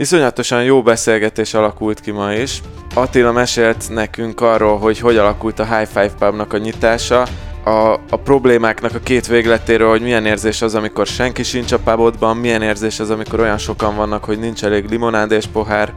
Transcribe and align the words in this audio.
Iszonyatosan 0.00 0.64
jó 0.64 0.82
beszélgetés 0.82 1.54
alakult 1.54 2.00
ki 2.00 2.10
ma 2.10 2.32
is. 2.32 2.60
Attila 2.94 3.32
mesélt 3.32 3.90
nekünk 3.90 4.40
arról, 4.40 4.78
hogy 4.78 4.98
hogy 4.98 5.16
alakult 5.16 5.58
a 5.58 5.76
High 5.76 5.88
Five 5.88 6.10
Pubnak 6.18 6.52
a 6.52 6.58
nyitása, 6.58 7.26
a, 7.64 7.92
a 7.92 8.16
problémáknak 8.24 8.94
a 8.94 8.98
két 8.98 9.26
végletéről, 9.26 9.88
hogy 9.88 10.02
milyen 10.02 10.26
érzés 10.26 10.62
az, 10.62 10.74
amikor 10.74 11.06
senki 11.06 11.42
sincs 11.42 11.72
a 11.72 11.78
pubodban, 11.78 12.36
milyen 12.36 12.62
érzés 12.62 13.00
az, 13.00 13.10
amikor 13.10 13.40
olyan 13.40 13.58
sokan 13.58 13.96
vannak, 13.96 14.24
hogy 14.24 14.38
nincs 14.38 14.64
elég 14.64 14.88
limonád 14.88 15.30
és 15.30 15.46
pohár. 15.46 15.92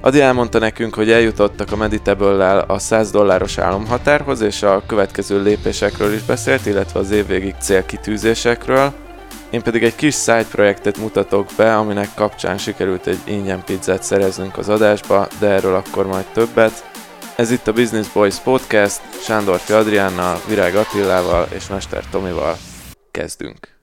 Adi 0.00 0.20
elmondta 0.20 0.58
nekünk, 0.58 0.94
hogy 0.94 1.10
eljutottak 1.10 1.72
a 1.72 1.76
meditable 1.76 2.58
a 2.58 2.78
100 2.78 3.10
dolláros 3.10 3.58
álomhatárhoz, 3.58 4.40
és 4.40 4.62
a 4.62 4.82
következő 4.86 5.42
lépésekről 5.42 6.12
is 6.12 6.22
beszélt, 6.22 6.66
illetve 6.66 7.00
az 7.00 7.10
évvégig 7.10 7.54
célkitűzésekről. 7.60 8.92
Én 9.50 9.62
pedig 9.62 9.82
egy 9.82 9.94
kis 9.94 10.14
side 10.14 10.46
projektet 10.50 10.96
mutatok 10.96 11.46
be, 11.56 11.76
aminek 11.76 12.08
kapcsán 12.14 12.58
sikerült 12.58 13.06
egy 13.06 13.20
ingyen 13.24 13.64
pizzát 13.64 14.02
szereznünk 14.02 14.58
az 14.58 14.68
adásba, 14.68 15.28
de 15.38 15.48
erről 15.48 15.74
akkor 15.74 16.06
majd 16.06 16.24
többet. 16.32 16.90
Ez 17.36 17.50
itt 17.50 17.66
a 17.66 17.72
Business 17.72 18.08
Boys 18.08 18.36
Podcast, 18.36 19.00
Sándorfi 19.22 19.72
Adriánnal, 19.72 20.40
Virág 20.48 20.74
Attilával 20.74 21.48
és 21.54 21.68
Mester 21.68 22.04
Tomival. 22.10 22.56
Kezdünk! 23.10 23.79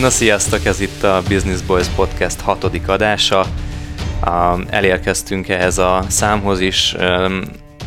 Na 0.00 0.10
sziasztok, 0.10 0.64
ez 0.64 0.80
itt 0.80 1.02
a 1.02 1.22
Business 1.28 1.60
Boys 1.60 1.86
Podcast 1.86 2.40
hatodik 2.40 2.88
adása. 2.88 3.46
Elérkeztünk 4.68 5.48
ehhez 5.48 5.78
a 5.78 6.04
számhoz 6.08 6.60
is. 6.60 6.94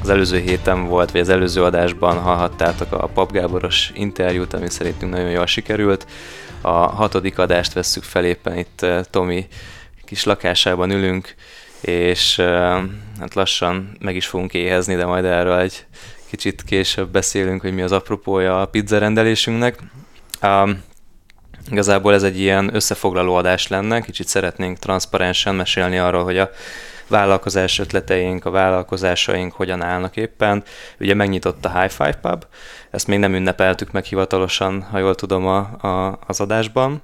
Az 0.02 0.10
előző 0.10 0.40
héten 0.40 0.86
volt, 0.86 1.12
vagy 1.12 1.22
az 1.22 1.30
előző 1.30 1.64
adásban 1.64 2.18
hallhattátok 2.18 2.92
a 2.92 3.08
Pap 3.08 3.32
Gáboros 3.32 3.92
interjút, 3.94 4.54
ami 4.54 4.70
szerintünk 4.70 5.12
nagyon 5.12 5.30
jól 5.30 5.46
sikerült. 5.46 6.08
A 6.62 6.70
hatodik 6.70 7.38
adást 7.38 7.74
vesszük 7.74 8.04
fel 8.04 8.26
éppen 8.26 8.58
itt 8.58 8.86
Tomi 9.10 9.48
kis 10.06 10.24
lakásában 10.24 10.92
ülünk, 10.92 11.36
és 11.82 12.36
hát 13.20 13.34
lassan 13.34 13.98
meg 14.00 14.16
is 14.16 14.26
fogunk 14.26 14.54
éhezni, 14.54 14.96
de 14.96 15.06
majd 15.06 15.26
erről 15.26 15.60
egy 15.60 15.86
kicsit 16.30 16.64
később 16.64 17.10
beszélünk, 17.10 17.62
hogy 17.62 17.74
mi 17.74 17.82
az 17.82 17.92
apropója 17.92 18.62
a 18.62 18.66
pizza 18.66 18.98
rendelésünknek. 18.98 19.80
Igazából 21.72 22.14
ez 22.14 22.24
egy 22.24 22.40
ilyen 22.40 22.76
összefoglaló 22.76 23.34
adás 23.34 23.68
lenne, 23.68 24.02
kicsit 24.02 24.28
szeretnénk 24.28 24.80
transzparensen 24.80 25.56
mesélni 25.56 25.98
arról, 25.98 26.24
hogy 26.24 26.38
a 26.38 26.52
vállalkozás 27.08 27.80
ötleteink, 27.80 28.46
a 28.46 28.50
vállalkozásaink 28.50 29.54
hogyan 29.54 29.82
állnak 29.82 30.18
éppen. 30.18 30.64
Ugye 31.00 31.14
megnyitott 31.14 31.66
a 31.66 31.80
High 31.80 31.92
Five 31.92 32.18
Pub, 32.22 32.46
ezt 32.94 33.08
még 33.08 33.20
nem 33.20 33.34
ünnepeltük 33.34 33.92
meg 33.92 34.04
hivatalosan, 34.04 34.82
ha 34.82 34.98
jól 34.98 35.16
tudom 35.16 35.48
a, 35.48 35.58
a, 35.88 36.20
az 36.28 36.40
adásban. 36.40 37.02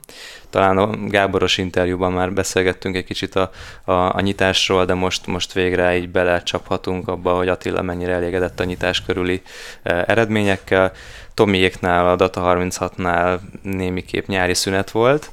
Talán 0.50 0.78
a 0.78 0.90
Gáboros 1.08 1.58
interjúban 1.58 2.12
már 2.12 2.34
beszélgettünk 2.34 2.96
egy 2.96 3.04
kicsit 3.04 3.36
a, 3.36 3.52
a, 3.84 3.92
a 3.92 4.20
nyitásról, 4.22 4.86
de 4.86 4.94
most, 4.94 5.28
most 5.28 5.54
végre 5.54 5.98
így 5.98 6.10
belecsaphatunk 6.10 7.08
abba, 7.08 7.34
hogy 7.34 7.48
Attila 7.48 7.82
mennyire 7.82 8.14
elégedett 8.14 8.60
a 8.60 8.64
nyitás 8.64 9.02
körüli 9.02 9.42
e, 9.84 10.04
eredményekkel. 10.08 10.92
Tomiéknál, 11.34 12.10
a 12.10 12.16
Data36-nál 12.16 13.40
némiképp 13.62 14.28
nyári 14.28 14.54
szünet 14.54 14.92
volt, 14.92 15.32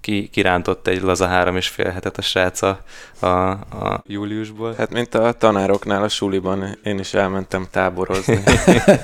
ki, 0.00 0.28
kirántott 0.32 0.86
egy 0.86 1.02
laza 1.02 1.26
három 1.26 1.56
és 1.56 1.68
fél 1.68 1.90
hetet 1.90 2.18
a 2.18 2.22
srác 2.22 2.62
a, 2.62 2.80
a, 3.18 3.26
a 3.26 4.02
júliusból. 4.06 4.74
Hát 4.78 4.92
mint 4.92 5.14
a 5.14 5.32
tanároknál 5.32 6.02
a 6.02 6.08
suliban, 6.08 6.78
én 6.84 6.98
is 6.98 7.14
elmentem 7.14 7.66
táborozni. 7.70 8.42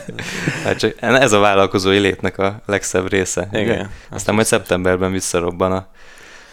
hát 0.64 0.78
csak 0.78 0.94
ez 1.00 1.32
a 1.32 1.38
vállalkozói 1.38 1.98
létnek 1.98 2.38
a 2.38 2.62
legszebb 2.66 3.08
része. 3.08 3.48
Igen. 3.52 3.62
Igen. 3.62 3.90
Aztán 4.10 4.34
majd 4.34 4.46
szeptemberben 4.46 5.12
visszarobban 5.12 5.72
a, 5.72 5.86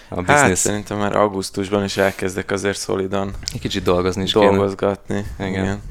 a 0.09 0.15
biznisz. 0.15 0.37
Hát 0.37 0.55
szerintem 0.55 0.97
már 0.97 1.15
augusztusban 1.15 1.83
is 1.83 1.97
elkezdek 1.97 2.51
azért 2.51 2.77
szolidan. 2.77 3.33
Egy 3.53 3.59
kicsit 3.59 3.83
dolgozni 3.83 4.23
is 4.23 4.31
Dolgozgatni. 4.31 5.25
Kéne. 5.37 5.49
Igen. 5.49 5.63
Igen. 5.63 5.81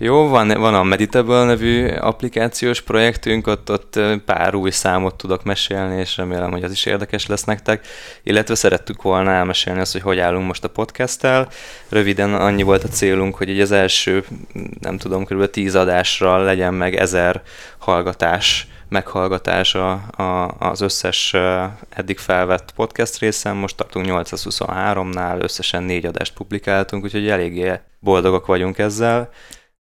Jó, 0.00 0.28
van, 0.28 0.48
van 0.48 0.74
a 0.74 0.82
Meditable 0.82 1.44
nevű 1.44 1.88
applikációs 1.88 2.80
projektünk, 2.80 3.46
ott, 3.46 3.70
ott 3.70 4.00
pár 4.24 4.54
új 4.54 4.70
számot 4.70 5.14
tudok 5.14 5.44
mesélni, 5.44 6.00
és 6.00 6.16
remélem, 6.16 6.50
hogy 6.50 6.62
az 6.62 6.70
is 6.70 6.86
érdekes 6.86 7.26
lesz 7.26 7.44
nektek. 7.44 7.86
Illetve 8.22 8.54
szerettük 8.54 9.02
volna 9.02 9.30
elmesélni 9.30 9.80
azt, 9.80 9.92
hogy 9.92 10.00
hogy 10.00 10.18
állunk 10.18 10.46
most 10.46 10.64
a 10.64 10.68
podcasttel. 10.68 11.48
Röviden 11.88 12.34
annyi 12.34 12.62
volt 12.62 12.84
a 12.84 12.88
célunk, 12.88 13.34
hogy 13.34 13.48
így 13.48 13.60
az 13.60 13.72
első, 13.72 14.24
nem 14.80 14.98
tudom, 14.98 15.24
kb. 15.24 15.50
tíz 15.50 15.74
adásra 15.74 16.42
legyen 16.42 16.74
meg 16.74 16.94
ezer 16.94 17.42
hallgatás, 17.78 18.66
meghallgatás 18.88 19.74
a, 19.74 19.90
a, 20.16 20.54
az 20.58 20.80
összes 20.80 21.34
eddig 21.88 22.18
felvett 22.18 22.72
podcast 22.76 23.18
részen. 23.18 23.56
Most 23.56 23.76
tartunk 23.76 24.06
823-nál, 24.08 25.42
összesen 25.42 25.82
négy 25.82 26.06
adást 26.06 26.34
publikáltunk, 26.34 27.04
úgyhogy 27.04 27.28
eléggé 27.28 27.72
boldogok 28.00 28.46
vagyunk 28.46 28.78
ezzel. 28.78 29.30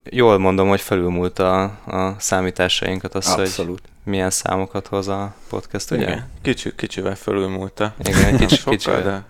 Jól 0.09 0.37
mondom, 0.37 0.67
hogy 0.67 0.81
felülmúlt 0.81 1.39
a, 1.39 1.63
a 1.85 2.15
számításainkat 2.17 3.15
az, 3.15 3.27
Abszolút. 3.27 3.79
hogy 3.79 4.11
milyen 4.11 4.29
számokat 4.29 4.87
hoz 4.87 5.07
a 5.07 5.33
podcast, 5.49 5.91
ugye? 5.91 6.01
Igen, 6.01 6.29
kicsi, 6.41 6.75
kicsivel 6.75 7.15
felülmúlta. 7.15 7.93
Igen, 8.03 8.37
kicsi, 8.37 8.63
kicsivel. 8.69 9.01
De... 9.03 9.25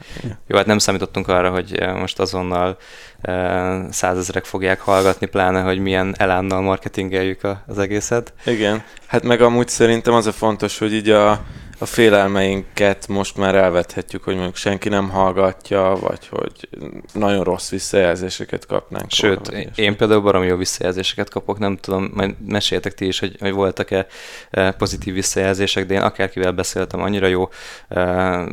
Jó, 0.48 0.58
hát 0.58 0.66
nem 0.66 0.78
számítottunk 0.78 1.28
arra, 1.28 1.50
hogy 1.50 1.76
eh, 1.76 1.94
most 1.94 2.20
azonnal 2.20 2.78
eh, 3.22 3.82
százezrek 3.90 4.46
fogják 4.46 4.80
hallgatni, 4.80 5.26
pláne, 5.26 5.62
hogy 5.62 5.80
milyen 5.80 6.16
elánnal 6.18 6.62
marketingeljük 6.62 7.42
az 7.68 7.80
egészet. 7.80 8.34
Igen, 8.46 8.84
hát 9.06 9.24
meg 9.24 9.42
amúgy 9.42 9.68
szerintem 9.68 10.14
az 10.14 10.28
a 10.28 10.32
fontos, 10.32 10.78
hogy 10.78 10.94
így 10.94 11.10
a 11.10 11.44
a 11.80 11.86
félelmeinket 11.86 13.08
most 13.08 13.38
már 13.38 13.56
elvethetjük, 13.56 14.24
hogy 14.24 14.34
mondjuk 14.34 14.56
senki 14.56 14.90
nem 14.90 15.10
hallgatja, 15.10 15.98
vagy 16.02 16.28
hogy 16.28 16.70
nagyon 17.14 17.44
rossz 17.44 17.70
visszajelzéseket 17.70 18.66
kapnánk. 18.66 19.12
Sőt, 19.12 19.48
én, 19.48 19.72
én 19.76 19.98
például 19.98 20.22
barom 20.22 20.44
jó 20.44 20.56
visszajelzéseket 20.56 21.30
kapok, 21.30 21.60
nem 21.60 21.78
tudom, 21.78 22.12
majd 22.14 22.36
meséltek 22.48 22.94
ti 22.94 23.06
is, 23.06 23.20
hogy, 23.20 23.36
hogy 23.40 23.52
voltak-e 23.52 24.08
e, 24.50 24.72
pozitív 24.72 25.14
visszajelzések, 25.14 25.86
de 25.86 25.94
én 25.94 26.02
akárkivel 26.02 26.52
beszéltem, 26.52 27.02
annyira 27.02 27.28
jó 27.28 27.50
e, 27.90 28.46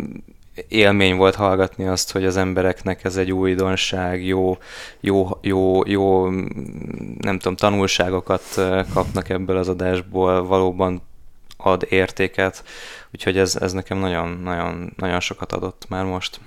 élmény 0.69 1.17
volt 1.17 1.35
hallgatni 1.35 1.87
azt, 1.87 2.13
hogy 2.13 2.25
az 2.25 2.37
embereknek 2.37 3.05
ez 3.05 3.17
egy 3.17 3.33
újdonság, 3.33 4.27
jó, 4.27 4.59
jó, 5.01 5.29
jó, 5.41 5.87
jó 5.87 6.29
nem 7.19 7.39
tudom, 7.39 7.57
tanulságokat 7.57 8.43
e, 8.57 8.87
kapnak 8.95 9.29
ebből 9.29 9.57
az 9.57 9.69
adásból, 9.69 10.47
valóban 10.47 11.09
ad 11.63 11.87
értéket, 11.89 12.65
úgyhogy 13.13 13.39
ez, 13.39 13.57
ez 13.57 13.73
nekem 13.73 13.99
nagyon, 13.99 14.41
nagyon, 14.45 14.93
nagyon 14.97 15.21
sokat 15.21 15.53
adott 15.53 15.85
már 15.89 16.05
most. 16.05 16.41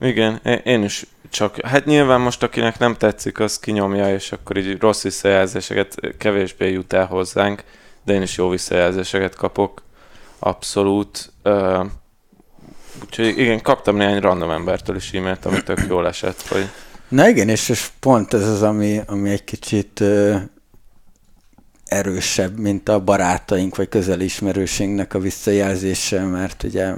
Igen, 0.00 0.40
én 0.64 0.82
is 0.82 1.06
csak, 1.30 1.60
hát 1.60 1.84
nyilván 1.84 2.20
most 2.20 2.42
akinek 2.42 2.78
nem 2.78 2.94
tetszik, 2.94 3.38
az 3.38 3.58
kinyomja, 3.58 4.14
és 4.14 4.32
akkor 4.32 4.56
így 4.56 4.80
rossz 4.80 5.02
visszajelzéseket 5.02 5.94
kevésbé 6.18 6.70
jut 6.70 6.92
el 6.92 7.06
hozzánk, 7.06 7.64
de 8.04 8.12
én 8.12 8.22
is 8.22 8.36
jó 8.36 8.48
visszajelzéseket 8.48 9.34
kapok, 9.34 9.82
abszolút. 10.38 11.32
Uh, 11.44 11.86
úgyhogy 13.04 13.38
igen, 13.38 13.62
kaptam 13.62 13.96
néhány 13.96 14.20
random 14.20 14.50
embertől 14.50 14.96
is 14.96 15.12
e-mailt, 15.12 15.44
ami 15.44 15.62
tök 15.62 15.84
jól 15.88 16.06
esett, 16.06 16.46
hogy... 16.46 16.68
Na 17.08 17.28
igen, 17.28 17.48
és, 17.48 17.68
és 17.68 17.90
pont 18.00 18.34
ez 18.34 18.48
az, 18.48 18.62
ami, 18.62 19.00
ami 19.06 19.30
egy 19.30 19.44
kicsit 19.44 20.00
uh, 20.00 20.40
erősebb, 21.92 22.58
mint 22.58 22.88
a 22.88 23.00
barátaink 23.00 23.76
vagy 23.76 23.88
közeli 23.88 24.24
ismerőségnek 24.24 25.14
a 25.14 25.18
visszajelzése, 25.18 26.22
mert 26.24 26.62
ugye 26.62 26.94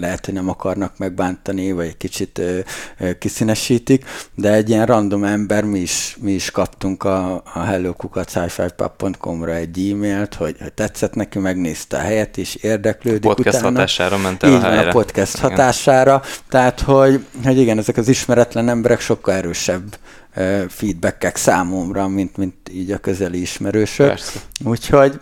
lehet, 0.00 0.24
hogy 0.24 0.34
nem 0.34 0.48
akarnak 0.48 0.98
megbántani, 0.98 1.72
vagy 1.72 1.86
egy 1.86 1.96
kicsit 1.96 2.38
ö, 2.38 2.58
ö, 2.98 3.18
kiszínesítik, 3.18 4.04
de 4.34 4.52
egy 4.52 4.68
ilyen 4.68 4.86
random 4.86 5.24
ember, 5.24 5.64
mi 5.64 5.78
is, 5.78 6.16
mi 6.20 6.32
is 6.32 6.50
kaptunk 6.50 7.04
a, 7.04 7.42
a 7.54 7.58
hellokukacifypub.com-ra 7.60 9.54
egy 9.54 9.90
e-mailt, 9.90 10.34
hogy, 10.34 10.56
hogy 10.60 10.72
tetszett 10.72 11.14
neki, 11.14 11.38
megnézte 11.38 11.96
a 11.96 12.00
helyet, 12.00 12.36
és 12.36 12.54
érdeklődik 12.54 13.30
a 13.30 13.34
podcast 13.34 13.56
utána. 13.58 13.74
hatására 13.74 14.18
ment 14.18 14.42
el 14.42 14.50
Így 14.50 14.56
a 14.56 14.60
helyre. 14.60 14.88
a 14.88 14.92
podcast 14.92 15.36
igen. 15.36 15.50
hatására, 15.50 16.22
tehát 16.48 16.80
hogy, 16.80 17.24
hogy 17.44 17.58
igen, 17.58 17.78
ezek 17.78 17.96
az 17.96 18.08
ismeretlen 18.08 18.68
emberek 18.68 19.00
sokkal 19.00 19.34
erősebb 19.34 19.98
feedbackek 20.68 21.36
számomra, 21.36 22.08
mint, 22.08 22.36
mint 22.36 22.54
így 22.72 22.90
a 22.90 22.98
közeli 22.98 23.40
ismerősök. 23.40 24.08
Persze. 24.08 24.40
Úgyhogy 24.64 25.20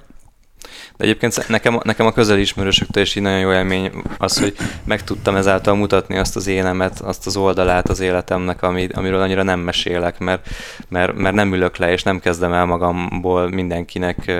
de 0.98 1.04
egyébként 1.04 1.48
nekem, 1.48 1.80
nekem 1.82 2.06
a 2.06 2.12
közeli 2.12 2.40
ismerősöktől 2.40 3.02
is 3.02 3.14
így 3.14 3.22
nagyon 3.22 3.38
jó 3.38 3.52
élmény 3.52 3.90
az, 4.18 4.38
hogy 4.38 4.56
meg 4.84 5.04
tudtam 5.04 5.36
ezáltal 5.36 5.74
mutatni 5.74 6.16
azt 6.16 6.36
az 6.36 6.46
énemet, 6.46 7.00
azt 7.00 7.26
az 7.26 7.36
oldalát 7.36 7.88
az 7.88 8.00
életemnek, 8.00 8.62
ami, 8.62 8.88
amiről 8.92 9.20
annyira 9.20 9.42
nem 9.42 9.60
mesélek, 9.60 10.18
mert, 10.18 10.48
mert, 10.88 11.14
mert 11.14 11.34
nem 11.34 11.54
ülök 11.54 11.76
le, 11.76 11.92
és 11.92 12.02
nem 12.02 12.20
kezdem 12.20 12.52
el 12.52 12.64
magamból 12.64 13.48
mindenkinek 13.48 14.32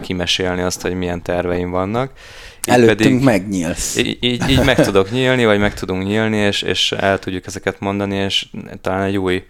kimesélni 0.00 0.62
azt, 0.62 0.82
hogy 0.82 0.94
milyen 0.94 1.22
terveim 1.22 1.70
vannak. 1.70 2.10
Előttünk 2.62 2.98
pedig, 2.98 3.22
megnyílsz. 3.22 3.96
Így, 3.96 4.18
így, 4.20 4.50
így 4.50 4.64
meg 4.64 4.84
tudok 4.84 5.10
nyílni, 5.10 5.44
vagy 5.44 5.58
meg 5.58 5.74
tudunk 5.74 6.04
nyílni, 6.04 6.36
és, 6.36 6.62
és 6.62 6.92
el 6.92 7.18
tudjuk 7.18 7.46
ezeket 7.46 7.80
mondani, 7.80 8.16
és 8.16 8.46
talán 8.80 9.02
egy 9.02 9.16
új 9.16 9.44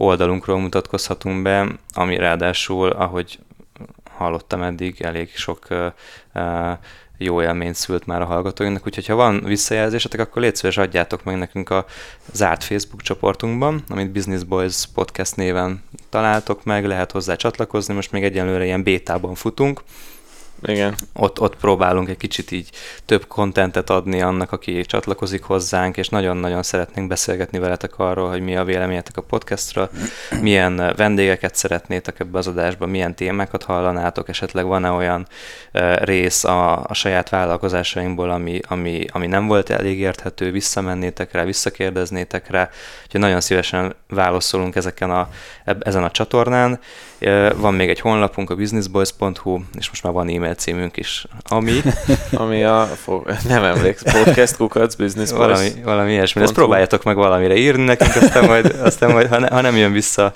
oldalunkról 0.00 0.60
mutatkozhatunk 0.60 1.42
be, 1.42 1.66
ami 1.92 2.16
ráadásul, 2.16 2.90
ahogy 2.90 3.38
hallottam 4.10 4.62
eddig, 4.62 5.00
elég 5.00 5.36
sok 5.36 5.66
jó 7.18 7.42
élményt 7.42 7.74
szült 7.74 8.06
már 8.06 8.22
a 8.22 8.24
hallgatóinknak, 8.24 8.86
úgyhogy 8.86 9.06
ha 9.06 9.14
van 9.14 9.42
visszajelzésetek, 9.44 10.20
akkor 10.20 10.42
légy 10.42 10.56
szíves, 10.56 10.76
adjátok 10.76 11.24
meg 11.24 11.38
nekünk 11.38 11.70
a 11.70 11.84
zárt 12.32 12.64
Facebook 12.64 13.02
csoportunkban, 13.02 13.84
amit 13.88 14.10
Business 14.10 14.42
Boys 14.42 14.84
Podcast 14.94 15.36
néven 15.36 15.82
találtok 16.08 16.64
meg, 16.64 16.86
lehet 16.86 17.12
hozzá 17.12 17.34
csatlakozni, 17.34 17.94
most 17.94 18.12
még 18.12 18.24
egyenlőre 18.24 18.64
ilyen 18.64 18.82
bétában 18.82 19.34
futunk, 19.34 19.82
igen. 20.62 20.94
Ott, 21.12 21.40
ott 21.40 21.56
próbálunk 21.56 22.08
egy 22.08 22.16
kicsit 22.16 22.50
így 22.50 22.70
több 23.04 23.26
kontentet 23.26 23.90
adni 23.90 24.20
annak, 24.20 24.52
aki 24.52 24.84
csatlakozik 24.84 25.42
hozzánk, 25.42 25.96
és 25.96 26.08
nagyon-nagyon 26.08 26.62
szeretnénk 26.62 27.08
beszélgetni 27.08 27.58
veletek 27.58 27.98
arról, 27.98 28.28
hogy 28.28 28.40
mi 28.40 28.56
a 28.56 28.64
véleményetek 28.64 29.16
a 29.16 29.22
podcastról, 29.22 29.90
milyen 30.40 30.92
vendégeket 30.96 31.54
szeretnétek 31.54 32.20
ebbe 32.20 32.38
az 32.38 32.46
adásba, 32.46 32.86
milyen 32.86 33.14
témákat 33.14 33.62
hallanátok, 33.62 34.28
esetleg 34.28 34.64
van-e 34.64 34.90
olyan 34.90 35.26
rész 35.98 36.44
a, 36.44 36.84
a 36.84 36.94
saját 36.94 37.28
vállalkozásainkból, 37.28 38.30
ami, 38.30 38.60
ami, 38.68 39.04
ami 39.12 39.26
nem 39.26 39.46
volt 39.46 39.70
elég 39.70 39.98
érthető, 39.98 40.50
visszamennétek 40.50 41.32
rá, 41.32 41.44
visszakérdeznétek 41.44 42.50
rá, 42.50 42.70
úgyhogy 43.04 43.20
nagyon 43.20 43.40
szívesen 43.40 43.94
válaszolunk 44.08 44.76
ezeken 44.76 45.10
a, 45.10 45.28
ezen 45.64 46.04
a 46.04 46.10
csatornán. 46.10 46.80
Van 47.56 47.74
még 47.74 47.88
egy 47.88 48.00
honlapunk, 48.00 48.50
a 48.50 48.54
businessboys.hu, 48.54 49.60
és 49.78 49.88
most 49.88 50.02
már 50.02 50.12
van 50.12 50.28
e-mail 50.28 50.54
címünk 50.54 50.96
is, 50.96 51.26
ami... 51.48 51.80
ami 52.32 52.64
a, 52.64 52.88
nem 53.48 53.64
emlékszem, 53.64 54.22
podcast 54.22 54.56
kukac, 54.56 54.94
business 54.94 55.30
valami, 55.30 55.68
valami 55.84 56.12
ilyesmi. 56.12 56.42
Ezt 56.42 56.52
próbáljátok 56.52 57.04
meg 57.04 57.16
valamire 57.16 57.56
írni 57.56 57.84
nekünk, 57.84 58.14
aztán 58.14 58.44
majd, 58.44 58.80
aztán 58.82 59.12
majd 59.12 59.28
ha, 59.28 59.38
ne, 59.38 59.48
ha 59.48 59.60
nem 59.60 59.76
jön 59.76 59.92
vissza 59.92 60.32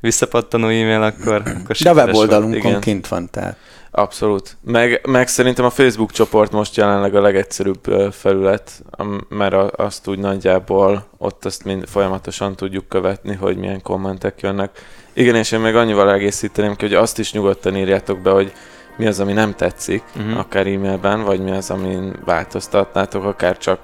visszapattanó 0.00 0.66
e-mail, 0.66 1.02
akkor, 1.02 1.34
akkor 1.34 1.76
De 1.82 1.90
a 1.90 1.94
weboldalunkon 1.94 2.80
kint 2.80 3.08
van, 3.08 3.30
tehát. 3.30 3.56
Abszolút. 3.90 4.56
Meg, 4.64 5.00
meg 5.06 5.28
szerintem 5.28 5.64
a 5.64 5.70
Facebook 5.70 6.12
csoport 6.12 6.52
most 6.52 6.76
jelenleg 6.76 7.14
a 7.14 7.20
legegyszerűbb 7.20 8.12
felület, 8.12 8.82
mert 9.28 9.54
azt 9.54 10.08
úgy 10.08 10.18
nagyjából 10.18 11.08
ott 11.18 11.44
azt 11.44 11.64
mind 11.64 11.88
folyamatosan 11.88 12.56
tudjuk 12.56 12.88
követni, 12.88 13.34
hogy 13.34 13.56
milyen 13.56 13.82
kommentek 13.82 14.40
jönnek. 14.40 14.70
Igen, 15.12 15.34
és 15.34 15.52
én 15.52 15.60
meg 15.60 15.76
annyival 15.76 16.12
egészíteném 16.12 16.76
ki, 16.76 16.84
hogy 16.84 16.94
azt 16.94 17.18
is 17.18 17.32
nyugodtan 17.32 17.76
írjátok 17.76 18.18
be, 18.18 18.30
hogy 18.30 18.52
mi 18.96 19.06
az, 19.06 19.20
ami 19.20 19.32
nem 19.32 19.54
tetszik, 19.54 20.02
uh-huh. 20.16 20.38
akár 20.38 20.66
e-mailben, 20.66 21.22
vagy 21.22 21.40
mi 21.40 21.50
az, 21.50 21.70
amin 21.70 22.16
változtatnátok, 22.24 23.24
akár 23.24 23.58
csak 23.58 23.80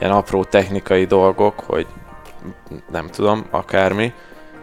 ilyen 0.00 0.12
apró 0.12 0.44
technikai 0.44 1.04
dolgok, 1.04 1.60
hogy 1.60 1.86
nem 2.90 3.06
tudom, 3.06 3.46
akármi, 3.50 4.12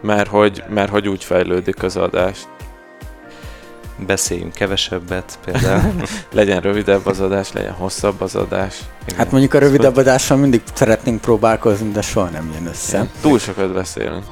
mert 0.00 0.28
hogy, 0.28 0.62
mert 0.68 0.90
hogy 0.90 1.08
úgy 1.08 1.24
fejlődik 1.24 1.82
az 1.82 1.96
adás. 1.96 2.38
Beszéljünk 4.06 4.52
kevesebbet 4.52 5.38
például. 5.44 5.92
legyen 6.32 6.60
rövidebb 6.60 7.06
az 7.06 7.20
adás, 7.20 7.52
legyen 7.52 7.72
hosszabb 7.72 8.20
az 8.20 8.34
adás. 8.34 8.78
Igen. 9.06 9.18
Hát 9.18 9.30
mondjuk 9.30 9.54
a 9.54 9.58
rövidebb 9.58 9.96
adással 9.96 10.36
mindig 10.36 10.62
szeretnénk 10.72 11.20
próbálkozni, 11.20 11.90
de 11.90 12.02
soha 12.02 12.28
nem 12.28 12.50
jön 12.54 12.66
össze. 12.66 12.96
Igen. 12.96 13.10
Túl 13.20 13.38
sokat 13.38 13.72
beszélünk. 13.72 14.24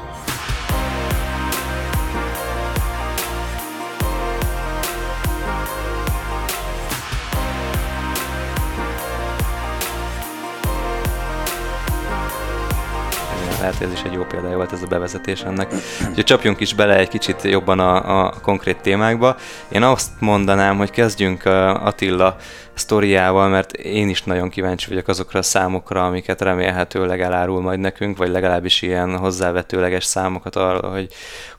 Hogy 13.75 13.87
ez 13.87 13.93
is 13.93 14.03
egy 14.03 14.13
jó 14.13 14.25
példája 14.25 14.57
volt 14.57 14.73
ez 14.73 14.83
a 14.83 14.87
bevezetés 14.87 15.43
ennek. 15.43 15.73
Úgyhogy 16.09 16.25
csapjunk 16.25 16.61
is 16.61 16.75
bele 16.75 16.97
egy 16.97 17.09
kicsit 17.09 17.43
jobban 17.43 17.79
a, 17.79 18.25
a 18.25 18.35
konkrét 18.43 18.77
témákba. 18.77 19.37
Én 19.69 19.83
azt 19.83 20.11
mondanám, 20.19 20.77
hogy 20.77 20.91
kezdjünk 20.91 21.45
Attila 21.45 22.37
sztoriával, 22.77 23.49
mert 23.49 23.73
én 23.73 24.09
is 24.09 24.23
nagyon 24.23 24.49
kíváncsi 24.49 24.89
vagyok 24.89 25.09
azokra 25.09 25.39
a 25.39 25.43
számokra, 25.43 26.07
amiket 26.07 26.41
remélhetőleg 26.41 27.21
elárul 27.21 27.61
majd 27.61 27.79
nekünk, 27.79 28.17
vagy 28.17 28.31
legalábbis 28.31 28.83
ilyen 28.83 29.17
hozzávetőleges 29.17 30.05
számokat 30.05 30.57
arra, 30.57 30.89
hogy 30.89 31.09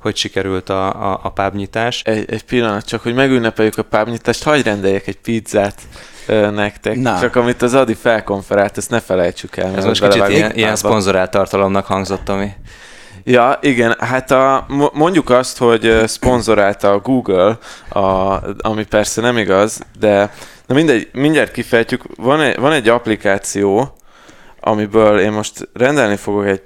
hogy 0.01 0.15
sikerült 0.15 0.69
a, 0.69 1.11
a, 1.11 1.19
a 1.23 1.29
pábnyitás. 1.29 2.01
Egy, 2.03 2.31
egy 2.31 2.43
pillanat, 2.43 2.85
csak 2.85 3.01
hogy 3.01 3.13
megünnepeljük 3.13 3.77
a 3.77 3.83
pábnyitást, 3.83 4.43
hagyj 4.43 4.61
rendeljek 4.61 5.07
egy 5.07 5.19
pizzát 5.19 5.81
nektek. 6.53 6.95
Na. 6.95 7.19
Csak 7.19 7.35
amit 7.35 7.61
az 7.61 7.73
Adi 7.73 7.93
felkonferált, 7.93 8.77
ezt 8.77 8.89
ne 8.89 8.99
felejtsük 8.99 9.57
el. 9.57 9.75
Ez 9.75 9.85
most 9.85 10.07
kicsit 10.07 10.27
ilyen, 10.27 10.51
ilyen 10.55 10.75
szponzorált 10.75 11.31
tartalomnak 11.31 11.85
hangzott, 11.85 12.29
ami... 12.29 12.49
Ja, 13.23 13.57
igen, 13.61 13.95
hát 13.99 14.31
a, 14.31 14.65
mondjuk 14.93 15.29
azt, 15.29 15.57
hogy 15.57 16.01
szponzorálta 16.05 16.91
a 16.91 16.99
Google, 16.99 17.57
a, 17.89 17.99
ami 18.57 18.83
persze 18.89 19.21
nem 19.21 19.37
igaz, 19.37 19.79
de 19.99 20.31
na 20.67 20.75
mindegy, 20.75 21.09
mindjárt 21.13 21.51
kifejtjük, 21.51 22.03
van 22.15 22.41
egy, 22.41 22.59
van 22.59 22.71
egy 22.71 22.87
applikáció, 22.87 23.97
amiből 24.59 25.19
én 25.19 25.31
most 25.31 25.69
rendelni 25.73 26.15
fogok 26.15 26.45
egy 26.45 26.61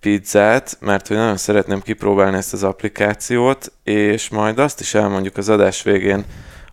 pizzát, 0.00 0.76
mert 0.80 1.08
hogy 1.08 1.16
nagyon 1.16 1.36
szeretném 1.36 1.80
kipróbálni 1.80 2.36
ezt 2.36 2.52
az 2.52 2.62
applikációt, 2.62 3.72
és 3.84 4.28
majd 4.28 4.58
azt 4.58 4.80
is 4.80 4.94
elmondjuk 4.94 5.36
az 5.36 5.48
adás 5.48 5.82
végén, 5.82 6.24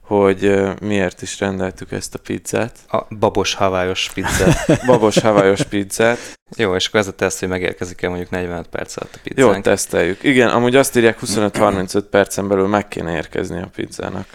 hogy 0.09 0.61
miért 0.81 1.21
is 1.21 1.39
rendeltük 1.39 1.91
ezt 1.91 2.15
a 2.15 2.19
pizzát. 2.19 2.77
A 2.87 3.15
babos 3.19 3.53
havályos 3.53 4.11
pizzát. 4.13 4.67
babos 4.85 5.19
havályos 5.19 5.63
pizzát. 5.63 6.17
Jó, 6.55 6.75
és 6.75 6.87
akkor 6.87 6.99
ez 6.99 7.07
a 7.07 7.11
teszt, 7.11 7.39
hogy 7.39 7.47
megérkezik 7.47 8.01
el 8.01 8.09
mondjuk 8.09 8.29
45 8.29 8.67
perc 8.67 8.97
alatt 8.97 9.15
a 9.15 9.19
pizzánk. 9.23 9.55
Jó, 9.55 9.61
teszteljük. 9.61 10.23
Igen, 10.23 10.49
amúgy 10.49 10.75
azt 10.75 10.97
írják 10.97 11.17
25-35 11.25 12.03
percen 12.09 12.47
belül 12.47 12.67
meg 12.67 12.87
kéne 12.87 13.15
érkezni 13.15 13.61
a 13.61 13.69
pizzának. 13.75 14.27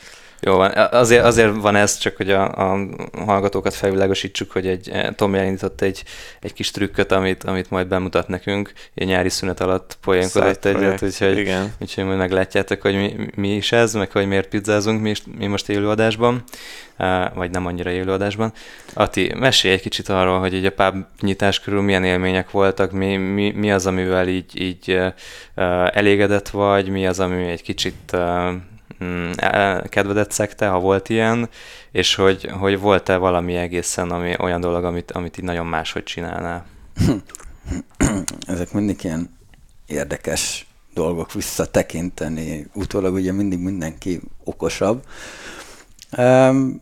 Jó 0.44 0.56
van, 0.56 0.72
azért, 0.90 1.24
azért 1.24 1.56
van 1.56 1.76
ez, 1.76 1.98
csak 1.98 2.16
hogy 2.16 2.30
a, 2.30 2.72
a 2.72 2.88
hallgatókat 3.12 3.74
felvilágosítsuk, 3.74 4.50
hogy 4.50 4.66
egy, 4.66 4.88
eh, 4.88 5.08
Tom 5.16 5.34
elindított 5.34 5.80
egy, 5.80 6.04
egy 6.40 6.52
kis 6.52 6.70
trükköt, 6.70 7.12
amit, 7.12 7.44
amit 7.44 7.70
majd 7.70 7.86
bemutat 7.86 8.28
nekünk, 8.28 8.72
egy 8.94 9.06
nyári 9.06 9.28
szünet 9.28 9.60
alatt 9.60 9.98
poénkodott 10.02 10.64
egyet, 10.64 11.02
úgyhogy, 11.02 11.38
Igen. 11.38 11.72
úgyhogy 11.80 12.04
majd 12.04 12.18
meglátjátok, 12.18 12.82
hogy 12.82 12.94
mi, 12.94 13.28
mi 13.34 13.54
is 13.54 13.72
ez, 13.72 13.94
meg 13.94 14.10
hogy 14.10 14.26
miért 14.26 14.48
pizzázunk 14.48 15.00
mi, 15.02 15.12
mi 15.38 15.46
most 15.46 15.68
élőadásban, 15.68 16.42
eh, 16.96 17.30
vagy 17.34 17.50
nem 17.50 17.66
annyira 17.66 17.90
élőadásban. 17.90 18.52
Ati, 18.92 19.32
mesélj 19.38 19.74
egy 19.74 19.80
kicsit 19.80 20.08
arról, 20.08 20.38
hogy 20.38 20.54
egy 20.54 20.66
a 20.66 20.72
pub 20.72 21.04
nyitás 21.20 21.60
körül 21.60 21.82
milyen 21.82 22.04
élmények 22.04 22.50
voltak, 22.50 22.92
mi, 22.92 23.16
mi, 23.16 23.50
mi 23.50 23.72
az, 23.72 23.86
amivel 23.86 24.28
így, 24.28 24.60
így 24.60 24.90
uh, 24.90 25.96
elégedett 25.96 26.48
vagy, 26.48 26.88
mi 26.88 27.06
az, 27.06 27.20
ami 27.20 27.44
egy 27.44 27.62
kicsit 27.62 28.16
Mm, 29.04 29.30
kedvedet 29.88 30.32
szekte, 30.32 30.66
ha 30.66 30.78
volt 30.78 31.08
ilyen, 31.08 31.48
és 31.90 32.14
hogy, 32.14 32.50
hogy 32.50 32.80
volt-e 32.80 33.16
valami 33.16 33.54
egészen 33.54 34.10
ami, 34.10 34.34
olyan 34.38 34.60
dolog, 34.60 34.84
amit, 34.84 35.10
amit 35.10 35.38
így 35.38 35.44
nagyon 35.44 35.66
máshogy 35.66 36.02
csinálnál? 36.02 36.66
Ezek 38.46 38.72
mindig 38.72 38.98
ilyen 39.02 39.38
érdekes 39.86 40.66
dolgok 40.94 41.32
visszatekinteni. 41.32 42.66
Utólag 42.74 43.14
ugye 43.14 43.32
mindig 43.32 43.58
mindenki 43.58 44.20
okosabb. 44.44 45.04
Um, 46.16 46.80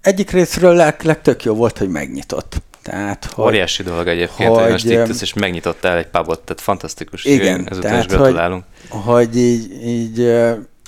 egyik 0.00 0.30
részről 0.30 0.74
leg, 0.74 1.02
legtök 1.02 1.44
jó 1.44 1.54
volt, 1.54 1.78
hogy 1.78 1.88
megnyitott. 1.88 2.62
Tehát, 2.82 3.24
hogy, 3.24 3.44
Óriási 3.44 3.82
dolog 3.82 4.06
egyébként, 4.06 4.50
hogy, 4.50 4.62
hogy 4.62 4.70
most 4.70 4.84
itt 4.84 5.20
és 5.20 5.32
megnyitottál 5.32 5.96
egy 5.96 6.06
pubot, 6.06 6.40
tehát 6.40 6.62
fantasztikus. 6.62 7.24
Igen, 7.24 7.68
Ezután 7.68 7.90
tehát, 7.90 8.04
is 8.04 8.16
gratulálunk. 8.16 8.64
Hogy, 8.88 9.02
hogy 9.02 9.36
így, 9.36 9.84
így 9.84 10.18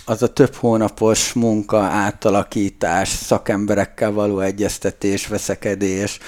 az 0.08 0.22
a 0.22 0.32
több 0.32 0.54
hónapos 0.54 1.32
munka, 1.32 1.80
átalakítás, 1.80 3.08
szakemberekkel 3.08 4.12
való 4.12 4.40
egyeztetés, 4.40 5.26
veszekedés, 5.26 6.18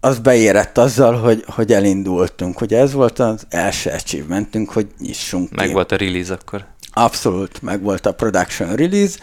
az 0.00 0.18
beérett 0.18 0.78
azzal, 0.78 1.14
hogy, 1.20 1.44
hogy 1.46 1.72
elindultunk. 1.72 2.60
Ugye 2.60 2.78
ez 2.78 2.92
volt 2.92 3.18
az 3.18 3.46
első 3.48 3.90
achievementünk, 3.90 4.70
hogy 4.70 4.86
nyissunk 4.98 5.54
Meg 5.54 5.66
ki. 5.66 5.72
volt 5.72 5.92
a 5.92 5.96
release 5.96 6.32
akkor? 6.32 6.64
Abszolút, 6.92 7.62
meg 7.62 7.82
volt 7.82 8.06
a 8.06 8.12
production 8.14 8.76
release. 8.76 9.18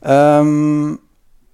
Um, 0.00 1.00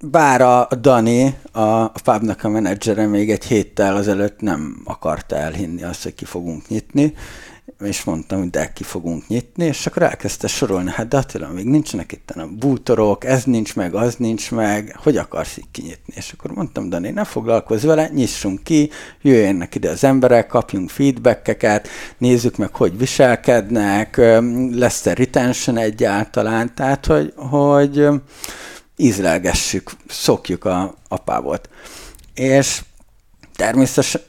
bár 0.04 0.40
a 0.40 0.68
Dani, 0.80 1.34
a 1.52 1.98
Fabnak 1.98 2.44
a 2.44 2.48
menedzsere 2.48 3.06
még 3.06 3.30
egy 3.30 3.44
héttel 3.44 3.96
azelőtt 3.96 4.40
nem 4.40 4.82
akarta 4.84 5.36
elhinni 5.36 5.82
azt, 5.82 6.02
hogy 6.02 6.14
ki 6.14 6.24
fogunk 6.24 6.68
nyitni, 6.68 7.14
és 7.80 8.04
mondtam, 8.04 8.38
hogy 8.38 8.50
de 8.50 8.72
ki 8.72 8.82
fogunk 8.82 9.28
nyitni, 9.28 9.64
és 9.64 9.86
akkor 9.86 10.02
elkezdte 10.02 10.46
sorolni, 10.46 10.90
hát 10.90 11.08
de 11.08 11.16
Attila, 11.16 11.48
még 11.48 11.64
nincsenek 11.64 12.12
itt 12.12 12.30
a 12.30 12.48
bútorok, 12.58 13.24
ez 13.24 13.44
nincs 13.44 13.74
meg, 13.74 13.94
az 13.94 14.14
nincs 14.14 14.50
meg, 14.50 14.96
hogy 15.02 15.16
akarsz 15.16 15.56
így 15.56 15.70
kinyitni? 15.70 16.14
És 16.16 16.32
akkor 16.32 16.50
mondtam, 16.50 16.88
Dani, 16.88 17.10
ne 17.10 17.24
foglalkozz 17.24 17.84
vele, 17.84 18.08
nyissunk 18.08 18.62
ki, 18.62 18.90
jöjjenek 19.22 19.74
ide 19.74 19.90
az 19.90 20.04
emberek, 20.04 20.46
kapjunk 20.46 20.90
feedbackeket, 20.90 21.88
nézzük 22.18 22.56
meg, 22.56 22.74
hogy 22.74 22.98
viselkednek, 22.98 24.16
lesz-e 24.70 25.14
retention 25.14 25.76
egyáltalán, 25.76 26.74
tehát, 26.74 27.06
hogy, 27.06 27.32
hogy 27.36 28.08
ízlelgessük, 28.96 29.90
szokjuk 30.08 30.64
a 30.64 30.94
apávot. 31.08 31.68
És 32.34 32.82
természetesen 33.56 34.20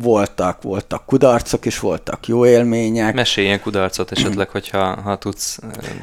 voltak, 0.00 0.62
voltak 0.62 1.06
kudarcok 1.06 1.64
is, 1.64 1.78
voltak 1.78 2.26
jó 2.26 2.46
élmények. 2.46 3.14
Mesélj 3.14 3.46
ilyen 3.46 3.60
kudarcot 3.60 4.12
esetleg, 4.12 4.48
hogyha 4.48 5.00
ha 5.00 5.16
tudsz. 5.16 5.58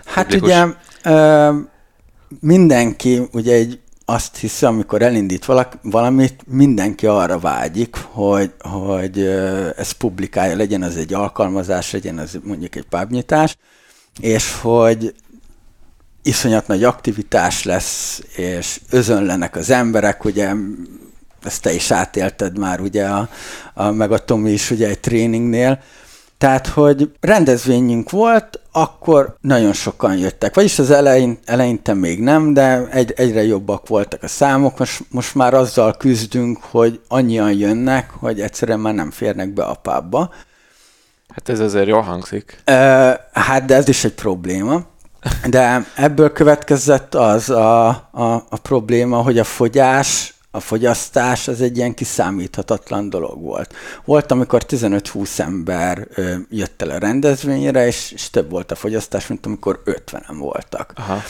Hát 0.05 0.33
ugye 0.33 0.65
mindenki 2.39 3.21
ugye 3.31 3.53
egy 3.53 3.79
azt 4.09 4.37
hiszi, 4.37 4.65
amikor 4.65 5.01
elindít 5.01 5.45
valak, 5.45 5.73
valamit, 5.81 6.43
mindenki 6.47 7.07
arra 7.07 7.39
vágyik, 7.39 7.95
hogy, 7.95 8.51
hogy 8.59 9.19
ez 9.77 9.91
publikálja, 9.91 10.55
legyen 10.55 10.81
az 10.81 10.97
egy 10.97 11.13
alkalmazás, 11.13 11.91
legyen 11.91 12.17
az 12.17 12.39
mondjuk 12.43 12.75
egy 12.75 12.85
pubnyitás, 12.89 13.57
és 14.19 14.53
hogy 14.61 15.13
iszonyat 16.23 16.67
nagy 16.67 16.83
aktivitás 16.83 17.63
lesz, 17.63 18.21
és 18.35 18.79
özönlenek 18.89 19.55
az 19.55 19.69
emberek, 19.69 20.25
ugye 20.25 20.53
ezt 21.43 21.61
te 21.61 21.73
is 21.73 21.91
átélted 21.91 22.57
már, 22.57 22.79
ugye, 22.79 23.05
a, 23.05 23.29
a, 23.73 23.91
meg 23.91 24.11
a 24.11 24.17
Tomi 24.17 24.51
is 24.51 24.71
ugye 24.71 24.87
egy 24.87 24.99
tréningnél, 24.99 25.79
tehát, 26.37 26.67
hogy 26.67 27.11
rendezvényünk 27.19 28.09
volt, 28.09 28.59
akkor 28.71 29.37
nagyon 29.41 29.73
sokan 29.73 30.17
jöttek. 30.17 30.55
Vagyis 30.55 30.79
az 30.79 30.91
elején, 30.91 31.39
eleinte 31.45 31.93
még 31.93 32.19
nem, 32.19 32.53
de 32.53 32.87
egy, 32.91 33.13
egyre 33.15 33.43
jobbak 33.43 33.87
voltak 33.87 34.23
a 34.23 34.27
számok. 34.27 34.77
Most, 34.77 35.03
most 35.09 35.35
már 35.35 35.53
azzal 35.53 35.93
küzdünk, 35.97 36.57
hogy 36.61 36.99
annyian 37.07 37.53
jönnek, 37.53 38.09
hogy 38.09 38.41
egyszerűen 38.41 38.79
már 38.79 38.93
nem 38.93 39.11
férnek 39.11 39.53
be 39.53 39.63
a 39.63 39.73
pubba. 39.73 40.33
Hát 41.27 41.49
ez 41.49 41.59
azért 41.59 41.87
jól 41.87 42.01
hangzik. 42.01 42.61
Uh, 42.67 42.75
hát, 43.33 43.65
de 43.65 43.75
ez 43.75 43.87
is 43.87 44.03
egy 44.03 44.13
probléma. 44.13 44.81
De 45.49 45.85
ebből 45.95 46.31
következett 46.31 47.15
az 47.15 47.49
a, 47.49 47.87
a, 48.11 48.33
a 48.49 48.57
probléma, 48.61 49.21
hogy 49.21 49.39
a 49.39 49.43
fogyás 49.43 50.36
a 50.57 50.59
fogyasztás 50.59 51.47
az 51.47 51.61
egy 51.61 51.77
ilyen 51.77 51.93
kiszámíthatatlan 51.93 53.09
dolog 53.09 53.41
volt. 53.41 53.73
Volt, 54.05 54.31
amikor 54.31 54.63
15-20 54.67 55.39
ember 55.39 56.07
ö, 56.13 56.35
jött 56.49 56.81
el 56.81 56.89
a 56.89 56.97
rendezvényre, 56.97 57.85
és, 57.85 58.11
és 58.11 58.29
több 58.29 58.49
volt 58.49 58.71
a 58.71 58.75
fogyasztás, 58.75 59.27
mint 59.27 59.45
amikor 59.45 59.81
50-en 59.85 60.35
voltak. 60.37 60.93
Aha. 60.95 61.21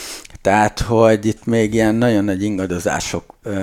Tehát, 0.41 0.79
hogy 0.79 1.25
itt 1.25 1.45
még 1.45 1.73
ilyen 1.73 1.95
nagyon 1.95 2.23
nagy 2.23 2.43
ingadozások 2.43 3.23
ö, 3.43 3.53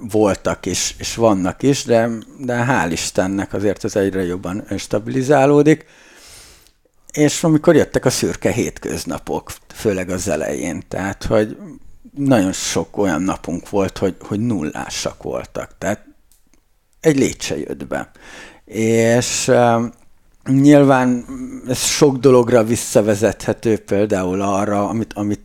voltak 0.00 0.66
és, 0.66 0.94
és 0.98 1.14
vannak 1.14 1.62
is, 1.62 1.84
de, 1.84 2.08
de 2.38 2.64
hál' 2.68 2.92
Istennek 2.92 3.52
azért 3.52 3.84
ez 3.84 3.96
egyre 3.96 4.24
jobban 4.24 4.64
stabilizálódik. 4.78 5.84
És 7.12 7.44
amikor 7.44 7.74
jöttek 7.74 8.04
a 8.04 8.10
szürke 8.10 8.50
hétköznapok, 8.50 9.52
főleg 9.74 10.10
az 10.10 10.28
elején, 10.28 10.82
tehát, 10.88 11.24
hogy 11.24 11.56
nagyon 12.16 12.52
sok 12.52 12.96
olyan 12.96 13.22
napunk 13.22 13.70
volt, 13.70 13.98
hogy, 13.98 14.16
hogy 14.20 14.40
nullásak 14.40 15.22
voltak. 15.22 15.78
Tehát 15.78 16.04
egy 17.00 17.18
lét 17.18 17.42
se 17.42 17.58
jött 17.58 17.86
be. 17.86 18.10
És 18.64 19.48
uh, 19.48 19.84
nyilván 20.46 21.24
ez 21.68 21.78
sok 21.78 22.16
dologra 22.16 22.64
visszavezethető, 22.64 23.78
például 23.78 24.40
arra, 24.40 24.88
amit, 24.88 25.12
amit 25.12 25.42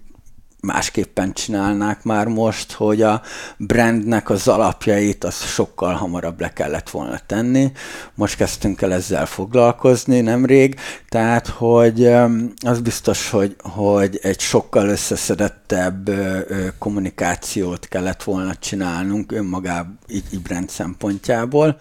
másképpen 0.61 1.33
csinálnák 1.33 2.03
már 2.03 2.27
most, 2.27 2.71
hogy 2.71 3.01
a 3.01 3.21
brandnek 3.57 4.29
az 4.29 4.47
alapjait 4.47 5.23
az 5.23 5.43
sokkal 5.43 5.93
hamarabb 5.93 6.39
le 6.39 6.53
kellett 6.53 6.89
volna 6.89 7.19
tenni. 7.25 7.71
Most 8.15 8.35
kezdtünk 8.35 8.81
el 8.81 8.93
ezzel 8.93 9.25
foglalkozni 9.25 10.21
nemrég, 10.21 10.79
tehát 11.09 11.47
hogy 11.47 12.05
az 12.65 12.79
biztos, 12.81 13.29
hogy, 13.29 13.55
hogy 13.61 14.19
egy 14.21 14.39
sokkal 14.39 14.87
összeszedettebb 14.87 16.09
kommunikációt 16.77 17.87
kellett 17.87 18.23
volna 18.23 18.55
csinálnunk 18.55 19.31
önmagában 19.31 19.99
így, 20.07 20.41
brand 20.41 20.69
szempontjából 20.69 21.79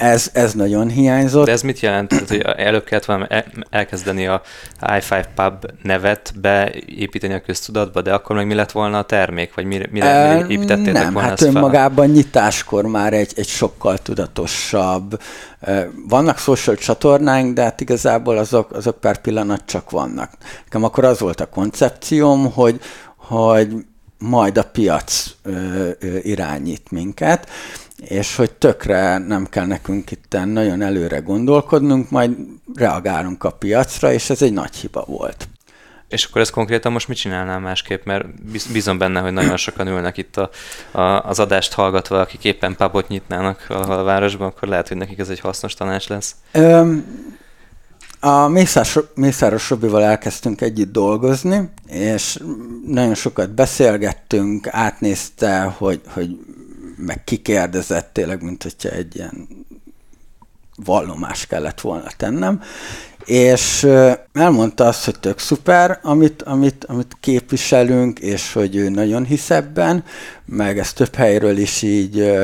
ez, 0.00 0.30
ez 0.32 0.52
nagyon 0.52 0.88
hiányzott. 0.88 1.46
De 1.46 1.52
ez 1.52 1.62
mit 1.62 1.80
jelent? 1.80 2.28
Hogy 2.28 2.40
előbb 2.56 2.84
kellett 2.84 3.04
volna 3.04 3.26
elkezdeni 3.70 4.26
a 4.26 4.42
i5 4.80 5.24
Pub 5.34 5.70
nevet 5.82 6.32
beépíteni 6.40 7.34
a 7.34 7.40
köztudatba, 7.40 8.02
de 8.02 8.12
akkor 8.12 8.36
meg 8.36 8.46
mi 8.46 8.54
lett 8.54 8.72
volna 8.72 8.98
a 8.98 9.02
termék? 9.02 9.54
Vagy 9.54 9.64
mire, 9.64 9.86
mire, 9.90 10.34
mire 10.34 10.46
építettétek 10.48 11.02
Nem, 11.02 11.12
volna 11.12 11.28
hát 11.28 11.42
önmagában 11.42 12.04
fel? 12.04 12.14
nyitáskor 12.14 12.84
már 12.84 13.12
egy, 13.12 13.32
egy 13.36 13.48
sokkal 13.48 13.98
tudatosabb. 13.98 15.20
Vannak 16.08 16.38
social 16.38 16.76
csatornáink, 16.76 17.54
de 17.54 17.62
hát 17.62 17.80
igazából 17.80 18.38
azok, 18.38 18.72
azok 18.72 19.00
per 19.00 19.20
pillanat 19.20 19.62
csak 19.66 19.90
vannak. 19.90 20.30
Nekem 20.64 20.84
akkor 20.84 21.04
az 21.04 21.20
volt 21.20 21.40
a 21.40 21.46
koncepcióm, 21.46 22.52
hogy, 22.52 22.80
hogy 23.16 23.74
majd 24.18 24.58
a 24.58 24.64
piac 24.64 25.26
ö, 25.42 25.50
ö, 26.00 26.16
irányít 26.22 26.90
minket, 26.90 27.48
és 28.00 28.36
hogy 28.36 28.52
tökre 28.52 29.18
nem 29.18 29.46
kell 29.46 29.66
nekünk 29.66 30.10
itt 30.10 30.36
nagyon 30.44 30.82
előre 30.82 31.18
gondolkodnunk, 31.18 32.10
majd 32.10 32.36
reagálunk 32.74 33.44
a 33.44 33.50
piacra, 33.50 34.12
és 34.12 34.30
ez 34.30 34.42
egy 34.42 34.52
nagy 34.52 34.74
hiba 34.74 35.04
volt. 35.06 35.48
És 36.08 36.24
akkor 36.24 36.40
ez 36.40 36.50
konkrétan 36.50 36.92
most 36.92 37.08
mit 37.08 37.16
csinálnál 37.16 37.60
másképp? 37.60 38.04
Mert 38.04 38.24
bízom 38.72 38.98
benne, 38.98 39.20
hogy 39.20 39.32
nagyon 39.32 39.56
sokan 39.56 39.86
ülnek 39.86 40.16
itt 40.16 40.36
a, 40.36 40.50
a, 40.90 41.00
az 41.00 41.38
adást 41.38 41.72
hallgatva, 41.72 42.20
akik 42.20 42.44
éppen 42.44 42.76
pubot 42.76 43.08
nyitnának 43.08 43.66
valahol 43.66 43.98
a 43.98 44.02
városban, 44.02 44.48
akkor 44.48 44.68
lehet, 44.68 44.88
hogy 44.88 44.96
nekik 44.96 45.18
ez 45.18 45.28
egy 45.28 45.40
hasznos 45.40 45.74
tanács 45.74 46.08
lesz. 46.08 46.34
Öm, 46.52 47.04
a 48.20 48.48
Mészáros, 48.48 48.98
Mészáros 49.14 49.70
Robival 49.70 50.02
elkezdtünk 50.02 50.60
együtt 50.60 50.92
dolgozni, 50.92 51.70
és 51.86 52.38
nagyon 52.86 53.14
sokat 53.14 53.50
beszélgettünk, 53.50 54.66
átnézte, 54.70 55.62
hogy, 55.62 56.00
hogy 56.06 56.38
meg 57.06 57.24
kikérdezett 57.24 58.12
tényleg, 58.12 58.42
mint 58.42 58.62
hogyha 58.62 58.88
egy 58.88 59.16
ilyen 59.16 59.48
vallomás 60.84 61.46
kellett 61.46 61.80
volna 61.80 62.08
tennem, 62.16 62.62
és 63.24 63.86
elmondta 64.32 64.86
azt, 64.86 65.04
hogy 65.04 65.20
tök 65.20 65.38
szuper, 65.38 65.98
amit, 66.02 66.42
amit, 66.42 66.84
amit 66.84 67.16
képviselünk, 67.20 68.18
és 68.18 68.52
hogy 68.52 68.76
ő 68.76 68.88
nagyon 68.88 69.24
hisz 69.24 69.50
ebben, 69.50 70.04
meg 70.44 70.78
ezt 70.78 70.96
több 70.96 71.14
helyről 71.14 71.56
is 71.56 71.82
így 71.82 72.38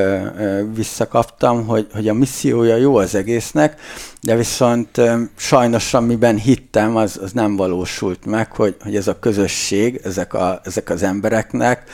visszakaptam, 0.75 1.67
hogy, 1.67 1.87
hogy 1.93 2.09
a 2.09 2.15
missziója 2.15 2.77
jó 2.77 2.97
az 2.97 3.15
egésznek, 3.15 3.81
de 4.21 4.37
viszont 4.37 5.01
sajnos 5.37 5.95
amiben 5.95 6.37
hittem, 6.37 6.97
az, 6.97 7.19
az 7.23 7.33
nem 7.33 7.57
valósult 7.57 8.25
meg, 8.25 8.53
hogy, 8.53 8.77
hogy 8.83 8.97
ez 8.97 9.09
a 9.09 9.19
közösség, 9.19 10.01
ezek, 10.05 10.35
a, 10.35 10.61
ezek 10.65 10.91
az 10.91 11.03
embereknek, 11.03 11.85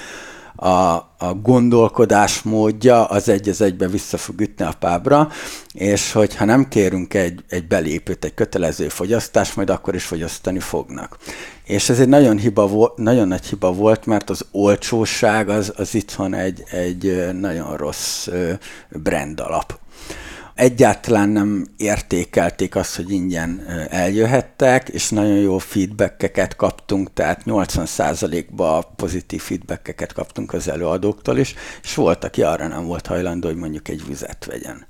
a, 0.62 0.94
a 1.18 1.34
gondolkodás 1.42 2.42
módja 2.42 3.04
az 3.04 3.28
egy 3.28 3.48
az 3.48 3.60
egybe 3.60 3.86
vissza 3.88 4.16
fog 4.16 4.40
ütni 4.40 4.64
a 4.64 4.74
pábra, 4.78 5.28
és 5.72 6.12
hogyha 6.12 6.44
nem 6.44 6.68
kérünk 6.68 7.14
egy, 7.14 7.44
egy 7.48 7.66
belépőt, 7.66 8.24
egy 8.24 8.34
kötelező 8.34 8.88
fogyasztást, 8.88 9.56
majd 9.56 9.70
akkor 9.70 9.94
is 9.94 10.04
fogyasztani 10.04 10.58
fognak. 10.58 11.18
És 11.64 11.88
ez 11.88 12.00
egy 12.00 12.08
nagyon, 12.08 12.38
hiba 12.38 12.66
vo- 12.66 12.98
nagyon 12.98 13.28
nagy 13.28 13.46
hiba 13.46 13.72
volt, 13.72 14.06
mert 14.06 14.30
az 14.30 14.44
olcsóság 14.50 15.48
az, 15.48 15.72
az 15.76 15.94
itthon 15.94 16.34
egy, 16.34 16.62
egy 16.70 17.28
nagyon 17.40 17.76
rossz 17.76 18.28
brand 18.88 19.40
alap 19.40 19.80
egyáltalán 20.62 21.28
nem 21.28 21.66
értékelték 21.76 22.76
azt, 22.76 22.96
hogy 22.96 23.10
ingyen 23.10 23.66
eljöhettek, 23.90 24.88
és 24.88 25.08
nagyon 25.08 25.36
jó 25.36 25.58
feedbackeket 25.58 26.56
kaptunk, 26.56 27.12
tehát 27.12 27.42
80%-ba 27.46 28.92
pozitív 28.96 29.40
feedbackeket 29.40 30.12
kaptunk 30.12 30.52
az 30.52 30.68
előadóktól 30.68 31.38
is, 31.38 31.54
és 31.82 31.94
volt, 31.94 32.24
aki 32.24 32.42
arra 32.42 32.66
nem 32.66 32.86
volt 32.86 33.06
hajlandó, 33.06 33.48
hogy 33.48 33.56
mondjuk 33.56 33.88
egy 33.88 34.06
vizet 34.06 34.44
vegyen. 34.44 34.86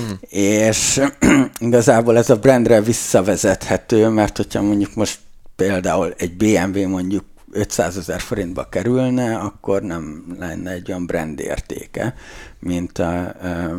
Mm. 0.00 0.10
És 0.28 1.00
igazából 1.58 2.16
ez 2.16 2.30
a 2.30 2.36
brandre 2.36 2.80
visszavezethető, 2.80 4.08
mert 4.08 4.36
hogyha 4.36 4.62
mondjuk 4.62 4.94
most 4.94 5.18
például 5.56 6.14
egy 6.16 6.36
BMW 6.36 6.88
mondjuk 6.88 7.24
500 7.52 7.96
ezer 7.96 8.20
forintba 8.20 8.68
kerülne, 8.68 9.36
akkor 9.36 9.82
nem 9.82 10.36
lenne 10.38 10.70
egy 10.70 10.90
olyan 10.90 11.06
brand 11.06 11.40
értéke, 11.40 12.14
mint 12.58 12.98
a, 12.98 13.18
a 13.20 13.78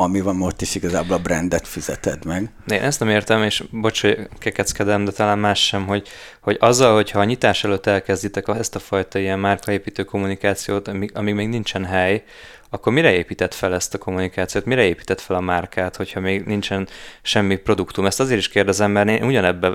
ami 0.00 0.20
van 0.20 0.36
most 0.36 0.60
is 0.60 0.74
igazából 0.74 1.16
a 1.16 1.18
brandet 1.18 1.68
fizeted 1.68 2.24
meg. 2.24 2.50
Én 2.66 2.80
ezt 2.80 3.00
nem 3.00 3.08
értem, 3.08 3.42
és 3.42 3.64
bocs, 3.70 4.00
hogy 4.00 4.28
kekeckedem, 4.38 5.04
de 5.04 5.10
talán 5.10 5.38
más 5.38 5.66
sem, 5.66 5.86
hogy, 5.86 6.08
hogy 6.40 6.56
azzal, 6.60 6.94
hogyha 6.94 7.20
a 7.20 7.24
nyitás 7.24 7.64
előtt 7.64 7.86
elkezditek 7.86 8.48
ezt 8.48 8.74
a 8.74 8.78
fajta 8.78 9.18
ilyen 9.18 9.38
márkaépítő 9.38 10.04
kommunikációt, 10.04 10.88
amíg, 10.88 11.10
amíg 11.14 11.34
még 11.34 11.48
nincsen 11.48 11.84
hely, 11.84 12.24
akkor 12.70 12.92
mire 12.92 13.12
épített 13.12 13.54
fel 13.54 13.74
ezt 13.74 13.94
a 13.94 13.98
kommunikációt, 13.98 14.64
mire 14.64 14.82
épített 14.82 15.20
fel 15.20 15.36
a 15.36 15.40
márkát, 15.40 15.96
hogyha 15.96 16.20
még 16.20 16.44
nincsen 16.44 16.88
semmi 17.22 17.56
produktum? 17.56 18.06
Ezt 18.06 18.20
azért 18.20 18.38
is 18.38 18.48
kérdezem, 18.48 18.90
mert 18.90 19.08
én 19.08 19.22
ugyanebbe 19.24 19.68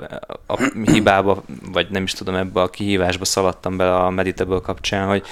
a 0.46 0.62
hibába, 0.84 1.44
vagy 1.72 1.86
nem 1.90 2.02
is 2.02 2.12
tudom, 2.12 2.34
ebbe 2.34 2.60
a 2.60 2.70
kihívásba 2.70 3.24
szaladtam 3.24 3.76
bele 3.76 3.94
a 3.94 4.10
Meditable 4.10 4.60
kapcsán, 4.62 5.06
hogy, 5.08 5.26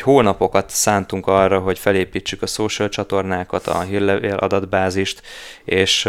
hogy 0.00 0.12
hónapokat 0.12 0.70
szántunk 0.70 1.26
arra, 1.26 1.58
hogy 1.58 1.78
felépítsük 1.78 2.42
a 2.42 2.46
social 2.46 2.88
csatornákat, 2.88 3.66
a 3.66 3.80
hírlevél 3.80 4.34
adatbázist, 4.34 5.22
és, 5.64 6.08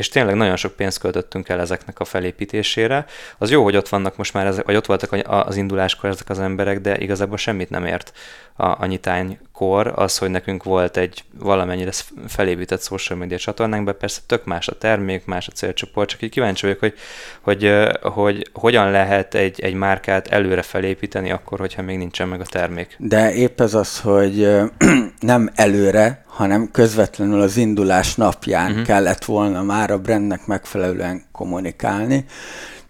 és 0.00 0.08
tényleg 0.08 0.34
nagyon 0.34 0.56
sok 0.56 0.72
pénzt 0.72 0.98
költöttünk 0.98 1.48
el 1.48 1.60
ezeknek 1.60 2.00
a 2.00 2.04
felépítésére. 2.04 3.04
Az 3.38 3.50
jó, 3.50 3.62
hogy 3.62 3.76
ott 3.76 3.88
vannak 3.88 4.16
most 4.16 4.32
már, 4.32 4.46
ezek, 4.46 4.64
vagy 4.64 4.76
ott 4.76 4.86
voltak 4.86 5.16
az 5.26 5.56
induláskor 5.56 6.10
ezek 6.10 6.28
az 6.28 6.38
emberek, 6.38 6.80
de 6.80 6.98
igazából 6.98 7.36
semmit 7.36 7.70
nem 7.70 7.84
ért 7.84 8.12
a, 8.56 8.66
a 8.66 8.86
nyitánykor. 8.86 9.92
Az, 9.96 10.18
hogy 10.18 10.30
nekünk 10.30 10.62
volt 10.62 10.96
egy 10.96 11.24
valamennyire 11.38 11.90
felépített 12.26 12.82
social 12.82 13.18
media 13.18 13.38
csatornánk, 13.38 13.84
be 13.84 13.92
persze 13.92 14.20
tök 14.26 14.44
más 14.44 14.68
a 14.68 14.78
termék, 14.78 15.24
más 15.24 15.48
a 15.48 15.52
célcsoport, 15.52 16.08
csak 16.08 16.22
így 16.22 16.30
kíváncsi 16.30 16.66
vagyok, 16.66 16.80
hogy, 16.80 16.94
hogy, 17.40 17.70
hogy 18.02 18.48
hogyan 18.52 18.90
lehet 18.90 19.34
egy, 19.34 19.60
egy 19.60 19.74
márkát 19.74 20.28
előre 20.28 20.62
felépíteni 20.62 21.30
akkor, 21.30 21.58
hogyha 21.58 21.82
még 21.82 21.98
nincsen 21.98 22.28
meg 22.28 22.40
a 22.40 22.44
termék. 22.44 22.96
De 22.98 23.34
épp 23.34 23.60
ez 23.60 23.74
az, 23.74 24.00
hogy 24.00 24.48
nem 25.20 25.50
előre, 25.54 26.24
hanem 26.40 26.70
közvetlenül 26.70 27.40
az 27.40 27.56
indulás 27.56 28.14
napján 28.14 28.70
uh-huh. 28.70 28.86
kellett 28.86 29.24
volna 29.24 29.62
már 29.62 29.90
a 29.90 29.98
brandnek 29.98 30.46
megfelelően 30.46 31.22
kommunikálni. 31.32 32.24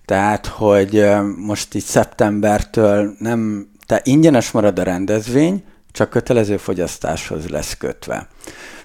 Tehát, 0.05 0.47
hogy 0.47 1.07
most 1.37 1.75
így 1.75 1.83
szeptembertől 1.83 3.15
nem, 3.19 3.69
te 3.87 4.01
ingyenes 4.05 4.51
marad 4.51 4.79
a 4.79 4.83
rendezvény, 4.83 5.65
csak 5.93 6.11
kötelező 6.11 6.57
fogyasztáshoz 6.57 7.49
lesz 7.49 7.77
kötve. 7.77 8.29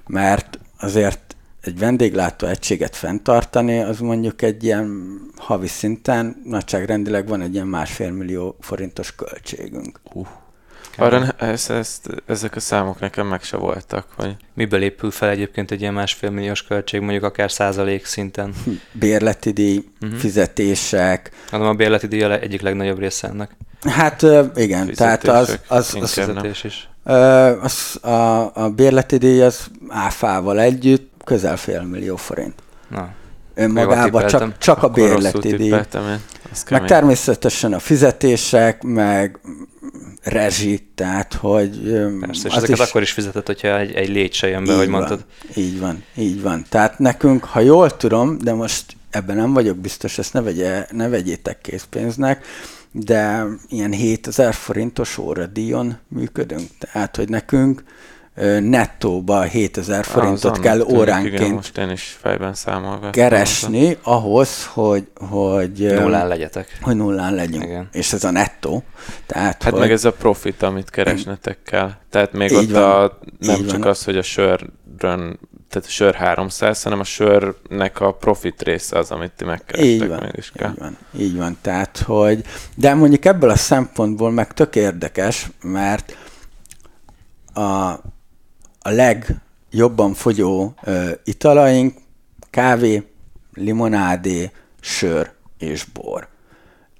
Mert 0.08 0.60
azért 0.80 1.36
egy 1.62 1.80
vendéglátó 1.80 2.48
egységet 2.48 2.96
fenntartani, 2.96 3.80
az 3.80 4.00
mondjuk 4.00 4.42
egy 4.42 4.64
ilyen 4.64 5.18
havi 5.38 5.68
szinten 5.68 6.42
nagyságrendileg 6.44 7.28
van 7.28 7.42
egy 7.42 7.54
ilyen 7.54 7.68
másfél 7.68 8.12
millió 8.12 8.56
forintos 8.60 9.16
költségünk. 9.16 10.00
Uh. 10.14 10.28
Arra 10.98 11.28
ez, 11.38 11.70
ez, 11.70 12.02
ezek 12.26 12.56
a 12.56 12.60
számok 12.60 13.00
nekem 13.00 13.28
meg 13.28 13.44
se 13.44 13.58
voltak. 13.58 14.08
Vagy... 14.16 14.36
Miből 14.54 14.82
épül 14.82 15.12
fel 15.12 15.30
egyébként 15.30 15.72
egy 15.72 15.82
ilyen 15.82 15.94
másfél 15.94 16.30
milliós 16.30 16.64
költség, 16.64 17.02
mondjuk 17.02 17.24
akár 17.24 17.52
százalék 17.52 18.06
szinten? 18.06 18.54
Bérleti 18.92 19.52
díj, 19.52 19.84
uh-huh. 20.02 20.20
fizetések. 20.20 21.32
Hanem 21.50 21.68
a 21.68 21.74
bérleti 21.74 22.08
díj 22.08 22.24
a 22.24 22.40
egyik 22.40 22.62
legnagyobb 22.62 23.00
része 23.00 23.28
ennek. 23.28 23.56
Hát 23.82 24.22
igen, 24.56 24.86
fizetések, 24.86 24.96
tehát 24.96 25.28
az, 25.28 25.60
az, 25.68 25.96
az, 26.02 26.14
fizetés 26.14 26.64
is. 26.64 26.90
Az, 27.62 28.04
a, 28.04 28.52
a 28.54 28.70
bérleti 28.76 29.18
díj 29.18 29.42
az 29.42 29.68
áfával 29.88 30.60
együtt 30.60 31.12
közel 31.24 31.58
fél 31.58 31.82
millió 31.82 32.16
forint. 32.16 32.54
Na, 32.88 33.10
önmagában 33.56 34.28
csak, 34.28 34.58
csak 34.58 34.84
a 34.84 34.90
bérleti 34.90 35.56
díj. 35.56 35.76
Meg 36.70 36.86
természetesen 36.86 37.74
a 37.74 37.80
fizetések, 37.80 38.84
meg 38.84 39.40
rezsi, 40.24 40.88
tehát 40.96 41.34
hogy... 41.34 41.80
Persze, 42.20 42.48
és 42.48 42.56
ezeket 42.56 42.78
is... 42.78 42.80
akkor 42.80 43.02
is 43.02 43.12
fizetett, 43.12 43.46
hogyha 43.46 43.80
egy, 43.80 43.94
egy 43.94 44.10
légy 44.10 44.34
se 44.34 44.48
jön 44.48 44.66
be, 44.66 44.76
hogy 44.76 44.88
mondtad. 44.88 45.26
Így 45.56 45.80
van, 45.80 46.04
így 46.16 46.42
van. 46.42 46.66
Tehát 46.70 47.00
nekünk, 47.00 47.44
ha 47.44 47.60
jól 47.60 47.98
tudom, 47.98 48.38
de 48.38 48.54
most 48.54 48.96
ebben 49.10 49.36
nem 49.36 49.54
vagyok 49.54 49.78
biztos, 49.78 50.18
ezt 50.18 50.34
ne, 50.34 50.42
vegye, 50.42 50.86
ne 50.92 51.10
vegyétek 51.10 51.62
készpénznek, 51.62 52.46
de 52.92 53.46
ilyen 53.70 53.92
7000 53.92 54.54
forintos 54.54 55.18
óradíjon 55.18 55.98
működünk. 56.08 56.70
Tehát, 56.80 57.16
hogy 57.16 57.30
nekünk 57.30 57.84
nettóba 58.60 59.42
7000 59.42 60.06
forintot 60.06 60.60
kell 60.60 60.78
tűnik, 60.78 60.98
óránként 60.98 61.34
igen, 61.34 61.52
most 61.52 61.78
én 61.78 61.90
is 61.90 62.18
fejben 62.22 62.56
keresni 63.12 63.98
ahhoz, 64.04 64.66
hogy, 64.66 65.08
hogy 65.30 65.72
nullán 65.72 66.28
legyetek. 66.28 66.78
Hogy 66.82 66.96
nullán 66.96 67.34
legyünk. 67.34 67.64
Igen. 67.64 67.90
És 67.92 68.14
ez 68.14 68.24
a 68.24 68.32
nettó. 68.32 68.84
Tehát, 69.26 69.64
hát 69.64 69.72
hogy... 69.72 69.82
meg 69.82 69.92
ez 69.92 70.06
a 70.06 70.12
profit, 70.12 70.62
amit 70.62 70.90
keresnetek 70.90 71.58
kell. 71.64 71.92
Tehát 72.10 72.34
még 72.34 72.52
Így 72.52 72.58
ott 72.58 72.72
van. 72.72 73.04
a, 73.04 73.18
nem 73.40 73.60
Így 73.60 73.68
csak 73.68 73.80
van. 73.80 73.90
az, 73.90 74.04
hogy 74.04 74.18
a 74.18 74.22
sörön 74.22 75.40
tehát 75.70 75.90
a 75.90 75.92
sör 75.92 76.16
300, 76.16 76.84
hanem 76.84 77.00
a 77.00 77.04
sörnek 77.04 78.00
a 78.00 78.12
profit 78.12 78.62
része 78.62 78.98
az, 78.98 79.12
amit 79.12 79.32
ti 79.32 79.46
megkerestek. 79.46 79.90
Így 79.90 80.08
van, 80.08 80.30
is 80.36 80.52
kell. 80.56 80.70
így 80.70 80.78
van, 80.78 80.98
így 81.18 81.38
van. 81.38 81.58
Tehát, 81.62 81.98
hogy, 81.98 82.44
de 82.76 82.94
mondjuk 82.94 83.26
ebből 83.26 83.50
a 83.50 83.56
szempontból 83.56 84.32
meg 84.32 84.54
tök 84.54 84.76
érdekes, 84.76 85.50
mert 85.62 86.18
a, 87.54 88.00
a 88.86 88.90
legjobban 88.90 90.14
fogyó 90.14 90.74
ö, 90.84 91.12
italaink 91.24 91.98
kávé, 92.50 93.04
limonádé, 93.54 94.52
sör 94.80 95.32
és 95.58 95.84
bor. 95.84 96.28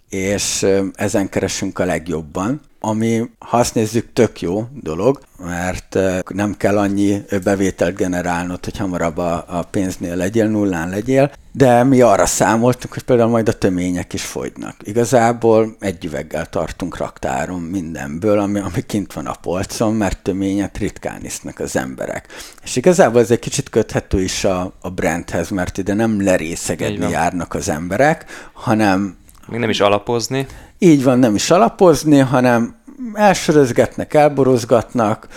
És 0.10 0.62
ö, 0.62 0.86
ezen 0.94 1.30
keresünk 1.30 1.80
a 1.80 1.86
legjobban 1.86 2.62
ami, 2.88 3.30
ha 3.40 3.58
azt 3.58 3.76
nézzük, 3.76 4.14
tök 4.14 4.42
jó 4.42 4.68
dolog, 4.74 5.20
mert 5.46 5.98
nem 6.28 6.58
kell 6.58 6.78
annyi 6.78 7.22
bevételt 7.44 7.96
generálnod, 7.96 8.64
hogy 8.64 8.78
hamarabb 8.78 9.18
a, 9.18 9.46
a 9.48 9.62
pénznél 9.62 10.16
legyél, 10.16 10.48
nullán 10.48 10.90
legyél, 10.90 11.32
de 11.52 11.84
mi 11.84 12.02
arra 12.02 12.26
számoltunk, 12.26 12.94
hogy 12.94 13.04
például 13.04 13.30
majd 13.30 13.48
a 13.48 13.58
tömények 13.58 14.14
is 14.14 14.24
fogynak. 14.24 14.76
Igazából 14.84 15.76
egy 15.80 16.06
üveggel 16.06 16.46
tartunk 16.46 16.98
raktáron 16.98 17.62
mindenből, 17.62 18.40
ami, 18.40 18.60
ami 18.60 18.82
kint 18.86 19.14
van 19.14 19.26
a 19.26 19.36
polcon, 19.42 19.94
mert 19.94 20.24
töményet 20.24 20.78
ritkán 20.78 21.26
isznak 21.26 21.60
az 21.60 21.76
emberek. 21.76 22.28
És 22.64 22.76
igazából 22.76 23.22
ez 23.22 23.32
egy 23.32 23.40
kicsit 23.40 23.70
köthető 23.70 24.22
is 24.22 24.44
a, 24.44 24.74
a 24.82 24.90
brandhez, 24.90 25.50
mert 25.50 25.78
ide 25.78 25.94
nem 25.94 26.24
lerészegedni 26.24 27.10
járnak 27.10 27.54
az 27.54 27.70
emberek, 27.70 28.26
hanem 28.54 29.18
még 29.48 29.60
nem 29.60 29.70
is 29.70 29.80
alapozni. 29.80 30.48
Így 30.86 31.04
van, 31.04 31.20
nem 31.20 31.36
is 31.36 31.52
alapozni, 31.52 32.18
hanem 32.18 32.76
elsörözgetnek, 33.14 34.14
elborozgatnak, 34.14 35.28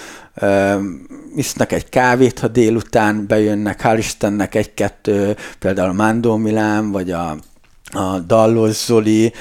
isznak 1.37 1.73
egy 1.73 1.89
kávét, 1.89 2.39
ha 2.39 2.49
délután 2.49 3.27
bejönnek, 3.27 3.81
hál' 3.83 3.95
Istennek 3.99 4.55
egy-kettő, 4.55 5.37
például 5.59 5.89
a 5.89 5.93
Mándó 5.93 6.37
Milán, 6.37 6.91
vagy 6.91 7.11
a, 7.11 7.37
a 7.91 8.19
Dallos 8.27 8.85
Zoli, 8.85 9.33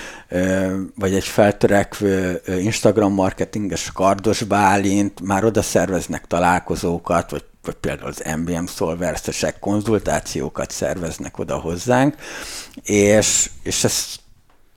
vagy 0.95 1.13
egy 1.13 1.23
feltörekvő 1.23 2.41
Instagram 2.59 3.13
marketinges 3.13 3.91
Kardos 3.93 4.43
Bálint, 4.43 5.21
már 5.21 5.45
oda 5.45 5.61
szerveznek 5.61 6.25
találkozókat, 6.27 7.31
vagy, 7.31 7.43
vagy 7.63 7.75
például 7.75 8.09
az 8.09 8.23
MBM 8.37 8.65
szolversesek 8.65 9.59
konzultációkat 9.59 10.71
szerveznek 10.71 11.39
oda 11.39 11.55
hozzánk, 11.55 12.15
és, 12.83 13.49
és 13.63 13.83
ez 13.83 14.25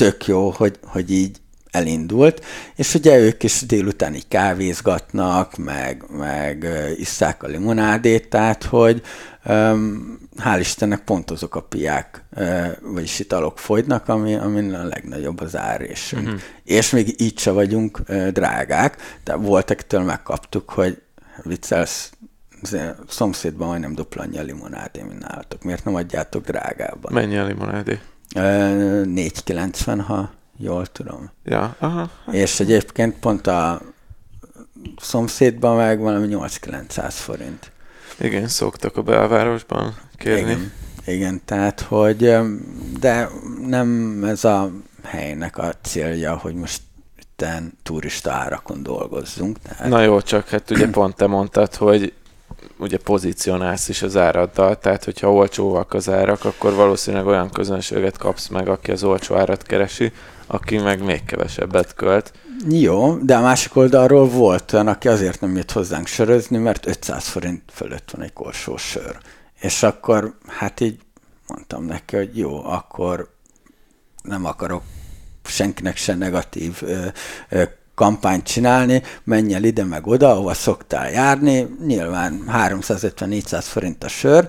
tök 0.01 0.27
jó, 0.27 0.51
hogy, 0.51 0.79
hogy 0.83 1.11
így 1.11 1.37
elindult, 1.71 2.45
és 2.75 2.95
ugye 2.95 3.19
ők 3.19 3.43
is 3.43 3.67
délután 3.67 4.15
így 4.15 4.29
kávézgatnak, 4.29 5.57
meg, 5.57 6.05
meg 6.11 6.67
isszák 6.97 7.43
a 7.43 7.47
limonádét, 7.47 8.29
tehát 8.29 8.65
hogy 8.65 9.03
hál' 10.39 10.57
Istennek 10.59 11.01
pont 11.05 11.31
azok 11.31 11.55
a 11.55 11.63
piák, 11.63 12.25
vagyis 12.83 13.19
italok 13.19 13.59
fogynak, 13.59 14.09
ami, 14.09 14.35
ami 14.35 14.75
a 14.75 14.85
legnagyobb 14.85 15.41
az 15.41 15.57
árés. 15.57 16.13
Uh-huh. 16.13 16.41
És 16.65 16.91
még 16.91 17.21
így 17.21 17.39
se 17.39 17.51
vagyunk 17.51 18.01
drágák, 18.33 19.19
de 19.25 19.35
voltak 19.35 19.81
től 19.81 20.03
megkaptuk, 20.03 20.71
hogy 20.71 21.03
viccelsz, 21.43 22.13
szomszédban 23.09 23.69
majdnem 23.69 23.95
dupla 23.95 24.23
annyi 24.23 24.39
a 24.39 24.43
limonádé, 24.43 25.03
mint 25.03 25.29
nálatok. 25.29 25.63
Miért 25.63 25.85
nem 25.85 25.95
adjátok 25.95 26.45
drágában? 26.45 27.13
Mennyi 27.13 27.37
a 27.37 27.45
limonádé? 27.45 27.99
4,90, 28.35 30.03
ha 30.07 30.31
jól 30.57 30.87
tudom. 30.87 31.31
Ja, 31.45 31.77
aha. 31.79 32.11
És 32.31 32.61
egyébként 32.61 33.19
pont 33.19 33.47
a 33.47 33.81
szomszédban 35.01 35.77
meg 35.77 36.01
valami 36.01 36.27
8-900 36.31 37.05
forint. 37.09 37.73
Igen, 38.21 38.49
szoktak 38.49 38.97
a 38.97 39.03
belvárosban 39.03 39.95
kérni. 40.17 40.41
Igen, 40.41 40.73
igen, 41.07 41.41
tehát 41.45 41.81
hogy, 41.81 42.37
de 43.01 43.29
nem 43.67 44.21
ez 44.25 44.45
a 44.45 44.71
helynek 45.05 45.59
a 45.59 45.73
célja, 45.83 46.37
hogy 46.37 46.55
most 46.55 46.81
itten 47.19 47.79
turista 47.83 48.33
árakon 48.33 48.83
dolgozzunk. 48.83 49.59
Tehát... 49.59 49.89
Na 49.89 50.03
jó, 50.03 50.21
csak 50.21 50.49
hát 50.49 50.71
ugye 50.71 50.89
pont 50.91 51.17
te 51.17 51.27
mondtad, 51.27 51.75
hogy 51.75 52.13
ugye 52.81 52.99
pozícionálsz 52.99 53.89
is 53.89 54.03
az 54.03 54.17
áraddal, 54.17 54.79
tehát 54.79 55.05
hogyha 55.05 55.33
olcsóak 55.33 55.95
az 55.95 56.09
árak, 56.09 56.45
akkor 56.45 56.75
valószínűleg 56.75 57.27
olyan 57.27 57.51
közönséget 57.51 58.17
kapsz 58.17 58.49
meg, 58.49 58.69
aki 58.69 58.91
az 58.91 59.03
olcsó 59.03 59.35
árat 59.35 59.63
keresi, 59.63 60.13
aki 60.47 60.79
meg 60.79 61.05
még 61.05 61.25
kevesebbet 61.25 61.95
költ. 61.95 62.33
Jó, 62.69 63.17
de 63.17 63.37
a 63.37 63.41
másik 63.41 63.77
oldalról 63.77 64.29
volt 64.29 64.73
olyan, 64.73 64.87
aki 64.87 65.09
azért 65.09 65.41
nem 65.41 65.57
jött 65.57 65.73
hozzánk 65.73 66.07
sörözni, 66.07 66.59
mert 66.59 66.87
500 66.87 67.29
forint 67.29 67.63
fölött 67.73 68.11
van 68.11 68.23
egy 68.23 68.33
korsó 68.33 68.77
sör. 68.77 69.19
És 69.61 69.83
akkor 69.83 70.35
hát 70.47 70.81
így 70.81 70.99
mondtam 71.47 71.85
neki, 71.85 72.17
hogy 72.17 72.39
jó, 72.39 72.65
akkor 72.65 73.35
nem 74.23 74.45
akarok 74.45 74.83
senkinek 75.45 75.97
se 75.97 76.15
negatív 76.15 76.79
ö, 76.81 77.07
ö, 77.49 77.63
kampányt 78.01 78.45
csinálni, 78.45 79.03
menj 79.25 79.55
el 79.55 79.65
ide 79.65 79.85
meg 79.85 80.07
oda, 80.07 80.31
ahova 80.31 80.55
szoktál 80.55 81.11
járni, 81.11 81.67
nyilván 81.87 82.45
350-400 82.49 83.61
forint 83.63 84.05
a 84.05 84.09
sör, 84.09 84.49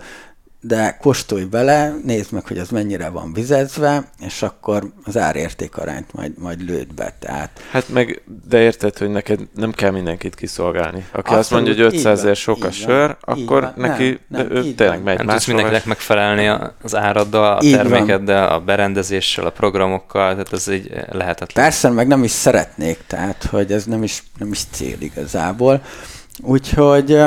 de 0.64 0.98
kóstolj 1.02 1.44
bele, 1.44 1.96
nézd 2.04 2.32
meg, 2.32 2.48
hogy 2.48 2.58
az 2.58 2.70
mennyire 2.70 3.10
van 3.10 3.34
vizezve, 3.34 4.04
és 4.20 4.42
akkor 4.42 4.84
az 5.04 5.18
árérték 5.18 5.78
arányt 5.78 6.14
majd, 6.14 6.38
majd 6.38 6.62
lőd 6.62 6.94
be. 6.94 7.14
Tehát... 7.20 7.62
Hát 7.72 7.90
meg, 7.90 8.22
de 8.50 8.60
érted, 8.60 8.98
hogy 8.98 9.10
neked 9.10 9.40
nem 9.56 9.72
kell 9.72 9.92
mindenkit 9.92 10.36
kiszolgálni. 10.36 11.06
Aki 11.12 11.18
Abszolút, 11.18 11.40
azt 11.40 11.52
mondja, 11.52 11.74
hogy 11.74 11.96
500 11.96 12.20
ezer 12.20 12.36
sok 12.36 12.64
a 12.64 12.72
sör, 12.72 13.18
akkor 13.22 13.62
van, 13.62 13.74
neki 13.76 14.20
nem, 14.28 14.48
nem, 14.48 14.52
ő 14.52 14.74
tényleg 14.74 15.04
megy 15.04 15.18
Nem 15.18 15.28
tudsz 15.28 15.48
mindenkinek 15.48 15.86
megfelelni 15.86 16.72
az 16.82 16.96
áraddal, 16.96 17.58
a 17.58 17.64
így 17.64 17.76
termékeddel, 17.76 18.48
van. 18.48 18.56
a 18.56 18.60
berendezéssel, 18.60 19.46
a 19.46 19.50
programokkal, 19.50 20.32
tehát 20.32 20.54
ez 20.54 20.68
egy 20.68 20.92
lehetetlen. 21.12 21.66
Persze, 21.66 21.90
meg 21.90 22.08
nem 22.08 22.24
is 22.24 22.32
szeretnék, 22.32 23.00
tehát 23.08 23.44
hogy 23.44 23.72
ez 23.72 23.86
nem 23.86 24.04
is, 24.04 24.24
nem 24.38 24.52
is 24.52 24.64
cél 24.72 24.98
igazából. 25.00 25.82
Úgyhogy 26.42 27.20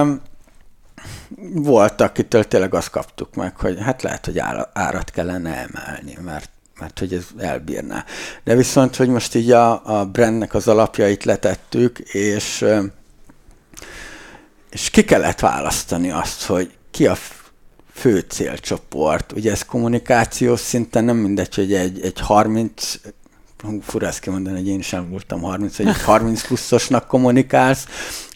volt, 1.55 2.01
akitől 2.01 2.45
tényleg 2.45 2.75
azt 2.75 2.91
kaptuk 2.91 3.35
meg, 3.35 3.57
hogy 3.57 3.79
hát 3.81 4.03
lehet, 4.03 4.25
hogy 4.25 4.39
árat 4.73 5.11
kellene 5.11 5.51
emelni, 5.51 6.19
mert 6.25 6.53
mert 6.81 6.99
hogy 6.99 7.15
ez 7.15 7.27
elbírná. 7.39 8.05
De 8.45 8.55
viszont, 8.55 8.97
hogy 8.97 9.09
most 9.09 9.35
így 9.35 9.51
a, 9.51 9.99
a 9.99 10.05
brandnek 10.05 10.55
az 10.55 10.69
alapjait 10.69 11.25
letettük, 11.25 11.99
és, 11.99 12.65
és 14.71 14.91
ki 14.91 15.05
kellett 15.05 15.41
választani 15.41 16.11
azt, 16.11 16.43
hogy 16.43 16.71
ki 16.91 17.07
a 17.07 17.17
fő 17.93 18.19
célcsoport. 18.29 19.33
Ugye 19.33 19.51
ez 19.51 19.65
kommunikációs 19.65 20.61
szinten 20.61 21.05
nem 21.05 21.17
mindegy, 21.17 21.55
hogy 21.55 21.75
egy, 21.75 22.01
egy 22.01 22.21
30 22.21 22.95
fura 23.83 24.07
ezt 24.07 24.19
kimondani, 24.19 24.57
hogy 24.57 24.69
én 24.69 24.81
sem 24.81 25.11
voltam 25.11 25.41
30, 25.41 25.77
hogy 25.77 26.03
30 26.03 26.47
pluszosnak 26.47 27.07
kommunikálsz, 27.07 27.87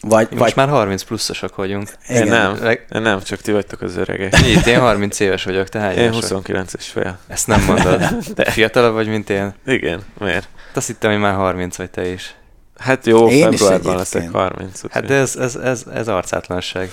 vagy... 0.01 0.27
Most 0.29 0.41
vagy... 0.41 0.53
már 0.55 0.69
30 0.69 1.03
pluszosak 1.03 1.55
vagyunk. 1.55 1.89
Igen. 2.07 2.23
Én 2.23 2.29
nem, 2.29 2.57
én 2.93 3.01
nem, 3.01 3.21
csak 3.21 3.41
ti 3.41 3.51
vagytok 3.51 3.81
az 3.81 3.95
öregek. 3.95 4.33
Itt 4.47 4.65
én 4.65 4.79
30 4.79 5.19
éves 5.19 5.43
vagyok, 5.43 5.69
te 5.69 5.79
hány 5.79 5.97
Én 5.97 6.13
29 6.13 6.73
és 6.73 6.87
fél. 6.87 7.19
Ezt 7.27 7.47
nem 7.47 7.63
mondod. 7.63 7.99
De. 8.35 8.51
Fiatalabb 8.51 8.93
vagy, 8.93 9.07
mint 9.07 9.29
én? 9.29 9.53
Igen, 9.65 10.01
miért? 10.19 10.49
Azt 10.73 10.87
hittem, 10.87 11.11
hogy 11.11 11.19
már 11.19 11.33
30 11.33 11.77
vagy 11.77 11.89
te 11.89 12.07
is. 12.07 12.33
Hát 12.79 13.05
jó, 13.05 13.29
én 13.29 13.51
februárban 13.51 13.95
leszek 13.95 14.29
30. 14.31 14.81
Hát 14.89 15.05
de 15.05 15.13
ez, 15.13 15.35
ez, 15.35 15.55
ez, 15.55 15.83
ez 15.93 16.07
arcátlanság. 16.07 16.91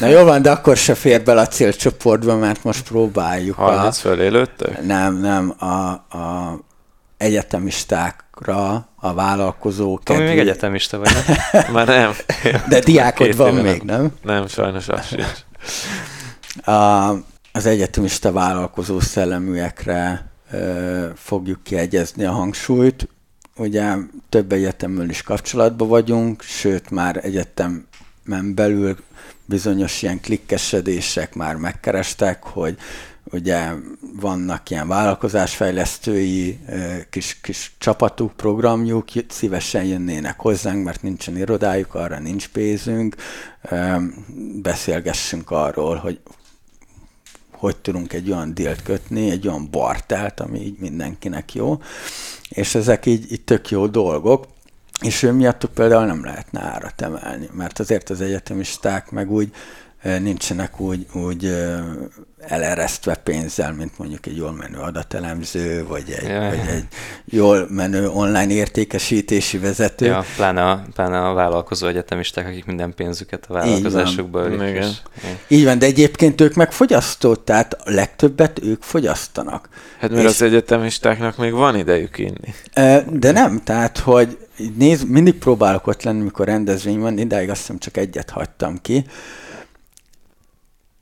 Na 0.00 0.06
jó 0.06 0.24
van, 0.24 0.42
de 0.42 0.50
akkor 0.50 0.76
se 0.76 0.94
fér 0.94 1.22
bele 1.22 1.40
a 1.40 1.46
célcsoportba, 1.46 2.36
mert 2.36 2.64
most 2.64 2.82
próbáljuk. 2.82 3.56
30 3.56 3.96
a... 3.96 4.00
fölé 4.00 4.26
lőttök? 4.26 4.86
Nem, 4.86 5.20
nem, 5.20 5.54
a, 5.58 5.90
a 6.18 6.58
egyetemistákra 7.24 8.88
a 8.96 9.14
vállalkozók. 9.14 10.02
Tomi 10.02 10.18
kedvé... 10.18 10.34
még 10.34 10.42
egyetemista 10.42 10.98
vagy, 10.98 11.10
nem? 11.52 11.72
Már 11.72 11.86
nem. 11.86 12.12
De 12.68 12.80
diákod 12.80 13.36
van 13.36 13.54
még, 13.54 13.82
nem. 13.82 14.00
nem? 14.00 14.12
Nem, 14.22 14.46
sajnos 14.46 14.88
az 14.88 15.06
sincs. 15.06 15.44
A, 16.66 17.10
az 17.52 17.66
egyetemista 17.66 18.32
vállalkozó 18.32 19.00
szelleműekre 19.00 20.30
ö, 20.50 21.06
fogjuk 21.14 21.62
kiegyezni 21.62 22.24
a 22.24 22.32
hangsúlyt. 22.32 23.08
Ugye 23.56 23.94
több 24.28 24.52
egyetemmel 24.52 25.08
is 25.08 25.22
kapcsolatban 25.22 25.88
vagyunk, 25.88 26.42
sőt 26.42 26.90
már 26.90 27.20
egyetemen 27.22 28.54
belül 28.54 28.96
bizonyos 29.44 30.02
ilyen 30.02 30.20
klikkesedések 30.20 31.34
már 31.34 31.56
megkerestek, 31.56 32.42
hogy 32.42 32.76
ugye 33.32 33.72
vannak 34.20 34.70
ilyen 34.70 34.88
vállalkozásfejlesztői 34.88 36.58
kis, 37.10 37.40
kis 37.40 37.72
csapatuk, 37.78 38.32
programjuk, 38.32 39.08
szívesen 39.28 39.84
jönnének 39.84 40.40
hozzánk, 40.40 40.84
mert 40.84 41.02
nincsen 41.02 41.36
irodájuk, 41.36 41.94
arra 41.94 42.18
nincs 42.18 42.48
pénzünk, 42.48 43.16
beszélgessünk 44.62 45.50
arról, 45.50 45.96
hogy 45.96 46.20
hogy 47.50 47.76
tudunk 47.76 48.12
egy 48.12 48.30
olyan 48.30 48.54
dílt 48.54 48.82
kötni, 48.82 49.30
egy 49.30 49.48
olyan 49.48 49.68
bartelt, 49.70 50.40
ami 50.40 50.60
így 50.60 50.78
mindenkinek 50.78 51.54
jó, 51.54 51.80
és 52.48 52.74
ezek 52.74 53.06
így, 53.06 53.32
így 53.32 53.44
tök 53.44 53.70
jó 53.70 53.86
dolgok, 53.86 54.46
és 55.00 55.22
ő 55.22 55.32
miattuk 55.32 55.74
például 55.74 56.06
nem 56.06 56.24
lehetne 56.24 56.60
árat 56.60 57.00
emelni, 57.00 57.48
mert 57.52 57.78
azért 57.78 58.10
az 58.10 58.20
egyetemisták 58.20 59.10
meg 59.10 59.30
úgy 59.30 59.52
nincsenek 60.04 60.80
úgy, 60.80 61.06
úgy 61.12 61.54
eleresztve 62.48 63.14
pénzzel, 63.14 63.72
mint 63.72 63.98
mondjuk 63.98 64.26
egy 64.26 64.36
jól 64.36 64.52
menő 64.52 64.78
adatelemző, 64.78 65.86
vagy 65.86 66.10
egy, 66.18 66.28
ja. 66.28 66.40
vagy 66.40 66.68
egy 66.68 66.84
jól 67.24 67.66
menő 67.70 68.08
online 68.08 68.52
értékesítési 68.52 69.58
vezető. 69.58 70.06
Ja, 70.06 70.24
pláne 70.36 70.70
a, 70.70 70.84
pláne 70.94 71.28
a 71.28 71.32
vállalkozó 71.32 71.86
egyetemisták, 71.86 72.46
akik 72.46 72.64
minden 72.64 72.94
pénzüket 72.94 73.44
a 73.48 73.52
vállalkozásukból 73.52 74.50
Így 74.50 74.56
van. 74.56 74.68
Igen. 74.68 74.82
És, 74.82 74.96
Így 75.48 75.64
van, 75.64 75.78
de 75.78 75.86
egyébként 75.86 76.40
ők 76.40 76.54
meg 76.54 76.72
fogyasztók, 76.72 77.44
tehát 77.44 77.72
a 77.72 77.90
legtöbbet 77.90 78.62
ők 78.62 78.82
fogyasztanak. 78.82 79.68
Hát 79.98 80.10
mert 80.10 80.22
és, 80.22 80.28
az 80.28 80.42
egyetemistáknak 80.42 81.36
még 81.36 81.52
van 81.52 81.76
idejük 81.76 82.18
inni. 82.18 82.54
De 83.10 83.30
nem, 83.32 83.60
tehát, 83.64 83.98
hogy 83.98 84.38
néz, 84.76 85.04
mindig 85.04 85.34
próbálok 85.34 85.86
ott 85.86 86.02
lenni, 86.02 86.22
mikor 86.22 86.46
rendezvény 86.46 86.98
van, 86.98 87.18
idáig 87.18 87.50
azt 87.50 87.60
hiszem 87.60 87.78
csak 87.78 87.96
egyet 87.96 88.30
hagytam 88.30 88.78
ki, 88.82 89.04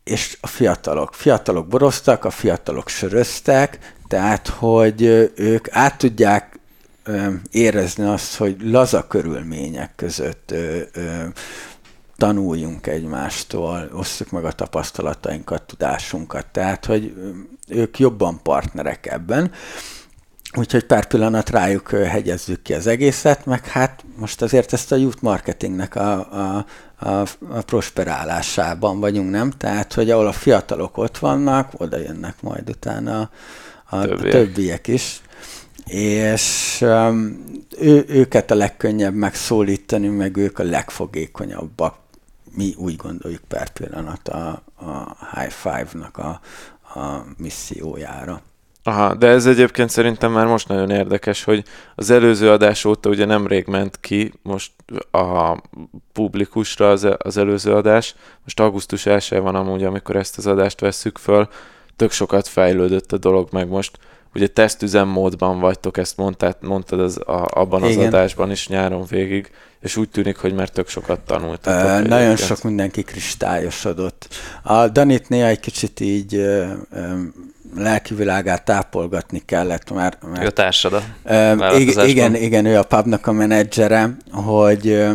és 0.05 0.39
a 0.41 0.47
fiatalok. 0.47 1.15
Fiatalok 1.15 1.69
boroztak, 1.69 2.25
a 2.25 2.31
fiatalok 2.31 2.89
söröztek, 2.89 3.95
tehát, 4.09 4.49
hogy 4.49 5.03
ők 5.35 5.67
át 5.71 5.99
tudják 5.99 6.59
érezni 7.51 8.05
azt, 8.05 8.37
hogy 8.37 8.57
laza 8.61 9.07
körülmények 9.07 9.93
között 9.97 10.55
tanuljunk 12.17 12.87
egymástól, 12.87 13.91
osszuk 13.93 14.31
meg 14.31 14.45
a 14.45 14.53
tapasztalatainkat, 14.53 15.63
tudásunkat, 15.63 16.47
tehát, 16.47 16.85
hogy 16.85 17.15
ők 17.69 17.99
jobban 17.99 18.41
partnerek 18.43 19.07
ebben. 19.07 19.53
Úgyhogy 20.57 20.85
pár 20.85 21.07
pillanat 21.07 21.51
rájuk 21.51 21.91
hegyezzük 21.91 22.63
ki 22.63 22.75
az 22.75 22.87
egészet, 22.87 23.47
meg 23.47 23.67
hát 23.67 24.05
most 24.17 24.43
azért 24.43 24.73
ezt 24.73 24.93
a 24.93 24.97
youth 24.97 25.23
marketingnek 25.23 25.95
a, 25.95 26.13
a, 26.13 26.67
a, 27.03 27.21
a 27.49 27.63
prosperálásában 27.67 29.01
vagyunk, 29.01 29.31
nem? 29.31 29.51
Tehát, 29.51 29.93
hogy 29.93 30.11
ahol 30.11 30.27
a 30.27 30.33
fiatalok 30.33 30.99
ott 30.99 31.19
vannak, 31.19 31.73
oda 31.77 31.97
jönnek 31.97 32.43
majd 32.43 32.69
utána 32.69 33.21
a, 33.21 33.97
a, 33.97 34.07
többiek. 34.07 34.33
többiek 34.33 34.89
is, 34.89 35.21
és 35.87 36.79
um, 36.81 37.45
ő, 37.79 38.05
őket 38.09 38.51
a 38.51 38.55
legkönnyebb 38.55 39.15
megszólítani, 39.15 40.09
meg 40.09 40.37
ők 40.37 40.59
a 40.59 40.63
legfogékonyabbak, 40.63 41.97
mi 42.57 42.75
úgy 42.77 42.97
gondoljuk 42.97 43.43
per 43.49 43.69
pillanat 43.69 44.29
a, 44.29 44.63
a 44.77 45.17
High 45.35 45.53
Five-nak 45.53 46.19
a, 46.19 46.41
a 47.01 47.25
missziójára. 47.37 48.43
Aha, 48.85 49.15
de 49.15 49.27
ez 49.27 49.47
egyébként 49.47 49.91
szerintem 49.91 50.33
már 50.33 50.47
most 50.47 50.69
nagyon 50.69 50.91
érdekes, 50.91 51.45
hogy 51.45 51.65
az 51.95 52.11
előző 52.11 52.51
adás 52.51 52.85
óta 52.85 53.09
ugye 53.09 53.25
nemrég 53.25 53.67
ment 53.67 54.01
ki 54.01 54.33
most 54.43 54.73
a 55.11 55.57
publikusra 56.13 56.91
az, 56.91 57.09
az 57.19 57.37
előző 57.37 57.73
adás, 57.73 58.15
most 58.43 58.61
augusztus 58.61 59.07
1 59.07 59.29
van 59.31 59.55
amúgy, 59.55 59.85
amikor 59.85 60.17
ezt 60.17 60.39
az 60.39 60.47
adást 60.47 60.81
vesszük 60.81 61.19
föl, 61.19 61.49
tök 61.97 62.11
sokat 62.11 62.49
fejlődött 62.49 63.13
a 63.13 63.19
dolog, 63.19 63.49
meg 63.53 63.69
most 63.69 63.99
ugye 64.35 64.47
tesztüzemmódban 64.47 65.61
vagytok, 65.61 65.97
ezt 65.97 66.17
mondtad, 66.17 66.57
mondtad 66.61 67.01
az, 67.01 67.19
a, 67.27 67.49
abban 67.51 67.85
Igen. 67.85 67.99
az 67.99 68.05
adásban 68.05 68.51
is 68.51 68.69
nyáron 68.69 69.05
végig, 69.09 69.51
és 69.81 69.97
úgy 69.97 70.09
tűnik, 70.09 70.37
hogy 70.37 70.55
már 70.55 70.69
tök 70.69 70.89
sokat 70.89 71.21
tanultatok. 71.21 72.05
Ö, 72.05 72.09
nagyon 72.09 72.37
sok 72.37 72.63
mindenki 72.63 73.03
kristályosodott. 73.03 74.29
A 74.63 74.89
Danit 74.89 75.29
néha 75.29 75.47
egy 75.47 75.61
kicsit 75.61 76.01
így 76.01 76.35
ö, 76.35 76.73
ö, 76.91 77.15
lelki 77.77 78.15
világát 78.15 78.65
tápolgatni 78.65 79.43
kellett, 79.45 79.91
mert... 79.91 80.23
mert 80.23 80.43
ő 80.43 80.47
a 80.47 80.51
társada. 80.51 81.03
Ö, 81.25 81.79
igen, 82.07 82.35
igen, 82.35 82.65
ő 82.65 82.79
a 82.79 82.83
pubnak 82.83 83.27
a 83.27 83.33
menedzsere, 83.33 84.17
hogy 84.31 84.89
ö, 84.89 85.13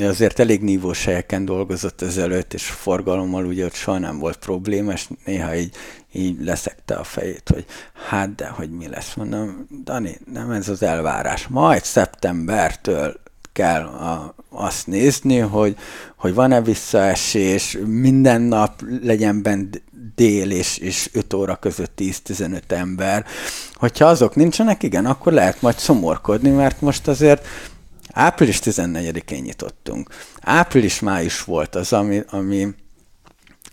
azért 0.00 0.38
elég 0.38 0.62
nívós 0.62 1.04
helyeken 1.04 1.44
dolgozott 1.44 2.02
ezelőtt, 2.02 2.54
és 2.54 2.66
forgalommal 2.66 3.44
ugye 3.44 3.64
ott 3.64 3.74
soha 3.74 3.98
nem 3.98 4.18
volt 4.18 4.36
probléma, 4.36 4.92
és 4.92 5.08
néha 5.24 5.54
így, 5.54 5.74
így 6.12 6.44
leszekte 6.44 6.94
a 6.94 7.04
fejét, 7.04 7.50
hogy 7.52 7.64
hát 8.08 8.34
de, 8.34 8.46
hogy 8.46 8.70
mi 8.70 8.88
lesz. 8.88 9.14
Mondom, 9.14 9.66
Dani, 9.84 10.18
nem 10.32 10.50
ez 10.50 10.68
az 10.68 10.82
elvárás. 10.82 11.46
Majd 11.48 11.84
szeptembertől 11.84 13.22
kell 13.54 13.82
a, 13.84 14.34
azt 14.50 14.86
nézni, 14.86 15.38
hogy, 15.38 15.76
hogy 16.16 16.34
van-e 16.34 16.60
visszaesés, 16.60 17.78
minden 17.86 18.40
nap 18.40 18.82
legyen 19.02 19.42
bent 19.42 19.82
dél 20.14 20.50
és, 20.50 20.78
és 20.78 21.10
5 21.12 21.34
óra 21.34 21.56
között 21.56 21.92
10-15 21.96 22.70
ember. 22.70 23.24
Hogyha 23.72 24.06
azok 24.06 24.34
nincsenek, 24.34 24.82
igen, 24.82 25.06
akkor 25.06 25.32
lehet 25.32 25.62
majd 25.62 25.78
szomorkodni, 25.78 26.50
mert 26.50 26.80
most 26.80 27.08
azért 27.08 27.46
április 28.12 28.58
14-én 28.62 29.42
nyitottunk. 29.42 30.08
Április-május 30.40 31.44
volt 31.44 31.74
az, 31.74 31.92
ami, 31.92 32.22
ami, 32.30 32.74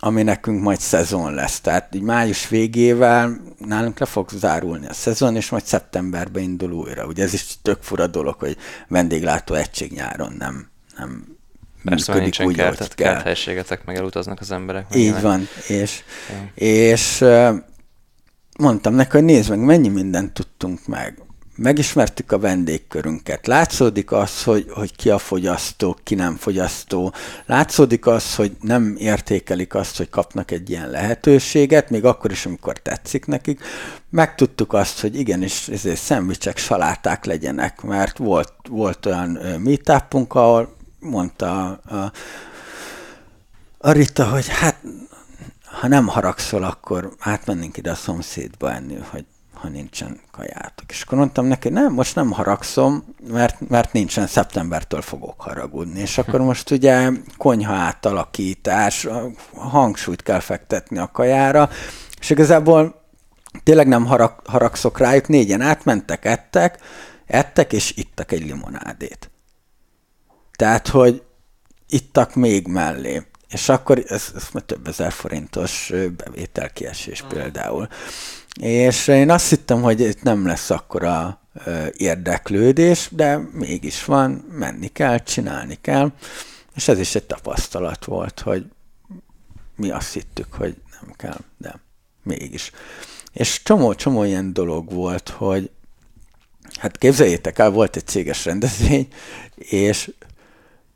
ami 0.04 0.24
nekünk 0.24 0.62
majd 0.62 0.80
szezon 0.80 1.34
lesz. 1.34 1.60
Tehát 1.60 1.96
így 1.96 2.02
május 2.02 2.50
végével 2.50 3.42
nálunk 3.58 4.00
le 4.00 4.06
fog 4.06 4.30
zárulni 4.30 4.88
a 4.88 4.94
szezon, 4.94 5.36
és 5.36 5.50
majd 5.50 5.66
szeptemberben 5.66 6.44
indul 6.44 6.72
újra. 6.72 7.06
Ugye 7.06 7.24
ez 7.24 7.34
is 7.34 7.58
tök 7.62 7.82
fura 7.82 8.08
dolog, 8.08 8.36
hogy 8.40 8.58
vendéglátó 8.88 9.54
egység 9.54 9.92
nyáron 9.92 10.34
nem, 10.38 10.68
nem 10.98 11.26
Persze, 11.84 12.14
működik 12.14 12.48
úgy, 12.48 12.56
kert, 12.56 12.78
hogy 12.78 12.96
kell. 12.96 13.22
helységetek, 13.22 13.86
meg 13.86 13.96
elutaznak 13.96 14.40
az 14.40 14.52
emberek. 14.52 14.86
Így 14.96 15.02
ilyenek. 15.02 15.22
van, 15.22 15.48
és, 15.68 16.04
ja. 16.30 16.66
és 16.66 17.26
mondtam 18.58 18.94
neki, 18.94 19.12
hogy 19.12 19.24
nézd 19.24 19.50
meg, 19.50 19.60
mennyi 19.60 19.88
mindent 19.88 20.34
tudtunk 20.34 20.88
meg 20.88 21.18
megismertük 21.56 22.32
a 22.32 22.40
vendégkörünket. 22.40 23.48
Látszódik 23.48 24.12
az, 24.12 24.44
hogy, 24.44 24.66
hogy 24.70 24.96
ki 24.96 25.10
a 25.10 25.18
fogyasztó, 25.18 25.98
ki 26.04 26.16
nem 26.16 26.36
fogyasztó. 26.36 27.14
Látszódik 27.46 28.08
az, 28.08 28.36
hogy 28.36 28.52
nem 28.62 28.96
értékelik 29.00 29.76
azt, 29.76 29.98
hogy 29.98 30.10
kapnak 30.10 30.52
egy 30.52 30.70
ilyen 30.70 30.90
lehetőséget, 30.90 31.90
még 31.90 32.06
akkor 32.06 32.32
is, 32.32 32.46
amikor 32.46 32.78
tetszik 32.78 33.26
nekik. 33.26 33.64
Megtudtuk 34.10 34.74
azt, 34.74 35.00
hogy 35.00 35.20
igenis 35.20 35.68
ezért 35.68 36.02
szendvicsek, 36.02 36.58
saláták 36.58 37.26
legyenek, 37.26 37.82
mert 37.82 38.18
volt, 38.18 38.54
volt 38.70 39.06
olyan 39.06 39.30
meetupunk, 39.64 40.34
ahol 40.34 40.76
mondta 41.00 41.66
a, 41.66 41.96
a, 41.96 42.12
a 43.78 43.92
Rita, 43.92 44.30
hogy 44.30 44.48
hát 44.48 44.76
ha 45.64 45.88
nem 45.88 46.08
haragszol, 46.08 46.64
akkor 46.64 47.14
átmennénk 47.20 47.78
ide 47.78 47.92
a 47.92 47.96
szomszédba 47.96 48.72
enni, 48.72 48.98
hogy 49.10 49.26
ha 49.62 49.68
nincsen 49.68 50.20
kajátok. 50.32 50.92
És 50.92 51.02
akkor 51.02 51.18
mondtam 51.18 51.46
neki, 51.46 51.70
nem, 51.70 51.94
most 51.94 52.16
nem 52.16 52.32
haragszom, 52.32 53.16
mert, 53.28 53.70
mert 53.70 53.94
nincsen, 53.94 54.28
szeptembertől 54.28 55.02
fogok 55.02 55.42
haragudni. 55.42 56.00
És 56.00 56.18
akkor 56.18 56.42
most 56.42 56.72
ugye 56.72 57.10
konyha 57.38 57.74
átalakítás, 57.74 59.08
hangsúlyt 59.56 60.24
kell 60.24 60.40
fektetni 60.40 60.98
a 60.98 61.12
kajára, 61.12 61.70
és 62.20 62.30
igazából 62.30 63.02
tényleg 63.64 63.88
nem 63.88 64.06
harag, 64.06 64.34
haragszok 64.46 64.98
rájuk, 64.98 65.28
négyen 65.28 65.62
átmentek, 65.62 66.26
ettek, 66.26 66.80
ettek, 67.26 67.74
és 67.74 67.94
ittak 67.96 68.32
egy 68.32 68.46
limonádét. 68.46 69.32
Tehát, 70.56 70.88
hogy 70.88 71.24
ittak 71.88 72.36
még 72.36 72.68
mellé. 72.68 73.26
És 73.50 73.70
akkor 73.70 74.04
ez, 74.08 74.32
ez 74.36 74.50
több 74.66 74.88
ezer 74.88 75.12
forintos 75.12 75.94
bevételkiesés 76.18 77.24
például. 77.30 77.88
És 78.60 79.08
én 79.08 79.30
azt 79.30 79.50
hittem, 79.50 79.82
hogy 79.82 80.00
itt 80.00 80.22
nem 80.22 80.46
lesz 80.46 80.70
akkora 80.70 81.42
érdeklődés, 81.98 83.10
de 83.12 83.38
mégis 83.52 84.06
van, 84.06 84.32
menni 84.52 84.88
kell, 84.88 85.18
csinálni 85.18 85.78
kell, 85.82 86.12
és 86.76 86.88
ez 86.88 87.00
is 87.00 87.16
egy 87.16 87.24
tapasztalat 87.24 88.06
volt, 88.06 88.40
hogy 88.40 88.66
mi 89.76 89.90
azt 89.90 90.14
hittük, 90.14 90.54
hogy 90.54 90.76
nem 91.02 91.14
kell, 91.16 91.40
de 91.58 91.80
mégis. 92.24 92.72
És 93.34 93.64
csomó-csomó 93.64 94.24
ilyen 94.24 94.54
dolog 94.54 94.94
volt, 94.94 95.30
hogy 95.30 95.70
hát 96.80 96.98
képzeljétek 96.98 97.60
el, 97.60 97.70
volt 97.70 97.96
egy 97.96 98.08
céges 98.08 98.46
rendezvény, 98.46 99.08
és 99.56 100.12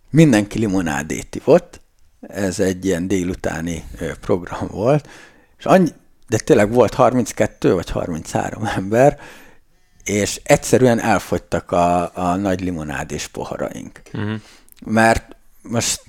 mindenki 0.10 0.60
limonádét 0.60 1.36
ivott, 1.36 1.82
ez 2.22 2.60
egy 2.60 2.86
ilyen 2.86 3.08
délutáni 3.08 3.84
program 4.22 4.68
volt, 4.68 5.10
és 5.58 5.66
annyi, 5.66 5.90
de 6.28 6.38
tényleg 6.38 6.72
volt 6.72 6.94
32 6.94 7.74
vagy 7.74 7.90
33 7.90 8.66
ember, 8.66 9.20
és 10.04 10.42
egyszerűen 10.44 11.00
elfogytak 11.00 11.72
a, 11.72 12.12
a 12.14 12.36
nagy 12.36 12.62
limonádés 12.62 13.28
poharaink. 13.28 14.02
Uh-huh. 14.14 14.42
Mert 14.86 15.36
most 15.62 16.04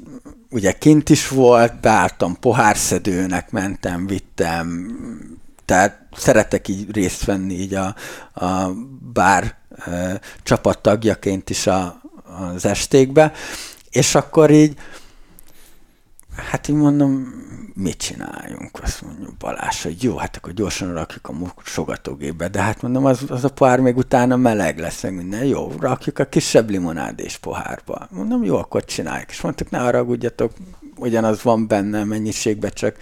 ugye 0.51 0.73
kint 0.73 1.09
is 1.09 1.29
volt, 1.29 1.81
beálltam 1.81 2.37
pohárszedőnek, 2.41 3.51
mentem, 3.51 4.07
vittem, 4.07 4.97
tehát 5.65 6.07
szeretek 6.17 6.69
így 6.69 6.93
részt 6.93 7.25
venni 7.25 7.55
így 7.55 7.75
a, 7.75 7.95
a 8.35 8.71
bár 9.13 9.55
e, 9.85 10.21
csapattagjaként 10.43 11.51
is 11.51 11.67
a, 11.67 12.01
az 12.55 12.65
estékbe, 12.65 13.33
és 13.91 14.15
akkor 14.15 14.51
így 14.51 14.79
hát 16.37 16.69
így 16.69 16.77
mondom, 16.77 17.45
mit 17.75 17.97
csináljunk? 17.97 18.83
Azt 18.83 19.03
mondjuk 19.03 19.37
Balázs, 19.37 19.83
hogy 19.83 20.03
jó, 20.03 20.17
hát 20.17 20.37
akkor 20.37 20.53
gyorsan 20.53 20.93
rakjuk 20.93 21.29
a 21.29 21.33
mosogatógépbe, 21.33 22.49
de 22.49 22.61
hát 22.61 22.83
mondom, 22.83 23.05
az, 23.05 23.25
az 23.29 23.45
a 23.45 23.49
pohár 23.49 23.81
még 23.81 23.97
utána 23.97 24.37
meleg 24.37 24.79
lesz, 24.79 25.03
meg 25.03 25.15
minden. 25.15 25.45
Jó, 25.45 25.73
rakjuk 25.81 26.19
a 26.19 26.25
kisebb 26.25 26.71
limonádés 26.71 27.37
pohárba. 27.37 28.09
Mondom, 28.11 28.45
jó, 28.45 28.57
akkor 28.57 28.85
csináljuk. 28.85 29.31
És 29.31 29.41
mondtuk, 29.41 29.71
ne 29.71 29.79
haragudjatok, 29.79 30.53
ugyanaz 30.97 31.43
van 31.43 31.67
benne 31.67 32.05
mennyiségben, 32.05 32.71
csak 32.75 32.97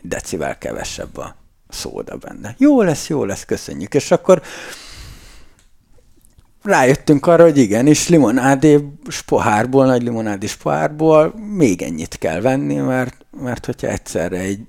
decivel 0.00 0.58
kevesebb 0.58 1.16
a 1.16 1.36
szóda 1.68 2.16
benne. 2.16 2.54
Jó 2.58 2.82
lesz, 2.82 3.08
jó 3.08 3.24
lesz, 3.24 3.44
köszönjük. 3.44 3.94
És 3.94 4.10
akkor 4.10 4.42
rájöttünk 6.66 7.26
arra, 7.26 7.42
hogy 7.42 7.58
igen, 7.58 7.86
és 7.86 8.08
limonádés 8.08 9.22
pohárból, 9.26 9.86
nagy 9.86 10.02
limonádés 10.02 10.56
pohárból 10.56 11.34
még 11.56 11.82
ennyit 11.82 12.18
kell 12.18 12.40
venni, 12.40 12.74
mert, 12.74 13.26
mert 13.40 13.66
hogyha 13.66 13.88
egyszerre 13.88 14.38
egy 14.38 14.60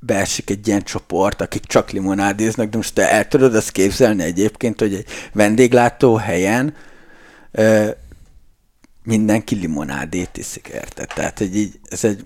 beesik 0.00 0.50
egy 0.50 0.68
ilyen 0.68 0.82
csoport, 0.82 1.40
akik 1.40 1.64
csak 1.64 1.90
limonádéznak, 1.90 2.68
de 2.68 2.76
most 2.76 2.94
te 2.94 3.10
el 3.10 3.28
tudod 3.28 3.54
azt 3.54 3.70
képzelni 3.70 4.22
egyébként, 4.22 4.80
hogy 4.80 4.94
egy 4.94 5.06
vendéglátó 5.32 6.14
helyen 6.14 6.74
ö, 7.52 7.90
mindenki 9.02 9.54
limonádét 9.54 10.36
iszik, 10.36 10.68
érted? 10.68 11.08
Tehát, 11.14 11.38
hogy 11.38 11.56
így, 11.56 11.80
ez 11.88 12.04
egy 12.04 12.22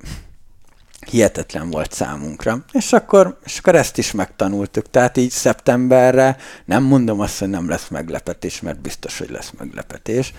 hihetetlen 1.10 1.70
volt 1.70 1.92
számunkra. 1.92 2.64
És 2.72 2.92
akkor, 2.92 3.38
és 3.44 3.58
akkor 3.58 3.74
ezt 3.74 3.98
is 3.98 4.12
megtanultuk. 4.12 4.90
Tehát 4.90 5.16
így 5.16 5.30
szeptemberre 5.30 6.36
nem 6.64 6.82
mondom 6.82 7.20
azt, 7.20 7.38
hogy 7.38 7.48
nem 7.48 7.68
lesz 7.68 7.88
meglepetés, 7.88 8.60
mert 8.60 8.80
biztos, 8.80 9.18
hogy 9.18 9.30
lesz 9.30 9.52
meglepetés, 9.58 10.32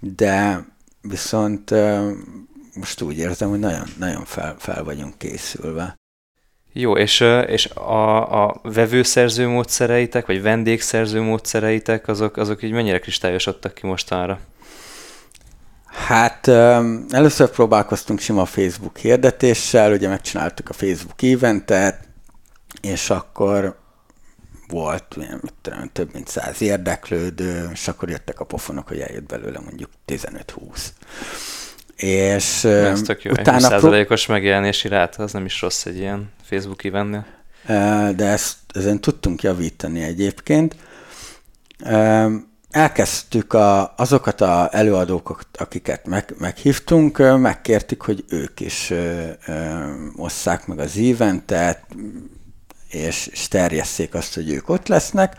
de 0.00 0.64
viszont 1.00 1.70
most 2.74 3.00
úgy 3.00 3.18
érzem, 3.18 3.48
hogy 3.48 3.58
nagyon, 3.58 3.84
nagyon 3.98 4.24
fel, 4.24 4.54
fel 4.58 4.84
vagyunk 4.84 5.18
készülve. 5.18 5.96
Jó, 6.72 6.96
és, 6.96 7.24
és 7.46 7.66
a, 7.66 8.44
a 8.44 8.60
vevőszerző 8.62 9.48
módszereitek, 9.48 10.26
vagy 10.26 10.42
vendégszerző 10.42 11.20
módszereitek, 11.20 12.08
azok, 12.08 12.36
azok 12.36 12.62
így 12.62 12.72
mennyire 12.72 12.98
kristályosodtak 12.98 13.74
ki 13.74 13.86
mostanra? 13.86 14.40
Hát 15.94 16.48
először 17.08 17.50
próbálkoztunk 17.50 18.20
sima 18.20 18.44
Facebook 18.44 18.96
hirdetéssel, 18.96 19.92
ugye 19.92 20.08
megcsináltuk 20.08 20.68
a 20.68 20.72
Facebook 20.72 21.22
eventet, 21.22 22.08
és 22.80 23.10
akkor 23.10 23.78
volt 24.68 25.16
mit 25.16 25.54
tudom, 25.62 25.90
több 25.92 26.12
mint 26.12 26.28
száz 26.28 26.62
érdeklődő, 26.62 27.68
és 27.72 27.88
akkor 27.88 28.08
jöttek 28.08 28.40
a 28.40 28.44
pofonok, 28.44 28.88
hogy 28.88 29.00
eljött 29.00 29.26
belőle 29.26 29.60
mondjuk 29.60 29.90
15-20. 30.06 30.86
És 31.96 32.64
Ez 32.64 33.00
tök 33.00 33.22
jó, 33.22 33.30
utána... 33.30 33.60
százalékos 33.60 34.26
megjelenési 34.26 34.88
ráta, 34.88 35.22
az 35.22 35.32
nem 35.32 35.44
is 35.44 35.60
rossz 35.60 35.84
egy 35.84 35.96
ilyen 35.96 36.32
Facebook 36.42 36.84
eventnél. 36.84 37.26
De 38.16 38.24
ezt, 38.24 38.56
ezen 38.72 39.00
tudtunk 39.00 39.42
javítani 39.42 40.02
egyébként 40.02 40.76
elkezdtük 42.74 43.52
a, 43.52 43.94
azokat 43.96 44.40
a 44.40 44.68
előadókat, 44.72 45.46
akiket 45.58 46.06
meg, 46.06 46.34
meghívtunk, 46.38 47.38
megkértük, 47.38 48.02
hogy 48.02 48.24
ők 48.28 48.60
is 48.60 48.90
ö, 48.90 49.30
ö, 49.46 49.52
osszák 50.16 50.66
meg 50.66 50.78
az 50.78 50.96
eventet, 50.96 51.86
és, 52.88 53.26
és 53.26 53.48
terjesszék 53.48 54.14
azt, 54.14 54.34
hogy 54.34 54.50
ők 54.50 54.68
ott 54.68 54.88
lesznek, 54.88 55.36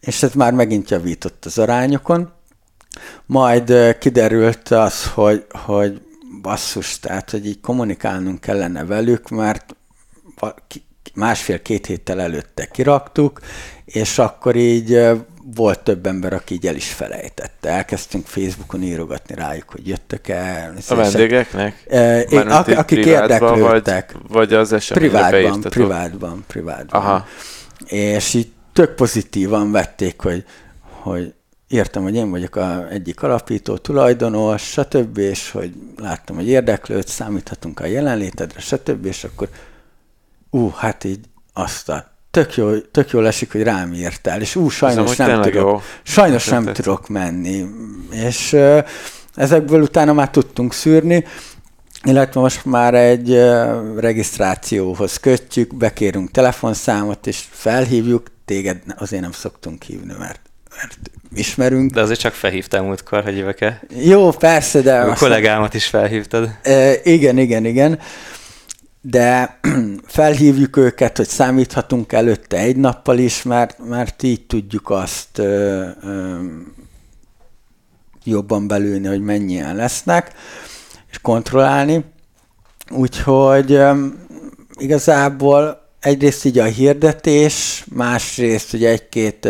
és 0.00 0.22
ez 0.22 0.32
már 0.32 0.52
megint 0.52 0.90
javított 0.90 1.44
az 1.44 1.58
arányokon. 1.58 2.32
Majd 3.26 3.98
kiderült 3.98 4.68
az, 4.68 5.06
hogy, 5.06 5.46
hogy 5.50 6.00
basszus, 6.42 6.98
tehát, 6.98 7.30
hogy 7.30 7.46
így 7.46 7.60
kommunikálnunk 7.60 8.40
kellene 8.40 8.84
velük, 8.84 9.28
mert 9.28 9.76
másfél-két 11.14 11.86
héttel 11.86 12.20
előtte 12.20 12.66
kiraktuk, 12.66 13.40
és 13.84 14.18
akkor 14.18 14.56
így 14.56 15.00
volt 15.54 15.80
több 15.80 16.06
ember, 16.06 16.32
aki 16.32 16.54
így 16.54 16.66
el 16.66 16.74
is 16.74 16.92
felejtette. 16.92 17.68
Elkezdtünk 17.68 18.26
Facebookon 18.26 18.82
írogatni 18.82 19.34
rájuk, 19.34 19.70
hogy 19.70 19.88
jöttek 19.88 20.28
el. 20.28 20.74
A 20.88 20.94
vendégeknek? 20.94 21.84
E, 21.88 22.20
én, 22.20 22.48
ak- 22.48 22.76
akik 22.76 23.04
érdeklődtek. 23.04 24.12
Vagy, 24.12 24.22
vagy 24.28 24.52
az 24.52 24.72
eseményre 24.72 25.28
Privátban, 25.28 25.60
privátban, 25.60 26.44
privátban. 26.46 27.02
Aha. 27.02 27.26
És 27.86 28.34
így 28.34 28.52
tök 28.72 28.94
pozitívan 28.94 29.72
vették, 29.72 30.20
hogy, 30.20 30.44
hogy 30.80 31.34
értem, 31.68 32.02
hogy 32.02 32.14
én 32.14 32.30
vagyok 32.30 32.56
a 32.56 32.88
egyik 32.90 33.22
alapító 33.22 33.76
tulajdonos, 33.76 34.62
stb., 34.62 35.18
és 35.18 35.50
hogy 35.50 35.72
láttam, 35.96 36.36
hogy 36.36 36.48
érdeklőd, 36.48 37.06
számíthatunk 37.06 37.80
a 37.80 37.86
jelenlétedre, 37.86 38.60
stb., 38.60 39.06
és 39.06 39.24
akkor 39.24 39.48
ú, 40.50 40.70
hát 40.70 41.04
így 41.04 41.20
azt 41.52 41.88
a 41.88 42.12
tök 42.34 42.56
jó, 42.56 42.78
tök 42.78 43.10
jó 43.10 43.24
esik, 43.24 43.52
hogy 43.52 43.62
rám 43.62 43.92
írtál, 43.92 44.40
és 44.40 44.56
ú, 44.56 44.68
sajnos 44.68 45.16
nem 45.16 45.42
tudok, 45.42 45.54
jó. 45.54 45.82
sajnos 46.02 46.46
nem 46.46 46.64
tudok 46.64 47.08
menni. 47.08 47.64
És 48.10 48.52
uh, 48.52 48.84
ezekből 49.34 49.82
utána 49.82 50.12
már 50.12 50.30
tudtunk 50.30 50.72
szűrni, 50.72 51.24
illetve 52.02 52.40
most 52.40 52.64
már 52.64 52.94
egy 52.94 53.30
uh, 53.30 53.98
regisztrációhoz 53.98 55.16
kötjük, 55.16 55.74
bekérünk 55.74 56.30
telefonszámot, 56.30 57.26
és 57.26 57.44
felhívjuk, 57.50 58.26
téged 58.44 58.82
azért 58.96 59.22
nem 59.22 59.32
szoktunk 59.32 59.82
hívni, 59.82 60.14
mert 60.18 60.40
mert 60.76 60.98
ismerünk. 61.34 61.90
De 61.90 62.00
azért 62.00 62.20
csak 62.20 62.32
felhívtál 62.32 62.82
múltkor, 62.82 63.22
hogy 63.22 63.36
jövök-e. 63.36 63.80
Jó, 63.96 64.30
persze, 64.30 64.80
de... 64.80 64.98
A 64.98 65.14
kollégámat 65.14 65.74
is 65.74 65.86
felhívtad. 65.86 66.50
E, 66.62 66.94
igen, 67.02 67.38
igen, 67.38 67.64
igen. 67.64 67.98
De 69.06 69.58
felhívjuk 70.06 70.76
őket, 70.76 71.16
hogy 71.16 71.28
számíthatunk 71.28 72.12
előtte 72.12 72.58
egy 72.58 72.76
nappal 72.76 73.18
is, 73.18 73.42
mert, 73.42 73.78
mert 73.78 74.22
így 74.22 74.46
tudjuk 74.46 74.90
azt 74.90 75.38
ö, 75.38 75.86
ö, 76.02 76.38
jobban 78.24 78.66
belülni, 78.66 79.06
hogy 79.06 79.20
mennyien 79.20 79.76
lesznek, 79.76 80.32
és 81.10 81.18
kontrollálni. 81.20 82.04
Úgyhogy 82.90 83.72
ö, 83.72 84.06
igazából 84.78 85.82
egyrészt 86.00 86.44
így 86.44 86.58
a 86.58 86.64
hirdetés, 86.64 87.84
másrészt 87.90 88.72
ugye 88.72 88.88
egy-két 88.88 89.48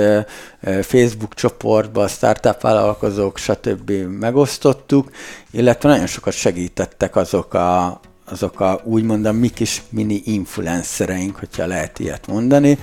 Facebook 0.83 1.35
csoportba 1.35 2.09
startup 2.09 2.61
vállalkozók, 2.61 3.39
stb. 3.39 3.91
megosztottuk, 3.91 5.11
illetve 5.51 5.89
nagyon 5.89 6.07
sokat 6.07 6.33
segítettek 6.33 7.17
azok 7.17 7.55
a, 7.55 8.01
azok 8.31 8.61
a 8.61 8.81
úgymond 8.85 9.27
a 9.27 9.33
mi 9.33 9.49
kis 9.49 9.83
mini 9.89 10.23
influencereink, 10.25 11.37
hogyha 11.37 11.67
lehet 11.67 11.99
ilyet 11.99 12.27
mondani, 12.27 12.79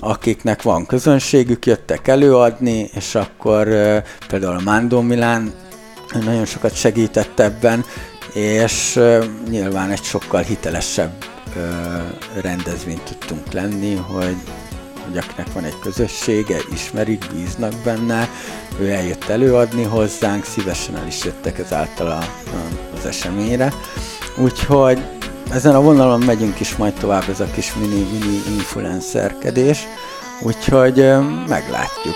akiknek 0.00 0.62
van 0.62 0.86
közönségük, 0.86 1.66
jöttek 1.66 2.08
előadni, 2.08 2.90
és 2.94 3.14
akkor 3.14 3.68
például 4.28 4.56
a 4.56 4.62
Mando 4.64 5.00
Milán 5.00 5.52
nagyon 6.24 6.44
sokat 6.44 6.74
segített 6.74 7.40
ebben, 7.40 7.84
és 8.34 9.00
nyilván 9.48 9.90
egy 9.90 10.02
sokkal 10.02 10.42
hitelesebb 10.42 11.24
rendezvényt 12.40 13.02
tudtunk 13.02 13.52
lenni, 13.52 13.94
hogy, 13.94 14.36
hogy 15.04 15.18
akinek 15.18 15.52
van 15.52 15.64
egy 15.64 15.78
közössége, 15.78 16.56
ismerik, 16.72 17.26
bíznak 17.34 17.74
benne, 17.84 18.28
ő 18.80 18.90
eljött 18.90 19.24
előadni 19.24 19.82
hozzánk, 19.82 20.44
szívesen 20.44 20.96
el 20.96 21.06
is 21.06 21.24
jöttek 21.24 21.58
ezáltal 21.58 22.06
a, 22.06 22.18
a, 22.18 22.26
az 22.96 23.06
eseményre. 23.06 23.72
Úgyhogy 24.36 25.02
ezen 25.50 25.74
a 25.74 25.80
vonalon 25.80 26.20
megyünk 26.20 26.60
is 26.60 26.76
majd 26.76 26.92
tovább 26.92 27.28
ez 27.28 27.40
a 27.40 27.50
kis 27.54 27.74
mini-mini 27.74 28.42
influencerkedés, 28.46 29.86
úgyhogy 30.42 30.96
meglátjuk. 31.48 32.14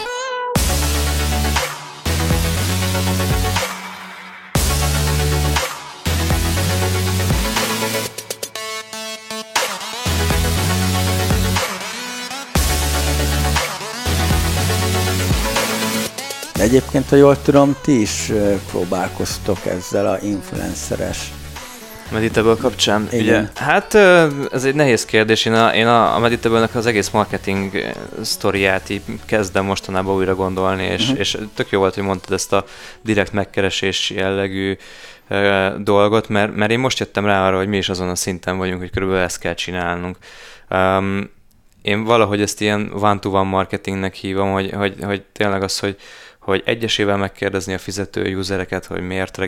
De 16.54 16.62
egyébként, 16.62 17.08
ha 17.08 17.16
jól 17.16 17.42
tudom, 17.42 17.76
ti 17.82 18.00
is 18.00 18.32
próbálkoztok 18.70 19.66
ezzel 19.66 20.06
a 20.06 20.18
influenceres 20.22 21.32
Meditable 22.10 22.54
kapcsán? 22.60 23.08
Igen. 23.10 23.24
Ugye, 23.24 23.48
hát 23.54 23.94
ez 24.52 24.64
egy 24.64 24.74
nehéz 24.74 25.04
kérdés. 25.04 25.44
Én 25.44 25.52
a, 25.52 25.74
én 25.74 25.86
a, 25.86 26.14
a 26.14 26.18
meditable 26.18 26.68
az 26.72 26.86
egész 26.86 27.10
marketing 27.10 27.94
sztoriát 28.22 28.88
így 28.90 29.02
kezdem 29.24 29.64
mostanában 29.64 30.14
újra 30.14 30.34
gondolni, 30.34 30.84
és, 30.84 31.02
uh-huh. 31.02 31.18
és 31.18 31.38
tök 31.54 31.70
jó 31.70 31.78
volt, 31.78 31.94
hogy 31.94 32.04
mondtad 32.04 32.32
ezt 32.32 32.52
a 32.52 32.64
direkt 33.02 33.32
megkeresés 33.32 34.10
jellegű 34.10 34.76
uh, 35.30 35.74
dolgot, 35.76 36.28
mert, 36.28 36.54
mert 36.54 36.70
én 36.70 36.78
most 36.78 36.98
jöttem 36.98 37.26
rá 37.26 37.46
arra, 37.46 37.56
hogy 37.56 37.68
mi 37.68 37.76
is 37.76 37.88
azon 37.88 38.08
a 38.08 38.14
szinten 38.14 38.58
vagyunk, 38.58 38.80
hogy 38.80 38.90
körülbelül 38.90 39.22
ezt 39.22 39.38
kell 39.38 39.54
csinálnunk. 39.54 40.16
Um, 40.70 41.30
én 41.82 42.04
valahogy 42.04 42.40
ezt 42.40 42.60
ilyen 42.60 42.92
one-to-one 42.94 43.50
marketingnek 43.50 44.14
hívom, 44.14 44.52
hogy, 44.52 44.70
hogy, 44.72 44.94
hogy 45.02 45.22
tényleg 45.32 45.62
az, 45.62 45.78
hogy, 45.78 45.96
hogy 46.46 46.62
egyesével 46.64 47.16
megkérdezni 47.16 47.74
a 47.74 47.78
fizető 47.78 48.36
usereket, 48.36 48.86
hogy 48.86 49.00
miért 49.00 49.38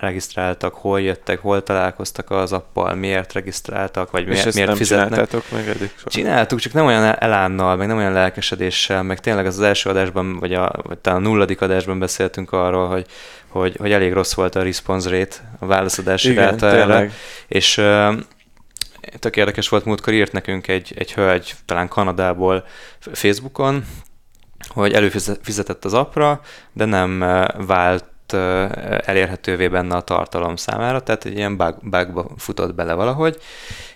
regisztráltak, 0.00 0.74
hol 0.74 1.00
jöttek, 1.00 1.38
hol 1.38 1.62
találkoztak 1.62 2.30
az 2.30 2.52
appal, 2.52 2.94
miért 2.94 3.32
regisztráltak, 3.32 4.10
vagy 4.10 4.26
miért, 4.26 4.54
miért 4.54 4.68
nem 4.68 4.76
fizetnek. 4.76 5.32
meg 5.52 5.68
eddig 5.68 5.90
soha. 5.96 6.10
Csináltuk, 6.10 6.58
csak 6.58 6.72
nem 6.72 6.86
olyan 6.86 7.18
elánnal, 7.18 7.76
meg 7.76 7.86
nem 7.86 7.96
olyan 7.96 8.12
lelkesedéssel, 8.12 9.02
meg 9.02 9.20
tényleg 9.20 9.46
az, 9.46 9.60
első 9.60 9.90
adásban, 9.90 10.38
vagy, 10.38 10.54
a, 10.54 10.72
vagy 10.82 10.98
talán 10.98 11.18
a 11.18 11.28
nulladik 11.28 11.60
adásban 11.60 11.98
beszéltünk 11.98 12.52
arról, 12.52 12.88
hogy, 12.88 13.06
hogy, 13.48 13.76
hogy 13.76 13.92
elég 13.92 14.12
rossz 14.12 14.34
volt 14.34 14.54
a 14.54 14.62
response 14.62 15.10
rate, 15.10 15.36
a 15.58 15.66
válaszadási 15.66 16.34
ráta 16.34 16.66
erre, 16.66 17.10
és 17.46 17.82
tök 19.18 19.36
érdekes 19.36 19.68
volt, 19.68 19.84
múltkor 19.84 20.12
írt 20.12 20.32
nekünk 20.32 20.68
egy, 20.68 20.92
egy 20.96 21.12
hölgy, 21.12 21.54
talán 21.64 21.88
Kanadából 21.88 22.64
Facebookon, 23.12 23.84
hogy 24.76 24.92
előfizetett 24.92 25.84
az 25.84 25.94
appra, 25.94 26.40
de 26.72 26.84
nem 26.84 27.22
eh, 27.22 27.46
vált 27.66 28.04
eh, 28.26 28.70
elérhetővé 28.98 29.68
benne 29.68 29.96
a 29.96 30.00
tartalom 30.00 30.56
számára, 30.56 31.02
tehát 31.02 31.24
egy 31.24 31.36
ilyen 31.36 31.56
bug, 31.56 31.76
bugba 31.82 32.26
futott 32.36 32.74
bele 32.74 32.94
valahogy, 32.94 33.38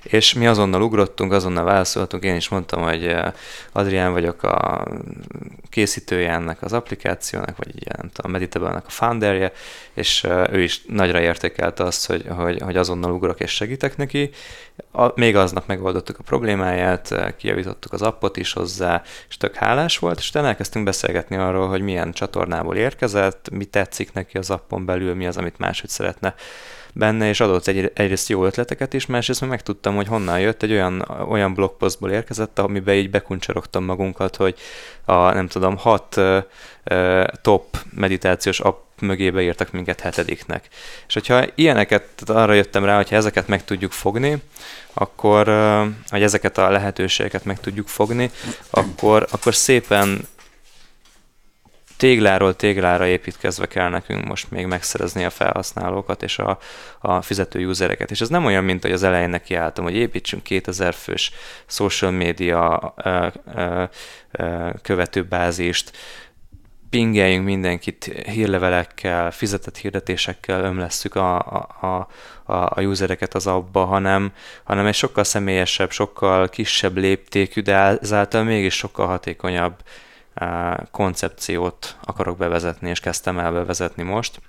és 0.02 0.34
mi 0.34 0.46
azonnal 0.46 0.82
ugrottunk, 0.82 1.32
azonnal 1.32 1.64
válaszoltunk, 1.64 2.22
én 2.22 2.34
is 2.34 2.48
mondtam, 2.48 2.82
hogy 2.82 3.06
eh, 3.06 3.32
Adrián 3.72 4.12
vagyok 4.12 4.42
a 4.42 4.86
készítője 5.70 6.30
ennek 6.30 6.62
az 6.62 6.72
applikációnak, 6.72 7.56
vagy 7.56 7.72
ilyen, 7.74 7.96
nem 7.98 8.10
tudom, 8.12 8.30
meditable 8.30 8.70
a 8.70 8.82
founderje, 8.86 9.52
és 9.94 10.26
ő 10.50 10.62
is 10.62 10.82
nagyra 10.88 11.20
értékelte 11.20 11.84
azt, 11.84 12.06
hogy, 12.06 12.24
hogy, 12.28 12.60
hogy 12.60 12.76
azonnal 12.76 13.12
ugrok 13.12 13.40
és 13.40 13.50
segítek 13.50 13.96
neki. 13.96 14.30
A, 14.92 15.12
még 15.14 15.36
aznap 15.36 15.66
megoldottuk 15.66 16.18
a 16.18 16.22
problémáját, 16.22 17.34
kijavítottuk 17.36 17.92
az 17.92 18.02
appot 18.02 18.36
is 18.36 18.52
hozzá, 18.52 19.02
és 19.28 19.36
tök 19.36 19.54
hálás 19.54 19.98
volt, 19.98 20.18
és 20.18 20.28
utána 20.28 20.46
elkezdtünk 20.46 20.84
beszélgetni 20.84 21.36
arról, 21.36 21.68
hogy 21.68 21.80
milyen 21.80 22.12
csatornából 22.12 22.76
érkezett, 22.76 23.48
mi 23.50 23.64
tetszik 23.64 24.12
neki 24.12 24.38
az 24.38 24.50
appon 24.50 24.84
belül, 24.84 25.14
mi 25.14 25.26
az, 25.26 25.36
amit 25.36 25.58
máshogy 25.58 25.90
szeretne 25.90 26.34
benne, 26.94 27.28
és 27.28 27.40
adott 27.40 27.66
egy, 27.66 27.90
egyrészt 27.94 28.28
jó 28.28 28.44
ötleteket 28.44 28.94
is, 28.94 29.06
másrészt 29.06 29.40
meg 29.40 29.50
megtudtam, 29.50 29.94
hogy 29.94 30.06
honnan 30.06 30.40
jött, 30.40 30.62
egy 30.62 30.72
olyan, 30.72 31.00
olyan 31.28 31.54
blogpostból 31.54 32.10
érkezett, 32.10 32.58
amiben 32.58 32.94
így 32.94 33.10
bekuncsorogtam 33.10 33.84
magunkat, 33.84 34.36
hogy 34.36 34.54
a 35.04 35.32
nem 35.32 35.48
tudom, 35.48 35.76
hat 35.76 36.16
uh, 36.16 37.24
top 37.42 37.76
meditációs 37.94 38.60
app 38.60 38.78
mögébe 39.00 39.42
írtak 39.42 39.72
minket 39.72 40.00
hetediknek. 40.00 40.68
És 41.08 41.14
hogyha 41.14 41.44
ilyeneket, 41.54 42.04
arra 42.26 42.52
jöttem 42.52 42.84
rá, 42.84 42.96
hogyha 42.96 43.16
ezeket 43.16 43.48
meg 43.48 43.64
tudjuk 43.64 43.92
fogni, 43.92 44.42
akkor, 44.92 45.46
vagy 46.10 46.22
ezeket 46.22 46.58
a 46.58 46.70
lehetőségeket 46.70 47.44
meg 47.44 47.60
tudjuk 47.60 47.88
fogni, 47.88 48.30
akkor, 48.70 49.26
akkor 49.30 49.54
szépen 49.54 50.28
tégláról 52.00 52.56
téglára 52.56 53.06
építkezve 53.06 53.66
kell 53.66 53.88
nekünk 53.88 54.24
most 54.24 54.50
még 54.50 54.66
megszerezni 54.66 55.24
a 55.24 55.30
felhasználókat 55.30 56.22
és 56.22 56.38
a, 56.38 56.58
a 56.98 57.22
fizető 57.22 57.66
usereket. 57.66 58.10
És 58.10 58.20
ez 58.20 58.28
nem 58.28 58.44
olyan, 58.44 58.64
mint 58.64 58.82
hogy 58.82 58.92
az 58.92 59.02
elején 59.02 59.28
nekiálltam, 59.28 59.84
hogy 59.84 59.94
építsünk 59.94 60.42
2000 60.42 60.94
fős 60.94 61.32
social 61.66 62.10
media 62.10 62.94
ö, 62.96 63.26
ö, 63.54 63.84
ö, 64.30 64.68
követőbázist, 64.82 65.92
pingeljünk 66.90 67.44
mindenkit 67.44 68.04
hírlevelekkel, 68.04 69.30
fizetett 69.30 69.76
hirdetésekkel 69.76 70.64
ömlesszük 70.64 71.14
a, 71.14 71.38
a, 71.38 72.08
a, 72.44 72.52
a 72.52 72.82
usereket 72.82 73.34
az 73.34 73.46
abba, 73.46 73.84
hanem, 73.84 74.32
hanem 74.64 74.86
egy 74.86 74.94
sokkal 74.94 75.24
személyesebb, 75.24 75.90
sokkal 75.90 76.48
kisebb 76.48 76.96
léptékű, 76.96 77.60
de 77.60 77.74
ezáltal 77.76 78.42
mégis 78.42 78.74
sokkal 78.74 79.06
hatékonyabb 79.06 79.74
koncepciót 80.90 81.96
akarok 82.04 82.36
bevezetni, 82.36 82.88
és 82.88 83.00
kezdtem 83.00 83.38
el 83.38 83.52
bevezetni 83.52 84.02
most, 84.02 84.40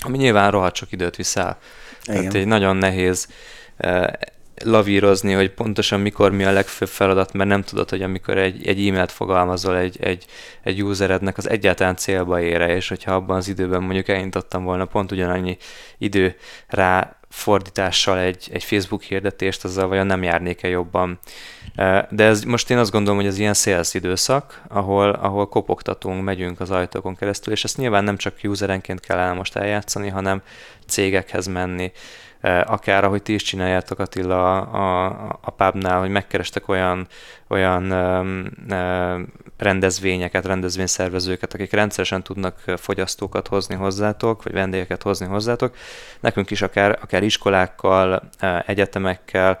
ami 0.00 0.16
nyilván 0.16 0.50
rohadt 0.50 0.76
sok 0.76 0.92
időt 0.92 1.16
viszel. 1.16 1.58
Igen. 2.04 2.20
Tehát 2.20 2.34
egy 2.34 2.46
nagyon 2.46 2.76
nehéz 2.76 3.28
lavírozni, 4.62 5.32
hogy 5.32 5.50
pontosan 5.50 6.00
mikor 6.00 6.30
mi 6.30 6.44
a 6.44 6.52
legfőbb 6.52 6.88
feladat, 6.88 7.32
mert 7.32 7.48
nem 7.48 7.62
tudod, 7.62 7.90
hogy 7.90 8.02
amikor 8.02 8.38
egy, 8.38 8.66
egy 8.66 8.88
e-mailt 8.88 9.12
fogalmazol 9.12 9.76
egy, 9.76 9.96
egy, 10.00 10.24
egy 10.62 10.82
userednek, 10.82 11.36
az 11.36 11.48
egyáltalán 11.48 11.96
célba 11.96 12.40
ére, 12.40 12.74
és 12.74 12.88
hogyha 12.88 13.14
abban 13.14 13.36
az 13.36 13.48
időben 13.48 13.82
mondjuk 13.82 14.08
elindítottam 14.08 14.64
volna 14.64 14.84
pont 14.84 15.12
ugyanannyi 15.12 15.56
idő 15.98 16.36
rá 16.68 17.16
fordítással 17.34 18.18
egy, 18.18 18.48
egy 18.52 18.64
Facebook 18.64 19.02
hirdetést, 19.02 19.64
azzal 19.64 19.88
vajon 19.88 20.06
nem 20.06 20.22
járnék-e 20.22 20.68
jobban. 20.68 21.18
De 22.10 22.24
ez, 22.24 22.42
most 22.42 22.70
én 22.70 22.78
azt 22.78 22.90
gondolom, 22.90 23.18
hogy 23.18 23.28
ez 23.28 23.38
ilyen 23.38 23.54
sales 23.54 23.94
időszak, 23.94 24.62
ahol, 24.68 25.10
ahol 25.10 25.48
kopogtatunk, 25.48 26.24
megyünk 26.24 26.60
az 26.60 26.70
ajtókon 26.70 27.16
keresztül, 27.16 27.52
és 27.52 27.64
ezt 27.64 27.76
nyilván 27.76 28.04
nem 28.04 28.16
csak 28.16 28.34
userenként 28.42 29.00
kell 29.00 29.18
el 29.18 29.34
most 29.34 29.56
eljátszani, 29.56 30.08
hanem 30.08 30.42
cégekhez 30.86 31.46
menni, 31.46 31.92
akár 32.64 33.04
ahogy 33.04 33.22
ti 33.22 33.34
is 33.34 33.42
csináljátok 33.42 33.98
Attila 33.98 34.60
a, 34.60 35.06
a, 35.06 35.38
a 35.40 35.50
pubnál, 35.50 36.00
hogy 36.00 36.10
megkerestek 36.10 36.68
olyan, 36.68 37.06
olyan 37.48 37.92
um, 37.92 38.46
rendezvényeket, 39.58 40.46
rendezvényszervezőket, 40.46 41.54
akik 41.54 41.72
rendszeresen 41.72 42.22
tudnak 42.22 42.62
fogyasztókat 42.76 43.48
hozni 43.48 43.74
hozzátok, 43.74 44.42
vagy 44.42 44.52
vendégeket 44.52 45.02
hozni 45.02 45.26
hozzátok. 45.26 45.76
Nekünk 46.20 46.50
is 46.50 46.62
akár, 46.62 46.98
akár 47.02 47.22
iskolákkal, 47.22 48.22
egyetemekkel, 48.66 49.58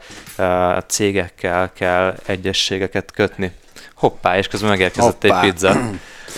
cégekkel 0.86 1.72
kell 1.72 2.14
egyességeket 2.26 3.10
kötni. 3.10 3.52
Hoppá, 3.94 4.38
és 4.38 4.48
közben 4.48 4.70
megérkezett 4.70 5.22
Hoppá. 5.22 5.42
egy 5.42 5.50
pizza. 5.50 5.76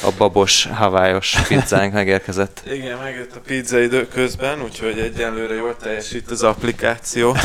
a 0.03 0.11
babos, 0.19 0.69
havályos 0.73 1.37
pizzánk 1.49 1.93
megérkezett. 1.93 2.63
Igen, 2.73 2.99
megjött 2.99 3.37
a 3.37 3.41
pizza 3.41 3.79
idő 3.79 4.09
közben, 4.09 4.63
úgyhogy 4.63 4.99
egyenlőre 4.99 5.55
jól 5.55 5.77
teljesít 5.77 6.31
az 6.31 6.43
applikáció. 6.43 7.37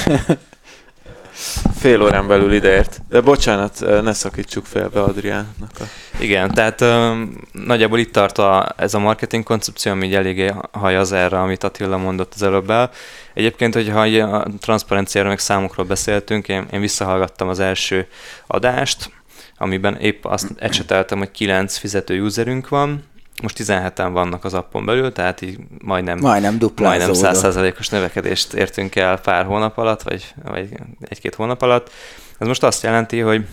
Fél 1.80 2.02
órán 2.02 2.28
belül 2.28 2.54
ideért. 2.54 3.02
De 3.10 3.22
bocsánat, 3.22 3.80
ne 4.02 4.14
szakítsuk 4.14 4.66
félbe 4.66 5.02
Adriánnak 5.02 5.72
a... 5.80 5.84
Igen, 6.20 6.52
tehát 6.52 6.82
um, 6.82 7.42
nagyjából 7.52 8.00
itt 8.00 8.12
tart 8.12 8.38
a, 8.38 8.74
ez 8.78 8.94
a 8.94 9.00
marketing 9.00 9.44
koncepció, 9.44 9.92
ami 9.92 10.06
így 10.06 10.16
eléggé 10.16 10.54
hajaz 10.72 11.12
erre, 11.12 11.40
amit 11.40 11.64
Attila 11.64 11.98
mondott 11.98 12.34
az 12.34 12.44
előbb 12.44 12.70
el. 12.70 12.92
Egyébként, 13.34 13.74
hogyha 13.74 14.02
a 14.02 14.48
transzparenciáról 14.60 15.30
meg 15.30 15.40
számokról 15.40 15.86
beszéltünk, 15.86 16.48
én, 16.48 16.68
én 16.72 16.80
visszahallgattam 16.80 17.48
az 17.48 17.60
első 17.60 18.08
adást, 18.48 19.12
amiben 19.62 19.98
épp 19.98 20.26
azt 20.26 20.48
ecseteltem, 20.58 21.18
hogy 21.18 21.32
9 21.32 21.78
fizető 21.78 22.22
userünk 22.22 22.70
van, 22.70 23.04
most 23.42 23.58
17-en 23.64 24.10
vannak 24.12 24.44
az 24.44 24.54
appon 24.54 24.86
belül, 24.86 25.12
tehát 25.12 25.42
így 25.42 25.58
majdnem, 25.84 26.20
majdnem, 26.20 26.58
majdnem 26.76 27.10
100%-os 27.14 27.90
növekedést 27.90 28.54
értünk 28.54 28.96
el 28.96 29.20
pár 29.20 29.46
hónap 29.46 29.78
alatt, 29.78 30.02
vagy, 30.02 30.34
vagy 30.44 30.70
egy-két 31.02 31.36
hónap 31.36 31.62
alatt. 31.62 31.92
Ez 32.38 32.48
most 32.48 32.64
azt 32.64 32.84
jelenti, 32.84 33.20
hogy 33.20 33.46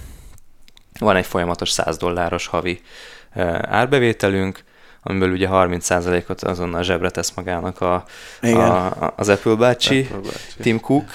van 0.99 1.17
egy 1.17 1.27
folyamatos 1.27 1.71
100 1.71 1.97
dolláros 1.97 2.47
havi 2.47 2.81
árbevételünk, 3.63 4.65
amiből 5.09 5.31
ugye 5.31 5.49
30%-ot 5.51 6.43
azonnal 6.43 6.83
zsebre 6.83 7.11
tesz 7.11 7.33
magának 7.35 7.81
a, 7.81 8.05
a, 8.43 9.13
az 9.17 9.29
Apple 9.29 9.55
bácsi, 9.55 10.01
Apple 10.01 10.31
bácsi, 10.31 10.63
Tim 10.63 10.81
Cook, 10.81 11.11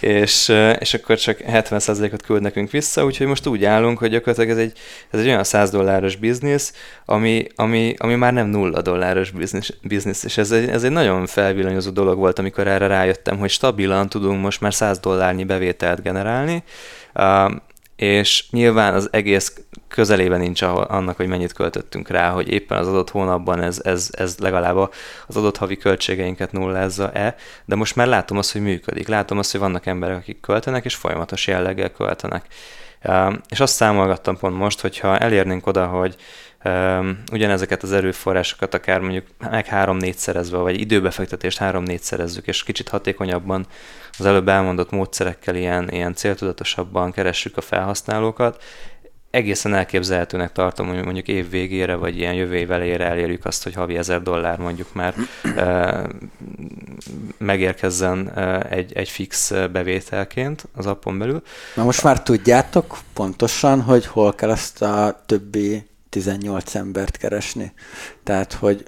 és, 0.00 0.52
és 0.78 0.94
akkor 0.94 1.16
csak 1.16 1.38
70%-ot 1.48 2.22
küld 2.22 2.42
nekünk 2.42 2.70
vissza, 2.70 3.04
úgyhogy 3.04 3.26
most 3.26 3.46
úgy 3.46 3.64
állunk, 3.64 3.98
hogy 3.98 4.10
gyakorlatilag 4.10 4.50
ez 4.50 4.56
egy, 4.64 4.72
ez 5.10 5.20
egy 5.20 5.26
olyan 5.26 5.44
100 5.44 5.70
dolláros 5.70 6.16
biznisz, 6.16 6.72
ami, 7.04 7.46
ami, 7.56 7.94
ami 7.98 8.14
már 8.14 8.32
nem 8.32 8.46
nulla 8.46 8.82
dolláros 8.82 9.30
biznisz, 9.30 9.72
biznisz 9.82 10.24
és 10.24 10.38
ez 10.38 10.50
egy, 10.50 10.68
ez 10.68 10.84
egy 10.84 10.90
nagyon 10.90 11.26
felvillanyozó 11.26 11.90
dolog 11.90 12.18
volt, 12.18 12.38
amikor 12.38 12.66
erre 12.66 12.86
rájöttem, 12.86 13.38
hogy 13.38 13.50
stabilan 13.50 14.08
tudunk 14.08 14.42
most 14.42 14.60
már 14.60 14.74
100 14.74 14.98
dollárnyi 14.98 15.44
bevételt 15.44 16.02
generálni, 16.02 16.62
és 17.98 18.44
nyilván 18.50 18.94
az 18.94 19.08
egész 19.12 19.60
közelében 19.88 20.40
nincs 20.40 20.62
annak, 20.62 21.16
hogy 21.16 21.26
mennyit 21.26 21.52
költöttünk 21.52 22.08
rá, 22.08 22.30
hogy 22.30 22.48
éppen 22.48 22.78
az 22.78 22.88
adott 22.88 23.10
hónapban 23.10 23.62
ez, 23.62 23.80
ez, 23.84 24.08
ez 24.12 24.38
legalább 24.38 24.76
az 25.26 25.36
adott 25.36 25.56
havi 25.56 25.76
költségeinket 25.76 26.52
nullázza-e, 26.52 27.34
de 27.64 27.74
most 27.74 27.96
már 27.96 28.06
látom 28.06 28.38
azt, 28.38 28.52
hogy 28.52 28.60
működik. 28.60 29.08
Látom 29.08 29.38
azt, 29.38 29.50
hogy 29.50 29.60
vannak 29.60 29.86
emberek, 29.86 30.16
akik 30.16 30.40
költenek, 30.40 30.84
és 30.84 30.94
folyamatos 30.94 31.46
jelleggel 31.46 31.90
költenek. 31.90 32.46
És 33.48 33.60
azt 33.60 33.74
számolgattam 33.74 34.38
pont 34.38 34.56
most, 34.56 34.80
hogyha 34.80 35.18
elérnénk 35.18 35.66
oda, 35.66 35.86
hogy 35.86 36.16
ugyanezeket 37.32 37.82
az 37.82 37.92
erőforrásokat 37.92 38.74
akár 38.74 39.00
mondjuk 39.00 39.26
meg 39.50 39.66
három-négyszerezve, 39.66 40.58
vagy 40.58 40.80
időbefektetést 40.80 41.58
három-négyszerezzük, 41.58 42.46
és 42.46 42.62
kicsit 42.62 42.88
hatékonyabban 42.88 43.66
az 44.18 44.26
előbb 44.26 44.48
elmondott 44.48 44.90
módszerekkel 44.90 45.54
ilyen, 45.54 45.90
ilyen 45.90 46.14
céltudatosabban 46.14 47.12
keressük 47.12 47.56
a 47.56 47.60
felhasználókat, 47.60 48.62
egészen 49.30 49.74
elképzelhetőnek 49.74 50.52
tartom, 50.52 50.88
hogy 50.88 51.04
mondjuk 51.04 51.28
év 51.28 51.50
végére, 51.50 51.94
vagy 51.94 52.16
ilyen 52.16 52.34
jövő 52.34 52.56
év 52.56 52.70
elejére 52.72 53.06
elérjük 53.06 53.44
azt, 53.44 53.62
hogy 53.62 53.74
havi 53.74 53.96
ezer 53.96 54.22
dollár 54.22 54.58
mondjuk 54.58 54.94
már 54.94 55.14
megérkezzen 57.38 58.38
egy, 58.70 58.92
egy 58.92 59.08
fix 59.08 59.52
bevételként 59.72 60.64
az 60.74 60.86
appon 60.86 61.18
belül. 61.18 61.42
Na 61.74 61.84
most 61.84 62.02
már 62.02 62.22
tudjátok 62.22 62.98
pontosan, 63.12 63.80
hogy 63.80 64.06
hol 64.06 64.34
kell 64.34 64.50
azt 64.50 64.82
a 64.82 65.22
többi 65.26 65.86
18 66.08 66.74
embert 66.74 67.16
keresni. 67.16 67.72
Tehát, 68.22 68.52
hogy 68.52 68.84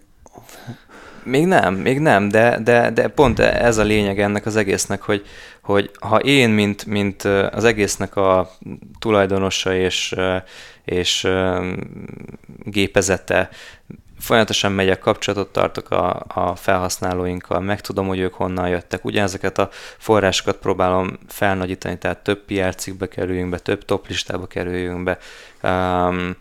még 1.30 1.46
nem, 1.46 1.74
még 1.74 1.98
nem, 1.98 2.28
de, 2.28 2.58
de, 2.58 2.90
de 2.90 3.08
pont 3.08 3.38
ez 3.38 3.78
a 3.78 3.82
lényeg 3.82 4.20
ennek 4.20 4.46
az 4.46 4.56
egésznek, 4.56 5.02
hogy, 5.02 5.26
hogy 5.62 5.90
ha 6.00 6.16
én, 6.16 6.50
mint, 6.50 6.86
mint 6.86 7.22
az 7.50 7.64
egésznek 7.64 8.16
a 8.16 8.50
tulajdonosa 8.98 9.74
és, 9.74 10.14
és 10.84 11.28
gépezete 12.64 13.48
folyamatosan 14.18 14.72
megyek, 14.72 14.98
kapcsolatot 14.98 15.52
tartok 15.52 15.90
a, 15.90 16.24
a 16.28 16.54
felhasználóinkkal, 16.56 17.60
megtudom, 17.60 18.06
hogy 18.06 18.18
ők 18.18 18.34
honnan 18.34 18.68
jöttek. 18.68 19.04
Ugyanezeket 19.04 19.58
a 19.58 19.68
forrásokat 19.98 20.56
próbálom 20.56 21.18
felnagyítani, 21.28 21.98
tehát 21.98 22.18
több 22.18 22.44
PR 22.44 22.74
cikkbe 22.74 23.08
kerüljünk 23.08 23.50
be, 23.50 23.58
több 23.58 23.84
top 23.84 24.08
listába 24.08 24.46
kerüljünk 24.46 25.02
be. 25.02 25.18
Um, 25.62 26.36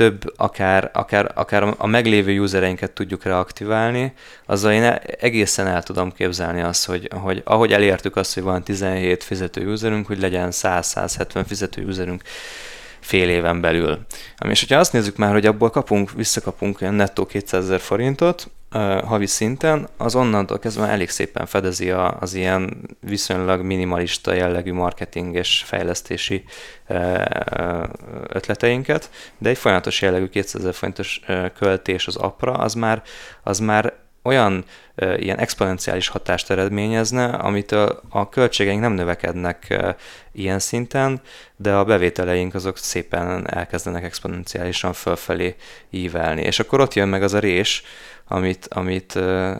több, 0.00 0.32
akár, 0.36 0.90
akár, 0.92 1.30
akár 1.34 1.74
a 1.78 1.86
meglévő 1.86 2.40
usereinket 2.40 2.90
tudjuk 2.90 3.24
reaktiválni, 3.24 4.12
azzal 4.46 4.72
én 4.72 4.82
egészen 5.20 5.66
el 5.66 5.82
tudom 5.82 6.12
képzelni 6.12 6.60
azt, 6.60 6.86
hogy, 6.86 7.08
hogy 7.12 7.42
ahogy 7.44 7.72
elértük 7.72 8.16
azt, 8.16 8.34
hogy 8.34 8.42
van 8.42 8.62
17 8.62 9.24
fizető 9.24 9.72
userünk, 9.72 10.06
hogy 10.06 10.20
legyen 10.20 10.48
100-170 10.52 11.44
fizető 11.46 11.84
userünk 11.84 12.22
fél 13.00 13.28
éven 13.28 13.60
belül. 13.60 13.98
És 14.48 14.60
hogyha 14.60 14.78
azt 14.78 14.92
nézzük 14.92 15.16
már, 15.16 15.32
hogy 15.32 15.46
abból 15.46 15.70
kapunk, 15.70 16.12
visszakapunk 16.12 16.80
olyan 16.80 16.94
nettó 16.94 17.26
200 17.26 17.64
ezer 17.64 17.80
forintot, 17.80 18.50
havi 19.04 19.26
szinten, 19.26 19.88
az 19.96 20.14
onnantól 20.14 20.58
kezdve 20.58 20.86
elég 20.86 21.08
szépen 21.08 21.46
fedezi 21.46 21.90
a, 21.90 22.16
az 22.20 22.34
ilyen 22.34 22.88
viszonylag 23.00 23.62
minimalista 23.62 24.32
jellegű 24.32 24.72
marketing 24.72 25.34
és 25.34 25.62
fejlesztési 25.66 26.44
ötleteinket, 28.28 29.10
de 29.38 29.48
egy 29.48 29.58
folyamatos 29.58 30.02
jellegű 30.02 30.28
200 30.28 30.60
ezer 30.60 30.74
forintos 30.74 31.20
költés 31.58 32.06
az 32.06 32.16
apra, 32.16 32.52
az 32.52 32.74
már, 32.74 33.02
az 33.42 33.58
már 33.58 33.94
olyan 34.22 34.64
e, 34.94 35.18
ilyen 35.18 35.38
exponenciális 35.38 36.08
hatást 36.08 36.50
eredményezne, 36.50 37.24
amitől 37.24 38.00
a 38.08 38.28
költségeink 38.28 38.80
nem 38.80 38.92
növekednek 38.92 39.70
e, 39.70 39.96
ilyen 40.32 40.58
szinten, 40.58 41.20
de 41.56 41.74
a 41.74 41.84
bevételeink 41.84 42.54
azok 42.54 42.78
szépen 42.78 43.50
elkezdenek 43.54 44.04
exponenciálisan 44.04 44.92
fölfelé 44.92 45.54
ívelni. 45.90 46.42
És 46.42 46.58
akkor 46.58 46.80
ott 46.80 46.94
jön 46.94 47.08
meg 47.08 47.22
az 47.22 47.34
a 47.34 47.38
rés, 47.38 47.82
amit, 48.32 48.66
amit, 48.70 49.14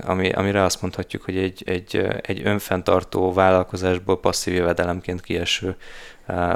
ami, 0.04 0.30
amire 0.32 0.62
azt 0.62 0.82
mondhatjuk, 0.82 1.22
hogy 1.22 1.36
egy, 1.36 1.62
egy, 1.66 2.06
egy 2.22 2.40
önfenntartó 2.44 3.32
vállalkozásból 3.32 4.20
passzív 4.20 4.54
jövedelemként 4.54 5.20
kieső 5.20 5.76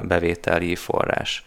bevételi 0.02 0.74
forrás. 0.74 1.44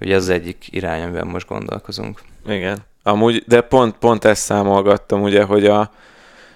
Ugye 0.00 0.14
ez 0.14 0.22
az 0.22 0.28
egyik 0.28 0.66
irány, 0.70 1.02
amiben 1.02 1.26
most 1.26 1.48
gondolkozunk. 1.48 2.20
Igen. 2.46 2.78
Amúgy, 3.02 3.44
de 3.46 3.60
pont, 3.60 3.96
pont 3.96 4.24
ezt 4.24 4.42
számolgattam, 4.42 5.22
ugye, 5.22 5.42
hogy 5.42 5.66
a, 5.66 5.90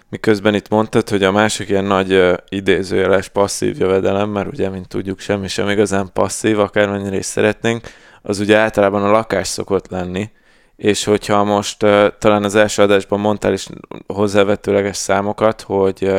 miközben 0.08 0.54
itt 0.54 0.68
mondtad, 0.68 1.08
hogy 1.08 1.22
a 1.22 1.32
másik 1.32 1.68
ilyen 1.68 1.84
nagy 1.84 2.34
idézőjeles 2.48 3.28
passzív 3.28 3.78
jövedelem, 3.78 4.28
mert 4.28 4.48
ugye, 4.48 4.68
mint 4.68 4.88
tudjuk, 4.88 5.18
semmi 5.18 5.48
sem 5.48 5.68
igazán 5.68 6.10
passzív, 6.12 6.58
akármennyire 6.58 7.16
is 7.16 7.26
szeretnénk, 7.26 7.88
az 8.22 8.38
ugye 8.38 8.56
általában 8.56 9.02
a 9.02 9.10
lakás 9.10 9.48
szokott 9.48 9.88
lenni, 9.88 10.30
és 10.80 11.04
hogyha 11.04 11.44
most 11.44 11.78
talán 12.18 12.44
az 12.44 12.54
első 12.54 12.82
adásban 12.82 13.20
mondtál 13.20 13.52
is 13.52 13.66
hozzávetőleges 14.06 14.96
számokat, 14.96 15.60
hogy 15.60 16.12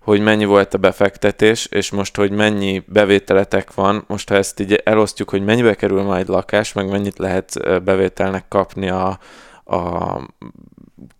hogy 0.00 0.20
mennyi 0.20 0.44
volt 0.44 0.74
a 0.74 0.78
befektetés, 0.78 1.66
és 1.66 1.90
most, 1.90 2.16
hogy 2.16 2.30
mennyi 2.30 2.82
bevételetek 2.86 3.74
van, 3.74 4.04
most 4.06 4.28
ha 4.28 4.34
ezt 4.34 4.60
így 4.60 4.80
elosztjuk, 4.84 5.30
hogy 5.30 5.44
mennyibe 5.44 5.74
kerül 5.74 6.02
majd 6.02 6.28
lakás, 6.28 6.72
meg 6.72 6.88
mennyit 6.88 7.18
lehet 7.18 7.82
bevételnek 7.84 8.44
kapni 8.48 8.88
a, 8.88 9.18
a 9.64 10.18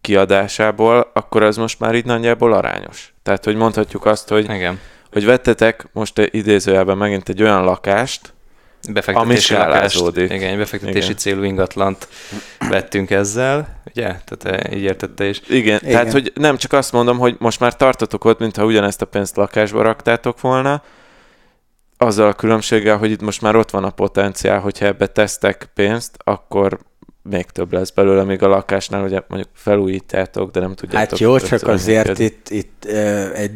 kiadásából, 0.00 1.10
akkor 1.12 1.42
az 1.42 1.56
most 1.56 1.80
már 1.80 1.94
így 1.94 2.04
nagyjából 2.04 2.52
arányos. 2.52 3.14
Tehát, 3.22 3.44
hogy 3.44 3.56
mondhatjuk 3.56 4.06
azt, 4.06 4.28
hogy, 4.28 4.44
Igen. 4.44 4.80
hogy 5.12 5.24
vettetek 5.24 5.88
most 5.92 6.18
idézőjelben 6.18 6.96
megint 6.96 7.28
egy 7.28 7.42
olyan 7.42 7.64
lakást, 7.64 8.33
befektetési 8.92 9.54
lakást, 9.54 10.16
igen, 10.16 10.58
befektetési 10.58 11.04
igen. 11.04 11.16
célú 11.16 11.42
ingatlant 11.42 12.08
vettünk 12.68 13.10
ezzel, 13.10 13.80
ugye? 13.90 14.14
Tehát 14.24 14.74
így 14.74 14.82
értette 14.82 15.28
is. 15.28 15.40
Igen, 15.48 15.80
igen, 15.82 15.92
tehát 15.92 16.12
hogy 16.12 16.32
nem 16.34 16.56
csak 16.56 16.72
azt 16.72 16.92
mondom, 16.92 17.18
hogy 17.18 17.36
most 17.38 17.60
már 17.60 17.76
tartotok 17.76 18.24
ott, 18.24 18.38
mintha 18.38 18.64
ugyanezt 18.64 19.02
a 19.02 19.06
pénzt 19.06 19.36
lakásba 19.36 19.82
raktátok 19.82 20.40
volna, 20.40 20.82
azzal 21.96 22.28
a 22.28 22.32
különbséggel, 22.32 22.96
hogy 22.96 23.10
itt 23.10 23.22
most 23.22 23.42
már 23.42 23.56
ott 23.56 23.70
van 23.70 23.84
a 23.84 23.90
potenciál, 23.90 24.60
hogyha 24.60 24.86
ebbe 24.86 25.06
tesztek 25.06 25.70
pénzt, 25.74 26.16
akkor 26.24 26.78
még 27.22 27.44
több 27.44 27.72
lesz 27.72 27.90
belőle, 27.90 28.24
még 28.24 28.42
a 28.42 28.48
lakásnál 28.48 29.04
ugye 29.04 29.20
mondjuk 29.28 29.50
felújítjátok, 29.54 30.50
de 30.50 30.60
nem 30.60 30.74
tudjátok. 30.74 31.10
Hát 31.10 31.18
jó, 31.18 31.38
csak 31.38 31.68
azért 31.68 32.18
itt, 32.18 32.48
itt 32.50 32.84
egy 33.34 33.52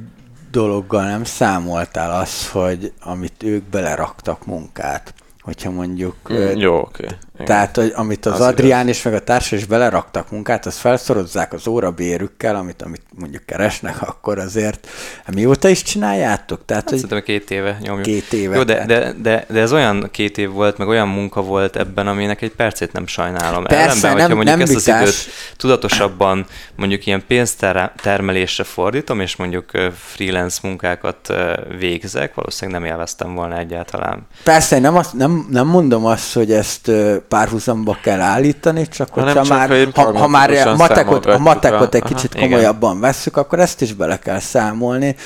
dologgal 0.51 1.05
nem 1.05 1.25
számoltál 1.25 2.21
az, 2.21 2.51
hogy 2.51 2.93
amit 3.01 3.43
ők 3.43 3.63
beleraktak 3.63 4.47
munkát, 4.47 5.15
hogyha 5.41 5.71
mondjuk... 5.71 6.15
Mm, 6.33 6.57
jó, 6.57 6.79
oké. 6.79 7.05
Okay. 7.05 7.17
Igen. 7.39 7.47
Tehát, 7.47 7.77
hogy 7.77 7.93
amit 7.95 8.27
az, 8.27 8.33
az 8.33 8.41
Adrián 8.41 8.83
igaz. 8.83 8.97
és 8.97 9.03
meg 9.03 9.15
a 9.15 9.21
társa 9.21 9.57
is 9.57 9.65
beleraktak 9.65 10.31
munkát, 10.31 10.67
azt 10.67 10.79
felszorozzák 10.79 11.53
az 11.53 11.67
órabérükkel, 11.67 12.57
amit, 12.57 12.83
amit 12.83 13.03
mondjuk 13.19 13.47
keresnek, 13.47 14.03
akkor 14.09 14.39
azért 14.39 14.89
mióta 15.35 15.69
is 15.69 15.83
csináljátok? 15.83 16.65
Tehát, 16.65 16.83
hát, 16.83 16.91
hogy 16.91 17.01
szerintem 17.01 17.35
két 17.35 17.51
éve 17.51 17.79
nyomjuk. 17.81 18.05
Két 18.05 18.33
éve. 18.33 18.57
Jó, 18.57 18.63
de, 18.63 18.87
de, 18.87 19.13
de, 19.23 19.45
de, 19.49 19.61
ez 19.61 19.73
olyan 19.73 20.09
két 20.11 20.39
év 20.39 20.51
volt, 20.51 20.79
meg 20.79 20.89
olyan 20.89 21.09
munka 21.09 21.43
volt 21.43 21.77
ebben, 21.77 22.07
aminek 22.07 22.43
egy 22.43 22.53
percét 22.53 22.93
nem 22.93 23.07
sajnálom. 23.07 23.65
Persze, 23.65 23.85
Ellenben, 23.85 24.11
nem, 24.11 24.21
hogyha 24.21 24.35
mondjuk 24.35 24.57
nem 24.57 24.61
ezt 24.61 24.85
vitás. 24.85 25.03
az 25.03 25.09
időt 25.09 25.57
tudatosabban 25.57 26.47
mondjuk 26.77 27.07
ilyen 27.07 27.23
pénztermelésre 27.27 28.65
fordítom, 28.65 29.21
és 29.21 29.37
mondjuk 29.37 29.71
freelance 29.95 30.59
munkákat 30.63 31.35
végzek, 31.79 32.35
valószínűleg 32.35 32.81
nem 32.81 32.91
élveztem 32.91 33.35
volna 33.35 33.59
egyáltalán. 33.59 34.27
Persze, 34.43 34.79
nem, 34.79 34.97
azt, 34.97 35.13
nem, 35.13 35.47
nem 35.51 35.67
mondom 35.67 36.05
azt, 36.05 36.33
hogy 36.33 36.53
ezt 36.53 36.91
párhuzamba 37.29 37.99
kell 38.03 38.21
állítani, 38.21 38.89
csak 38.89 39.09
hogyha 39.11 39.33
csak, 39.33 39.49
már, 39.49 39.89
ha, 39.95 40.19
ha 40.19 40.29
már 40.29 40.51
a 40.51 40.77
matekot, 40.77 41.27
a 41.27 41.39
matekot 41.39 41.95
egy 41.95 42.03
kicsit 42.03 42.35
Aha, 42.35 42.45
komolyabban 42.45 42.91
igen. 42.91 43.03
vesszük, 43.03 43.37
akkor 43.37 43.61
ezt 43.61 43.83
is 43.83 43.93
bele 43.93 44.19
kell 44.19 44.39
számolni. 44.39 45.17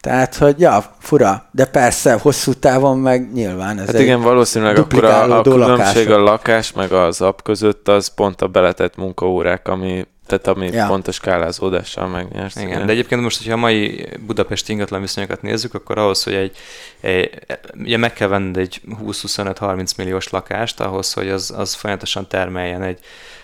Tehát, 0.00 0.34
hogy 0.36 0.60
ja, 0.60 0.84
fura, 0.98 1.48
de 1.50 1.64
persze, 1.64 2.12
hosszú 2.12 2.52
távon 2.52 2.98
meg 2.98 3.32
nyilván 3.32 3.78
ez 3.78 3.86
Hát 3.86 4.00
igen, 4.00 4.20
valószínűleg 4.20 4.78
akkor 4.78 5.04
a, 5.04 5.38
a 5.38 5.42
különbség 5.42 6.10
a 6.10 6.18
lakás 6.18 6.72
meg 6.72 6.92
az 6.92 7.20
app 7.20 7.38
között 7.42 7.88
az 7.88 8.08
pont 8.08 8.42
a 8.42 8.46
beletett 8.46 8.96
munkaórák, 8.96 9.68
ami 9.68 10.06
tehát 10.30 10.46
ami 10.46 10.70
ja. 10.70 10.86
pont 10.86 11.08
a 11.08 11.12
skálázódással 11.12 12.08
megnyersz. 12.08 12.56
Igen, 12.56 12.68
igen, 12.68 12.86
de 12.86 12.92
egyébként 12.92 13.20
most, 13.20 13.38
hogyha 13.38 13.52
a 13.52 13.56
mai 13.56 14.08
budapesti 14.26 14.72
ingatlan 14.72 15.00
viszonyokat 15.00 15.42
nézzük, 15.42 15.74
akkor 15.74 15.98
ahhoz, 15.98 16.22
hogy 16.22 16.34
egy, 16.34 16.56
egy 17.00 17.30
ugye 17.78 17.96
meg 17.96 18.12
kell 18.12 18.28
venned 18.28 18.56
egy 18.56 18.80
20-25-30 19.02 19.96
milliós 19.96 20.28
lakást, 20.28 20.80
ahhoz, 20.80 21.12
hogy 21.12 21.28
az, 21.28 21.54
az 21.56 21.74
folyamatosan 21.74 22.28
termeljen 22.28 22.82
egy, 22.82 22.98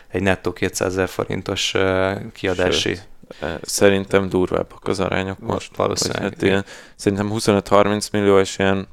egy 0.09 0.23
nettó 0.23 0.53
200 0.53 0.93
ezer 0.93 1.09
forintos 1.09 1.75
kiadási 2.33 2.89
Sőt 2.89 3.09
Szerintem 3.63 4.29
durvábbak 4.29 4.89
az 4.89 5.01
arányok 5.01 5.39
most. 5.39 5.77
Valószínűleg. 5.77 6.23
Hát 6.23 6.43
ilyen, 6.43 6.65
szerintem 6.97 7.31
25-30 7.35 8.11
millió 8.13 8.39
és 8.39 8.59
ilyen 8.59 8.89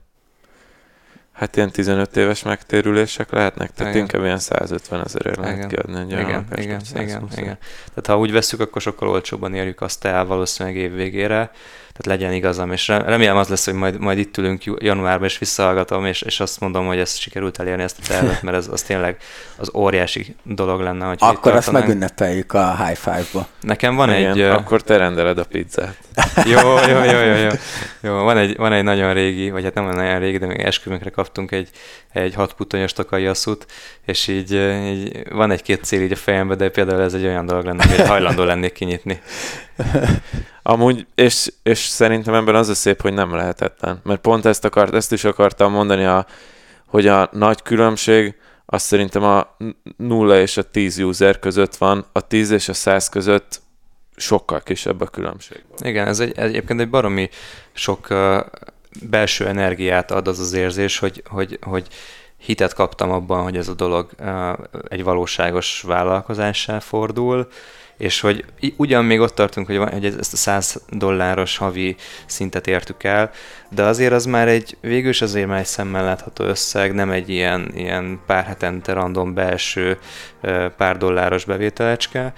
Hát 1.44 1.56
ilyen 1.56 1.72
15 1.72 2.18
éves 2.18 2.44
megtérülések 2.44 3.32
lehetnek, 3.32 3.72
tehát 3.74 3.94
igen. 3.94 4.06
inkább 4.06 4.24
ilyen 4.24 4.40
150 4.40 5.04
ezerért 5.06 5.38
lehet 5.38 5.56
igen. 5.58 5.68
kiadni 5.68 6.00
egy 6.00 6.12
igen, 6.12 6.30
igen, 6.30 6.46
igen, 6.56 6.82
igen, 6.94 7.28
igen. 7.36 7.58
Tehát 7.94 8.06
ha 8.08 8.18
úgy 8.18 8.32
veszük, 8.32 8.60
akkor 8.60 8.82
sokkal 8.82 9.10
olcsóbban 9.10 9.54
érjük 9.54 9.82
azt 9.82 10.06
el 10.06 10.26
valószínűleg 10.26 10.78
év 10.78 10.94
végére, 10.94 11.52
tehát 11.98 12.20
legyen 12.20 12.36
igazam, 12.36 12.72
és 12.72 12.88
remélem 12.88 13.38
az 13.38 13.48
lesz, 13.48 13.66
hogy 13.66 13.74
majd, 13.74 14.00
majd 14.00 14.18
itt 14.18 14.38
ülünk 14.38 14.64
januárban, 14.78 15.28
és 15.28 15.38
visszahallgatom, 15.38 16.06
és, 16.06 16.22
és 16.22 16.40
azt 16.40 16.60
mondom, 16.60 16.86
hogy 16.86 16.98
ezt 16.98 17.20
sikerült 17.20 17.60
elérni 17.60 17.84
ezt 17.84 17.98
a 18.02 18.08
tervet, 18.08 18.42
mert 18.42 18.58
ez 18.58 18.68
az 18.72 18.82
tényleg 18.82 19.18
az 19.56 19.72
óriási 19.74 20.36
dolog 20.44 20.82
lenne. 20.82 21.06
Hogy 21.06 21.18
akkor 21.20 21.56
azt 21.56 21.72
megünnepeljük 21.72 22.54
a 22.54 22.86
high 22.86 22.98
five-ba. 22.98 23.48
Nekem 23.62 23.96
van 23.96 24.10
Igen, 24.10 24.32
egy... 24.32 24.42
akkor 24.42 24.82
te 24.82 24.98
rendeled 24.98 25.38
a 25.38 25.44
pizzát. 25.44 25.98
jó, 26.46 26.60
jó, 26.90 27.04
jó, 27.04 27.20
jó, 27.20 27.36
jó. 27.36 27.50
jó 28.02 28.14
van, 28.14 28.38
egy, 28.38 28.58
van 28.58 28.74
egy 28.74 28.84
nagyon 28.84 29.14
régi, 29.14 29.50
vagy 29.50 29.64
hát 29.64 29.74
nem 29.74 29.98
olyan 29.98 30.20
régi, 30.20 30.38
de 30.38 30.46
még 30.46 30.60
esküvünkre 30.60 31.10
kaptunk 31.10 31.52
egy, 31.52 31.70
egy 32.12 32.34
hat 32.34 32.54
puttonyos 32.54 32.94
takai 32.94 33.26
asszút, 33.26 33.66
és 34.06 34.28
így, 34.28 34.52
így 34.86 35.24
van 35.32 35.52
egy-két 35.52 35.84
cél 35.84 36.02
így 36.02 36.12
a 36.12 36.16
fejembe, 36.16 36.56
de 36.56 36.70
például 36.70 37.02
ez 37.02 37.14
egy 37.14 37.26
olyan 37.26 37.46
dolog 37.46 37.66
lenne, 37.66 37.88
hogy 37.88 38.08
hajlandó 38.08 38.44
lennék 38.44 38.74
kinyitni. 38.74 39.22
Amúgy, 40.64 41.06
és, 41.16 41.52
és 41.64 41.80
szerintem 41.80 42.34
ebben 42.34 42.56
az 42.56 42.70
a 42.70 42.74
szép, 42.74 43.02
hogy 43.02 43.14
nem 43.14 43.36
lehetetlen. 43.36 44.00
Mert 44.04 44.22
pont 44.22 44.46
ezt, 44.46 44.66
akart, 44.66 44.94
ezt 44.94 45.12
is 45.12 45.24
akartam 45.24 45.72
mondani, 45.72 46.06
a, 46.06 46.26
hogy 46.88 47.08
a 47.08 47.30
nagy 47.32 47.62
különbség, 47.62 48.36
az 48.66 48.82
szerintem 48.82 49.24
a 49.24 49.58
0 49.98 50.40
és 50.40 50.58
a 50.58 50.64
10 50.64 51.00
user 51.00 51.40
között 51.40 51.76
van, 51.76 52.06
a 52.12 52.28
10 52.28 52.52
és 52.52 52.70
a 52.70 52.74
100 52.74 53.10
között 53.10 53.62
sokkal 54.16 54.62
kisebb 54.62 55.02
a 55.02 55.06
különbség. 55.06 55.64
Igen, 55.82 56.08
ez 56.08 56.20
egy, 56.20 56.38
egyébként 56.38 56.80
egy 56.80 56.90
baromi 56.90 57.30
sok 57.74 58.08
belső 59.10 59.48
energiát 59.48 60.12
ad 60.12 60.28
az 60.28 60.40
az 60.40 60.54
érzés, 60.54 61.00
hogy, 61.00 61.24
hogy, 61.30 61.60
hogy 61.62 61.88
hitet 62.38 62.74
kaptam 62.74 63.12
abban, 63.12 63.44
hogy 63.44 63.58
ez 63.58 63.68
a 63.68 63.74
dolog 63.74 64.10
egy 64.88 65.04
valóságos 65.04 65.82
vállalkozássá 65.82 66.80
fordul, 66.80 67.48
és 67.98 68.20
hogy 68.20 68.46
ugyan 68.78 69.06
még 69.06 69.20
ott 69.20 69.36
tartunk, 69.36 69.68
hogy, 69.68 69.78
van, 69.78 69.92
hogy 69.92 70.06
ezt 70.06 70.34
a 70.34 70.38
100 70.38 70.82
dolláros 70.90 71.58
havi 71.58 71.96
szintet 72.26 72.68
értük 72.68 73.04
el, 73.04 73.32
de 73.70 73.84
azért 73.84 74.14
az 74.14 74.26
már 74.26 74.48
egy, 74.48 74.78
végül 74.82 75.10
is 75.10 75.22
azért 75.22 75.48
már 75.48 75.60
egy 75.60 75.66
szemmel 75.66 76.04
látható 76.04 76.44
összeg, 76.44 76.94
nem 76.94 77.10
egy 77.10 77.30
ilyen, 77.30 77.72
ilyen 77.76 78.20
pár 78.26 78.44
hetente 78.44 78.94
random 78.94 79.34
belső 79.34 79.98
pár 80.78 80.98
dolláros 80.98 81.46
bevételecske, 81.46 82.34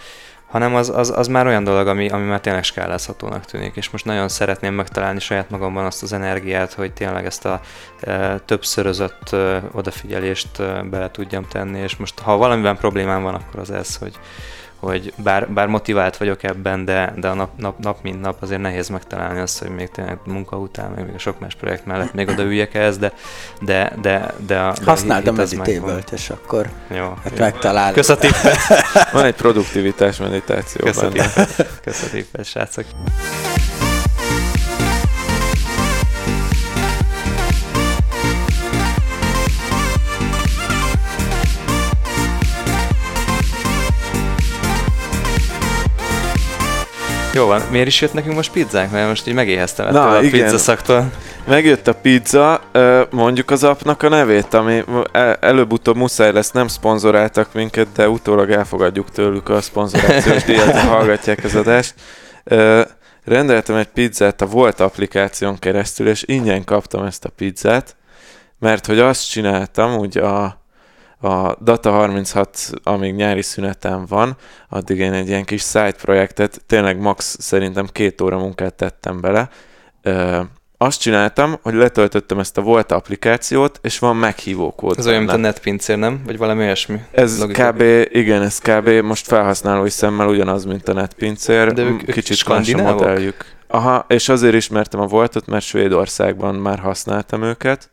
hanem 0.56 0.76
az, 0.76 0.90
az, 0.90 1.14
az 1.16 1.28
már 1.28 1.48
olyan 1.48 1.64
dolog, 1.64 1.88
ami, 1.88 2.10
ami 2.10 2.26
már 2.26 2.40
tényleg 2.40 2.64
skálázhatónak 2.64 3.46
tűnik, 3.46 3.76
és 3.76 3.90
most 3.90 4.06
nagyon 4.06 4.28
szeretném 4.28 4.74
megtalálni 4.74 5.20
saját 5.20 5.50
magamban 5.50 5.86
azt 5.86 6.04
az 6.04 6.14
energiát, 6.14 6.74
hogy 6.74 6.94
tényleg 6.94 7.26
ezt 7.26 7.46
a 7.46 7.62
e, 8.00 8.40
többszörözött 8.40 9.30
e, 9.30 9.64
odafigyelést 9.72 10.60
e, 10.60 10.82
bele 10.84 11.12
tudjam 11.12 11.48
tenni, 11.48 11.80
és 11.80 11.96
most 11.96 12.20
ha 12.20 12.38
valamiben 12.38 12.78
problémám 12.78 13.24
van, 13.24 13.34
akkor 13.34 13.60
az 13.60 13.72
ez, 13.72 13.96
hogy, 13.96 14.16
hogy 14.86 15.14
bár, 15.18 15.50
bár 15.50 15.68
motivált 15.68 16.18
vagyok 16.18 16.44
ebben, 16.44 16.86
de, 16.86 17.14
de 17.18 17.28
a 17.28 17.34
nap, 17.34 17.50
nap, 17.58 17.80
nap 17.80 17.98
mint 18.02 18.22
nap 18.22 18.42
azért 18.42 18.62
nehéz 18.62 18.90
megtalálni 18.90 19.40
azt, 19.40 19.60
hogy 19.60 19.70
még 19.70 19.90
tényleg 19.90 20.18
munka 20.26 20.58
után, 20.58 20.92
még 20.92 21.16
a 21.16 21.20
sok 21.20 21.40
más 21.40 21.56
projekt 21.56 21.86
mellett 21.86 22.14
még 22.14 22.28
odaüljek 22.28 22.74
ehhez, 22.74 22.98
de, 22.98 23.14
de, 23.62 23.94
de, 24.02 24.34
de 24.46 24.60
a, 24.60 24.76
Használd 24.86 25.28
a 25.28 25.32
meditable 25.32 26.00
és 26.12 26.30
akkor 26.30 26.70
jó, 26.88 27.14
hát 27.24 27.38
jó. 27.38 27.44
megtalálod. 27.44 27.94
Köszönöm. 27.94 28.32
Van 29.12 29.26
egy 29.26 29.36
produktivitás 29.36 30.18
meditáció 30.18 30.86
Köszönöm. 30.86 31.26
Köszönöm, 31.84 32.26
srácok. 32.44 32.86
Jó 47.36 47.46
van, 47.46 47.62
miért 47.72 47.88
is 47.88 48.02
jött 48.02 48.14
nekünk 48.14 48.36
most 48.36 48.52
pizzánk? 48.52 48.92
Mert 48.92 49.08
most 49.08 49.28
így 49.28 49.34
megéheztem 49.34 49.92
Na, 49.92 50.10
a 50.10 50.24
igen. 50.24 50.42
pizza 50.42 50.58
szaktól. 50.58 51.12
Megjött 51.48 51.88
a 51.88 51.94
pizza, 51.94 52.62
mondjuk 53.10 53.52
az 53.52 53.64
apnak 53.64 54.04
a 54.04 54.10
nevét, 54.10 54.54
ami 54.54 54.84
előbb-utóbb 55.40 55.96
muszáj 55.96 56.32
lesz, 56.32 56.52
nem 56.52 56.68
szponzoráltak 56.68 57.54
minket, 57.54 57.88
de 57.96 58.10
utólag 58.10 58.52
elfogadjuk 58.52 59.12
tőlük 59.12 59.50
a 59.50 59.62
szponzorációs 59.62 60.44
díjat, 60.48 60.72
ha 60.72 60.88
hallgatják 60.88 61.44
az 61.44 61.56
adást. 61.56 61.94
Rendeltem 63.24 63.76
egy 63.76 63.90
pizzát 63.94 64.42
a 64.42 64.46
Volt 64.46 64.80
applikáción 64.80 65.60
keresztül, 65.60 66.08
és 66.08 66.24
ingyen 66.26 66.64
kaptam 66.64 67.06
ezt 67.06 67.26
a 67.26 67.30
pizzát, 67.30 67.96
mert 68.60 68.86
hogy 68.86 69.00
azt 69.00 69.30
csináltam, 69.30 69.96
úgy 69.96 70.18
a 70.18 70.65
a 71.22 71.56
Data 71.64 71.92
36, 71.92 72.70
amíg 72.84 73.14
nyári 73.16 73.42
szünetem 73.42 74.06
van, 74.08 74.36
addig 74.70 75.00
én 75.00 75.14
egy 75.14 75.28
ilyen 75.28 75.46
kis 75.46 75.64
side 75.64 75.92
projektet, 76.02 76.62
tényleg 76.66 77.00
max 77.00 77.38
szerintem 77.40 77.88
két 77.92 78.22
óra 78.22 78.38
munkát 78.38 78.74
tettem 78.74 79.22
bele. 79.22 79.50
Ö, 80.02 80.42
azt 80.78 81.00
csináltam, 81.00 81.56
hogy 81.62 81.74
letöltöttem 81.74 82.40
ezt 82.40 82.58
a 82.58 82.62
Volt 82.62 82.92
applikációt, 82.92 83.80
és 83.82 84.00
van 84.00 84.16
meghívó 84.16 84.72
kód. 84.72 84.98
Ez 84.98 85.08
olyan, 85.08 85.20
mint 85.20 85.32
a 85.32 85.38
netpincér, 85.38 85.98
nem? 85.98 86.22
Vagy 86.26 86.38
valami 86.38 86.64
olyasmi? 86.64 87.02
Ez 87.12 87.40
Logikai. 87.40 87.72
kb. 87.72 87.82
igen, 88.16 88.42
ez 88.42 88.60
kb. 88.60 88.90
most 88.90 89.28
felhasználói 89.28 89.90
szemmel 89.90 90.28
ugyanaz, 90.28 90.66
mint 90.66 90.88
a 90.88 90.94
netpincér. 90.94 91.74
De 91.74 91.82
ők, 91.82 92.12
Kicsit 92.12 92.48
más 92.48 92.74
a 92.74 92.82
modelljük. 92.82 93.46
Aha, 93.68 94.06
és 94.08 94.30
azért 94.30 94.56
ismertem 94.56 95.00
a 95.00 95.06
Voltot, 95.06 95.48
mert 95.48 95.66
Svédországban 95.66 96.56
már 96.56 96.80
használtam 96.80 97.44
őket. 97.44 97.90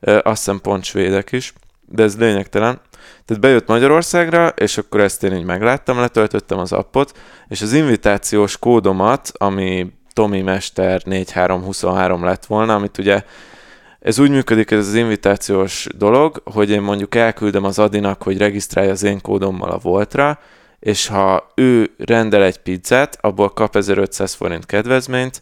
Azt 0.00 0.24
hiszem 0.24 0.60
pont 0.60 0.84
svédek 0.84 1.32
is 1.32 1.52
de 1.86 2.02
ez 2.02 2.18
lényegtelen. 2.18 2.80
Tehát 3.24 3.42
bejött 3.42 3.66
Magyarországra, 3.66 4.48
és 4.48 4.78
akkor 4.78 5.00
ezt 5.00 5.22
én 5.22 5.34
így 5.34 5.44
megláttam, 5.44 5.98
letöltöttem 5.98 6.58
az 6.58 6.72
appot, 6.72 7.18
és 7.48 7.62
az 7.62 7.72
invitációs 7.72 8.58
kódomat, 8.58 9.32
ami 9.34 9.92
Tomi 10.12 10.42
Mester 10.42 11.02
4323 11.04 12.24
lett 12.24 12.46
volna, 12.46 12.74
amit 12.74 12.98
ugye 12.98 13.22
ez 14.00 14.18
úgy 14.18 14.30
működik, 14.30 14.70
ez 14.70 14.86
az 14.86 14.94
invitációs 14.94 15.86
dolog, 15.96 16.42
hogy 16.44 16.70
én 16.70 16.82
mondjuk 16.82 17.14
elküldem 17.14 17.64
az 17.64 17.78
Adinak, 17.78 18.22
hogy 18.22 18.38
regisztrálja 18.38 18.90
az 18.90 19.02
én 19.02 19.20
kódommal 19.20 19.70
a 19.70 19.78
Voltra, 19.78 20.38
és 20.80 21.06
ha 21.06 21.52
ő 21.54 21.90
rendel 21.98 22.42
egy 22.42 22.58
pizzát, 22.58 23.18
abból 23.20 23.50
kap 23.50 23.76
1500 23.76 24.34
forint 24.34 24.66
kedvezményt, 24.66 25.40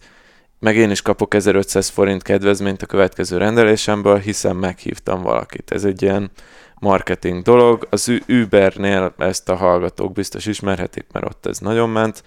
meg 0.62 0.76
én 0.76 0.90
is 0.90 1.02
kapok 1.02 1.34
1500 1.34 1.88
forint 1.88 2.22
kedvezményt 2.22 2.82
a 2.82 2.86
következő 2.86 3.36
rendelésemből, 3.36 4.18
hiszen 4.18 4.56
meghívtam 4.56 5.22
valakit. 5.22 5.70
Ez 5.70 5.84
egy 5.84 6.02
ilyen 6.02 6.30
marketing 6.74 7.42
dolog. 7.42 7.86
Az 7.90 8.12
Ubernél 8.28 9.14
ezt 9.18 9.48
a 9.48 9.56
hallgatók 9.56 10.12
biztos 10.12 10.46
ismerhetik, 10.46 11.06
mert 11.12 11.26
ott 11.26 11.46
ez 11.46 11.58
nagyon 11.58 11.90
ment. 11.90 12.24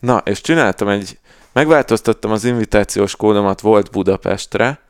Na, 0.00 0.22
és 0.24 0.40
csináltam 0.40 0.88
egy, 0.88 1.18
megváltoztattam 1.52 2.30
az 2.30 2.44
invitációs 2.44 3.16
kódomat 3.16 3.60
volt 3.60 3.90
Budapestre, 3.90 4.80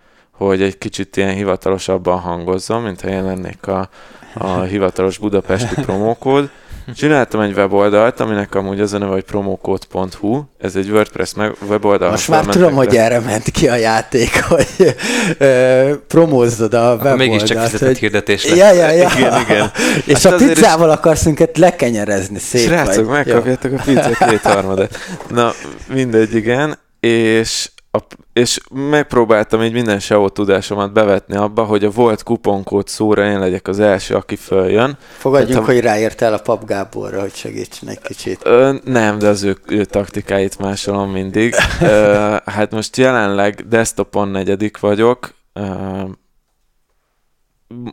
hogy 0.46 0.62
egy 0.62 0.78
kicsit 0.78 1.16
ilyen 1.16 1.34
hivatalosabban 1.34 2.18
hangozzon, 2.18 2.82
mintha 2.82 3.08
én 3.08 3.24
lennék 3.24 3.66
a, 3.66 3.88
a 4.34 4.60
hivatalos 4.60 5.18
budapesti 5.18 5.74
promókód. 5.74 6.50
Csináltam 6.94 7.40
egy 7.40 7.52
weboldalt, 7.52 8.20
aminek 8.20 8.54
amúgy 8.54 8.80
az 8.80 8.92
a 8.92 8.98
neve, 8.98 9.12
hogy 9.12 9.22
promocode.hu. 9.22 10.42
Ez 10.58 10.76
egy 10.76 10.90
WordPress 10.90 11.34
meg 11.34 11.52
weboldal. 11.68 12.10
Most 12.10 12.28
már 12.28 12.44
tudom, 12.44 12.74
hogy 12.74 12.96
erre 12.96 13.20
ment 13.20 13.50
ki 13.50 13.68
a 13.68 13.74
játék, 13.74 14.44
hogy 14.44 14.94
ö, 15.38 15.92
a 16.10 16.16
weboldalt. 16.16 17.16
Mégiscsak 17.16 17.58
fizetett 17.58 17.88
hogy... 17.88 17.98
hirdetés 17.98 18.46
lett. 18.46 18.56
Ja, 18.56 18.72
ja, 18.72 18.90
ja. 18.90 19.10
Igen, 19.16 19.40
igen. 19.40 19.70
És 20.06 20.22
hát 20.22 20.32
a 20.32 20.36
pizzával 20.36 20.88
is... 20.88 20.94
akarsz 20.94 21.24
minket 21.24 21.58
lekenyerezni, 21.58 22.38
szép 22.38 22.66
Srácok, 22.66 23.06
vagy. 23.06 23.14
megkapjátok 23.14 23.70
Jó. 23.70 23.76
a 23.76 23.82
pizza 23.84 24.26
kétharmadat. 24.26 24.98
Na, 25.28 25.52
mindegy, 25.88 26.34
igen. 26.34 26.78
És 27.00 27.70
a, 27.92 27.98
és 28.32 28.60
megpróbáltam 28.70 29.62
így 29.62 29.72
minden 29.72 29.98
SEO 29.98 30.28
tudásomat 30.28 30.92
bevetni 30.92 31.36
abba, 31.36 31.64
hogy 31.64 31.84
a 31.84 31.90
volt 31.90 32.22
kuponkód 32.22 32.88
szóra 32.88 33.24
én 33.24 33.38
legyek 33.38 33.68
az 33.68 33.80
első, 33.80 34.14
aki 34.14 34.36
följön. 34.36 34.98
Fogadjunk, 35.18 35.52
Tehát, 35.52 35.66
hogy 35.66 35.80
ráértál 35.80 36.32
a 36.32 36.38
Pap 36.38 36.66
Gáborra, 36.66 37.20
hogy 37.20 37.34
segítsen 37.34 37.88
egy 37.88 38.00
kicsit. 38.00 38.40
Ö, 38.44 38.74
nem, 38.84 39.18
de 39.18 39.28
az 39.28 39.42
ő, 39.42 39.56
ő 39.66 39.84
taktikáit 39.84 40.58
másolom 40.58 41.10
mindig. 41.10 41.54
ö, 41.80 42.36
hát 42.44 42.70
most 42.70 42.96
jelenleg 42.96 43.68
desktopon 43.68 44.28
negyedik 44.28 44.78
vagyok, 44.78 45.34
ö, 45.52 45.62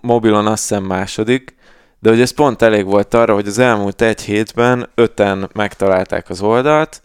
mobilon 0.02 0.48
azt 0.48 0.68
hiszem 0.68 0.84
második, 0.84 1.56
de 2.00 2.10
hogy 2.10 2.22
ez 2.22 2.32
pont 2.32 2.62
elég 2.62 2.86
volt 2.86 3.14
arra, 3.14 3.34
hogy 3.34 3.48
az 3.48 3.60
elmúlt 3.60 4.02
egy 4.02 4.22
hétben 4.22 4.90
öten 4.96 5.50
megtalálták 5.54 6.30
az 6.30 6.42
oldalt, 6.42 7.02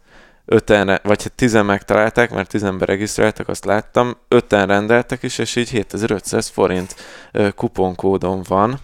öten, 0.52 1.00
vagy 1.02 1.22
hát 1.22 1.32
tizen 1.32 1.64
megtalálták, 1.64 2.30
mert 2.30 2.48
tizen 2.48 2.78
beregisztráltak, 2.78 3.48
azt 3.48 3.64
láttam, 3.64 4.16
öten 4.28 4.66
rendeltek 4.66 5.22
is, 5.22 5.38
és 5.38 5.56
így 5.56 5.70
7500 5.70 6.48
forint 6.48 6.94
kuponkódon 7.54 8.42
van. 8.48 8.78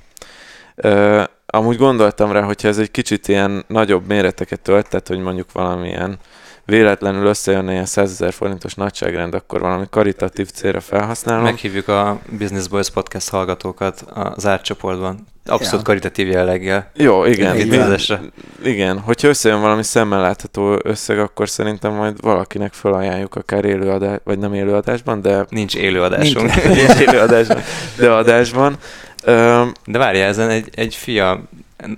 Amúgy 1.46 1.76
gondoltam 1.76 2.32
rá, 2.32 2.42
hogyha 2.42 2.68
ez 2.68 2.78
egy 2.78 2.90
kicsit 2.90 3.28
ilyen 3.28 3.64
nagyobb 3.66 4.06
méreteket 4.06 4.60
tölt, 4.60 4.88
tehát 4.88 5.08
hogy 5.08 5.18
mondjuk 5.18 5.52
valamilyen 5.52 6.18
véletlenül 6.64 7.26
összejönne 7.26 7.72
ilyen 7.72 7.84
100 7.84 8.10
ezer 8.10 8.32
forintos 8.32 8.74
nagyságrend, 8.74 9.34
akkor 9.34 9.60
valami 9.60 9.86
karitatív 9.90 10.50
célra 10.50 10.80
felhasználom. 10.80 11.42
Meghívjuk 11.42 11.88
a 11.88 12.20
Business 12.38 12.68
Boys 12.68 12.90
podcast 12.90 13.28
hallgatókat 13.28 14.00
az 14.34 14.46
átcsoportban. 14.46 15.26
Abszolút 15.48 15.78
ja. 15.78 15.82
karitatív 15.82 16.28
jelleggel. 16.28 16.90
Jó, 16.94 17.24
igen. 17.24 17.56
Igen. 17.56 17.98
igen. 18.64 18.98
Hogyha 18.98 19.28
összejön 19.28 19.60
valami 19.60 19.82
szemmel 19.82 20.20
látható 20.20 20.80
összeg, 20.82 21.18
akkor 21.18 21.48
szerintem 21.48 21.92
majd 21.92 22.20
valakinek 22.20 22.72
felajánljuk 22.72 23.34
akár 23.34 23.64
élőadás, 23.64 24.18
vagy 24.24 24.38
nem 24.38 24.54
élőadásban, 24.54 25.22
de... 25.22 25.46
Nincs 25.48 25.74
élőadásunk. 25.74 26.64
Nincs, 26.64 26.76
Nincs 26.76 26.98
élőadásban, 27.00 27.62
de 27.98 28.10
adásban. 28.10 28.76
de 29.84 29.98
várjál, 29.98 30.28
ezen 30.28 30.50
egy, 30.50 30.68
egy 30.74 30.94
fia 30.94 31.42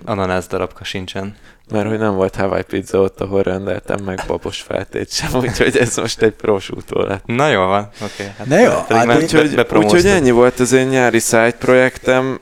ananász 0.05 0.47
darabka 0.47 0.85
sincsen. 0.85 1.37
Mert 1.71 1.89
hogy 1.89 1.99
nem 1.99 2.15
volt 2.15 2.37
Hawaii 2.37 2.63
pizza 2.63 2.99
ott, 2.99 3.21
ahol 3.21 3.43
rendeltem 3.43 3.99
meg 4.05 4.21
babos 4.27 4.61
feltét 4.61 5.13
sem, 5.13 5.31
úgyhogy 5.35 5.77
ez 5.77 5.97
most 5.97 6.23
egy 6.23 6.33
prosútó 6.33 7.01
lett. 7.01 7.27
Na 7.27 7.49
jó 7.49 7.65
van, 7.65 7.89
oké. 8.03 8.13
Okay, 8.13 8.35
hát 8.39 8.47
Na 8.47 8.59
jó, 8.59 8.71
hát 8.89 9.23
úgyhogy, 9.23 9.55
be, 9.55 9.79
úgyhogy 9.79 10.07
ennyi 10.07 10.31
volt 10.31 10.61
az 10.61 10.73
én 10.73 10.87
nyári 10.87 11.19
side 11.19 11.57
projektem. 11.59 12.41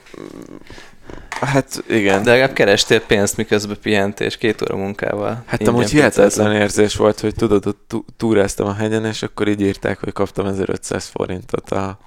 Hát 1.41 1.85
igen. 1.89 2.23
De 2.23 2.31
legalább 2.31 2.53
kerestél 2.53 3.01
pénzt, 3.01 3.37
miközben 3.37 3.77
pihentél, 3.83 4.27
és 4.27 4.37
két 4.37 4.63
óra 4.63 4.77
munkával. 4.77 5.43
Hát 5.47 5.69
amúgy 5.69 5.91
hihetetlen 5.91 6.55
érzés 6.55 6.97
volt, 6.97 7.21
hogy 7.21 7.35
tudod, 7.35 7.67
ott 7.67 7.93
túráztam 8.17 8.67
a 8.67 8.75
hegyen, 8.75 9.05
és 9.05 9.23
akkor 9.23 9.49
így 9.49 9.61
írták, 9.61 9.99
hogy 9.99 10.13
kaptam 10.13 10.47
1500 10.47 11.07
forintot 11.07 11.71
a, 11.71 11.99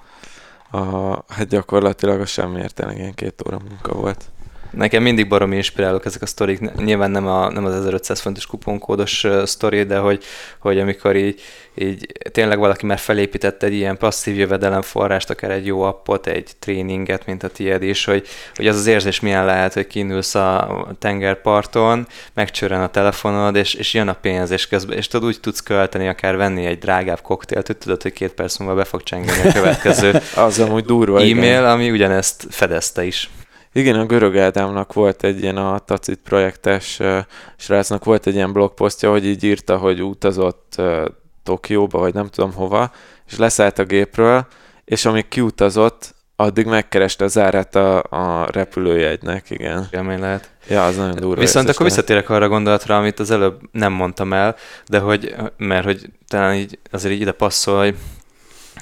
a 0.70 1.24
hát 1.28 1.46
gyakorlatilag 1.48 2.20
a 2.20 2.26
semmiért 2.26 2.82
ilyen 2.94 3.14
két 3.14 3.42
óra 3.46 3.58
munka 3.68 3.94
volt. 3.94 4.24
Nekem 4.72 5.02
mindig 5.02 5.28
baromi 5.28 5.56
inspirálók 5.56 6.04
ezek 6.04 6.22
a 6.22 6.26
sztorik. 6.26 6.74
Nyilván 6.76 7.10
nem, 7.10 7.26
a, 7.26 7.50
nem 7.50 7.64
az 7.64 7.74
1500 7.74 8.20
fontos 8.20 8.46
kuponkódos 8.46 9.26
sztori, 9.44 9.82
de 9.82 9.98
hogy, 9.98 10.24
hogy 10.58 10.78
amikor 10.78 11.16
így, 11.16 11.40
így 11.74 12.12
tényleg 12.32 12.58
valaki 12.58 12.86
már 12.86 12.98
felépített 12.98 13.62
egy 13.62 13.72
ilyen 13.72 13.96
passzív 13.96 14.36
jövedelemforrást, 14.38 15.30
akár 15.30 15.50
egy 15.50 15.66
jó 15.66 15.82
appot, 15.82 16.26
egy 16.26 16.50
tréninget, 16.58 17.26
mint 17.26 17.42
a 17.42 17.48
tiéd 17.48 17.82
is, 17.82 18.04
hogy, 18.04 18.26
hogy 18.54 18.66
az 18.66 18.76
az 18.76 18.86
érzés 18.86 19.20
milyen 19.20 19.44
lehet, 19.44 19.72
hogy 19.72 19.86
kiindulsz 19.86 20.34
a 20.34 20.86
tengerparton, 20.98 22.06
megcsörren 22.34 22.82
a 22.82 22.90
telefonod, 22.90 23.56
és, 23.56 23.74
és 23.74 23.94
jön 23.94 24.08
a 24.08 24.16
pénz, 24.20 24.50
és, 24.50 24.68
közben, 24.68 24.96
és 24.96 25.08
tudod, 25.08 25.28
úgy 25.28 25.40
tudsz 25.40 25.60
költeni, 25.60 26.08
akár 26.08 26.36
venni 26.36 26.66
egy 26.66 26.78
drágább 26.78 27.20
koktélt, 27.20 27.66
hogy 27.66 27.76
tudod, 27.76 28.02
hogy 28.02 28.12
két 28.12 28.32
perc 28.32 28.56
múlva 28.56 28.74
be 28.74 28.84
fog 28.84 29.02
csengeni 29.02 29.48
a 29.48 29.52
következő 29.52 30.20
az 30.34 30.58
amúgy 30.58 30.84
durva, 30.84 31.18
e-mail, 31.18 31.36
igen. 31.36 31.64
ami 31.64 31.90
ugyanezt 31.90 32.46
fedezte 32.50 33.04
is. 33.04 33.30
Igen, 33.72 33.98
a 33.98 34.06
Görög 34.06 34.36
Ádámnak 34.36 34.92
volt 34.92 35.24
egy 35.24 35.42
ilyen 35.42 35.56
a 35.56 35.78
Tacit 35.78 36.20
projektes 36.24 36.98
uh, 36.98 37.18
srácnak 37.56 38.04
volt 38.04 38.26
egy 38.26 38.34
ilyen 38.34 38.52
blogposztja, 38.52 39.10
hogy 39.10 39.26
így 39.26 39.44
írta, 39.44 39.76
hogy 39.76 40.02
utazott 40.02 40.74
uh, 40.78 41.04
Tokióba, 41.42 41.98
vagy 41.98 42.14
nem 42.14 42.26
tudom 42.26 42.52
hova, 42.52 42.92
és 43.26 43.38
leszállt 43.38 43.78
a 43.78 43.84
gépről, 43.84 44.46
és 44.84 45.04
amíg 45.04 45.28
kiutazott, 45.28 46.14
addig 46.36 46.66
megkereste 46.66 47.24
az 47.24 47.38
árát 47.38 47.76
a, 47.76 48.02
a 48.02 48.48
repülőjegynek, 48.50 49.50
igen. 49.50 49.88
Élmény 49.90 50.20
lehet. 50.20 50.50
Ja, 50.68 50.84
az 50.84 50.96
nagyon 50.96 51.14
durva. 51.14 51.40
Viszont 51.40 51.68
akkor 51.68 51.86
visszatérek 51.86 52.30
arra 52.30 52.44
a 52.44 52.48
gondolatra, 52.48 52.96
amit 52.96 53.18
az 53.18 53.30
előbb 53.30 53.60
nem 53.72 53.92
mondtam 53.92 54.32
el, 54.32 54.56
de 54.86 54.98
hogy, 54.98 55.34
mert 55.56 55.84
hogy 55.84 56.06
talán 56.28 56.54
így 56.54 56.78
azért 56.90 57.14
így 57.14 57.20
ide 57.20 57.32
passzol, 57.32 57.78
hogy, 57.80 57.96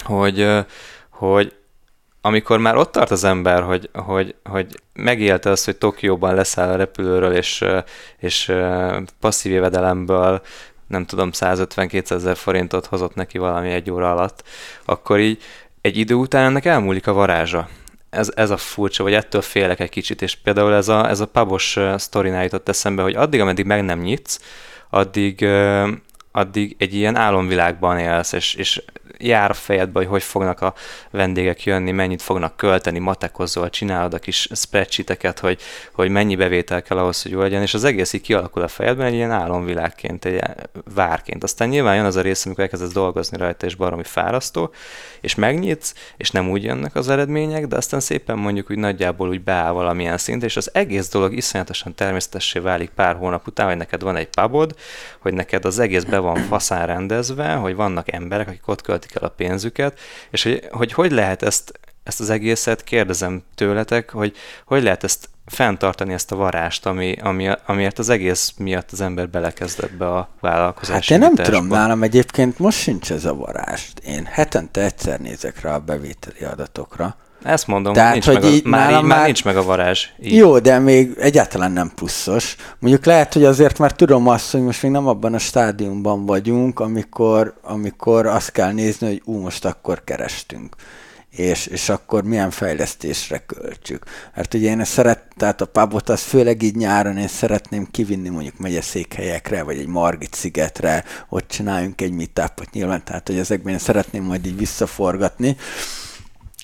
hogy, 0.04 0.48
hogy 1.10 1.52
amikor 2.20 2.58
már 2.58 2.76
ott 2.76 2.92
tart 2.92 3.10
az 3.10 3.24
ember, 3.24 3.62
hogy, 3.62 3.90
hogy, 3.92 4.34
hogy 4.44 4.80
megélte 4.92 5.50
azt, 5.50 5.64
hogy 5.64 5.76
Tokióban 5.76 6.34
leszáll 6.34 6.68
a 6.68 6.76
repülőről, 6.76 7.32
és, 7.32 7.64
és 8.18 8.52
passzív 9.20 9.52
jövedelemből 9.52 10.42
nem 10.90 11.06
tudom, 11.06 11.30
150-200 11.32 12.10
ezer 12.10 12.36
forintot 12.36 12.86
hozott 12.86 13.14
neki 13.14 13.38
valami 13.38 13.70
egy 13.70 13.90
óra 13.90 14.10
alatt, 14.10 14.42
akkor 14.84 15.18
így 15.18 15.42
egy 15.80 15.96
idő 15.96 16.14
után 16.14 16.44
ennek 16.44 16.64
elmúlik 16.64 17.06
a 17.06 17.12
varázsa. 17.12 17.68
Ez, 18.10 18.32
ez 18.34 18.50
a 18.50 18.56
furcsa, 18.56 19.02
vagy 19.02 19.14
ettől 19.14 19.42
félek 19.42 19.80
egy 19.80 19.88
kicsit, 19.88 20.22
és 20.22 20.34
például 20.34 20.74
ez 20.74 20.88
a, 20.88 21.08
ez 21.08 21.20
a 21.20 21.26
pubos 21.26 21.78
sztorinál 21.96 22.42
jutott 22.42 22.68
eszembe, 22.68 23.02
hogy 23.02 23.14
addig, 23.14 23.40
ameddig 23.40 23.64
meg 23.64 23.84
nem 23.84 24.00
nyitsz, 24.00 24.40
addig, 24.90 25.46
addig 26.32 26.76
egy 26.78 26.94
ilyen 26.94 27.16
álomvilágban 27.16 27.98
élsz, 27.98 28.32
és, 28.32 28.54
és 28.54 28.82
jár 29.20 29.50
a 29.50 29.54
fejedbe, 29.54 29.98
hogy 29.98 30.08
hogy 30.08 30.22
fognak 30.22 30.60
a 30.60 30.74
vendégek 31.10 31.64
jönni, 31.64 31.90
mennyit 31.90 32.22
fognak 32.22 32.56
költeni, 32.56 32.98
matekozol, 32.98 33.70
csinálod 33.70 34.14
a 34.14 34.18
kis 34.18 34.48
spreadsheeteket, 34.54 35.38
hogy, 35.38 35.60
hogy 35.92 36.10
mennyi 36.10 36.36
bevétel 36.36 36.82
kell 36.82 36.98
ahhoz, 36.98 37.22
hogy 37.22 37.32
jó 37.32 37.40
legyen, 37.40 37.62
és 37.62 37.74
az 37.74 37.84
egész 37.84 38.12
így 38.12 38.20
kialakul 38.20 38.62
a 38.62 38.68
fejedben 38.68 39.06
egy 39.06 39.14
ilyen 39.14 39.30
álomvilágként, 39.30 40.24
egy 40.24 40.42
várként. 40.94 41.42
Aztán 41.42 41.68
nyilván 41.68 41.96
jön 41.96 42.04
az 42.04 42.16
a 42.16 42.20
rész, 42.20 42.46
amikor 42.46 42.62
elkezdesz 42.62 42.92
dolgozni 42.92 43.36
rajta, 43.36 43.66
és 43.66 43.74
baromi 43.74 44.04
fárasztó, 44.04 44.72
és 45.20 45.34
megnyitsz, 45.34 45.94
és 46.16 46.30
nem 46.30 46.50
úgy 46.50 46.64
jönnek 46.64 46.94
az 46.94 47.08
eredmények, 47.08 47.66
de 47.66 47.76
aztán 47.76 48.00
szépen 48.00 48.38
mondjuk 48.38 48.70
úgy 48.70 48.78
nagyjából 48.78 49.28
úgy 49.28 49.42
beáll 49.42 49.72
valamilyen 49.72 50.18
szint, 50.18 50.42
és 50.42 50.56
az 50.56 50.70
egész 50.74 51.08
dolog 51.08 51.36
iszonyatosan 51.36 51.94
természetessé 51.94 52.58
válik 52.58 52.90
pár 52.90 53.16
hónap 53.16 53.46
után, 53.46 53.66
hogy 53.66 53.76
neked 53.76 54.02
van 54.02 54.16
egy 54.16 54.28
pubod, 54.28 54.74
hogy 55.18 55.34
neked 55.34 55.64
az 55.64 55.78
egész 55.78 56.04
be 56.04 56.18
van 56.20 56.36
faszán 56.36 56.86
rendezve, 56.86 57.52
hogy 57.52 57.74
vannak 57.74 58.12
emberek, 58.12 58.48
akik 58.48 58.68
ott 58.68 58.82
költik 58.82 59.14
el 59.14 59.22
a 59.22 59.28
pénzüket, 59.28 59.98
és 60.30 60.42
hogy 60.42 60.68
hogy, 60.70 60.92
hogy 60.92 61.10
lehet 61.10 61.42
ezt, 61.42 61.80
ezt 62.02 62.20
az 62.20 62.30
egészet, 62.30 62.84
kérdezem 62.84 63.42
tőletek, 63.54 64.10
hogy 64.10 64.36
hogy 64.64 64.82
lehet 64.82 65.04
ezt 65.04 65.28
fenntartani 65.46 66.12
ezt 66.12 66.32
a 66.32 66.36
varást, 66.36 66.86
ami, 66.86 67.16
ami, 67.22 67.48
amiért 67.66 67.98
az 67.98 68.08
egész 68.08 68.52
miatt 68.58 68.90
az 68.92 69.00
ember 69.00 69.28
belekezdett 69.28 69.92
be 69.92 70.06
a 70.06 70.28
vállalkozási 70.40 71.12
Hát 71.12 71.22
én 71.22 71.28
nem 71.28 71.30
vitásba. 71.30 71.52
tudom, 71.52 71.66
nálam 71.66 72.02
egyébként 72.02 72.58
most 72.58 72.78
sincs 72.78 73.12
ez 73.12 73.24
a 73.24 73.34
varást. 73.34 73.98
Én 73.98 74.24
hetente 74.24 74.80
egyszer 74.80 75.20
nézek 75.20 75.60
rá 75.60 75.74
a 75.74 75.78
bevételi 75.78 76.44
adatokra, 76.44 77.16
ezt 77.42 77.66
mondom, 77.66 77.92
Tehát, 77.92 78.12
nincs 78.12 78.26
hogy 78.26 78.34
meg 78.34 78.44
a, 78.44 78.48
így 78.48 78.64
már, 78.64 78.92
így, 78.92 79.02
már 79.02 79.24
nincs 79.24 79.44
meg 79.44 79.56
a 79.56 79.62
varázs. 79.62 80.06
Így. 80.22 80.34
Jó, 80.34 80.58
de 80.58 80.78
még 80.78 81.16
egyáltalán 81.18 81.72
nem 81.72 81.92
pluszos. 81.94 82.56
Mondjuk 82.78 83.04
lehet, 83.04 83.32
hogy 83.32 83.44
azért 83.44 83.78
már 83.78 83.92
tudom 83.92 84.28
azt, 84.28 84.50
hogy 84.50 84.62
most 84.62 84.82
még 84.82 84.92
nem 84.92 85.06
abban 85.06 85.34
a 85.34 85.38
stádiumban 85.38 86.26
vagyunk, 86.26 86.80
amikor, 86.80 87.54
amikor 87.62 88.26
azt 88.26 88.52
kell 88.52 88.72
nézni, 88.72 89.06
hogy 89.06 89.22
ú, 89.24 89.38
most 89.38 89.64
akkor 89.64 90.04
kerestünk 90.04 90.76
és, 91.30 91.66
és 91.66 91.88
akkor 91.88 92.24
milyen 92.24 92.50
fejlesztésre 92.50 93.38
költsük. 93.38 94.04
Mert 94.34 94.54
ugye 94.54 94.70
én 94.70 94.84
szeret, 94.84 95.22
tehát 95.36 95.60
a 95.60 95.66
pubot 95.66 96.08
az 96.08 96.22
főleg 96.22 96.62
így 96.62 96.76
nyáron 96.76 97.16
én 97.16 97.28
szeretném 97.28 97.86
kivinni 97.90 98.28
mondjuk 98.28 98.58
megyeszékhelyekre, 98.58 99.62
vagy 99.62 99.78
egy 99.78 99.86
Margit 99.86 100.34
szigetre, 100.34 101.04
ott 101.28 101.48
csináljunk 101.48 102.00
egy 102.00 102.12
meetupot 102.12 102.70
nyilván, 102.70 103.04
tehát 103.04 103.26
hogy 103.26 103.38
ezekben 103.38 103.72
én 103.72 103.78
szeretném 103.78 104.24
majd 104.24 104.46
így 104.46 104.58
visszaforgatni, 104.58 105.56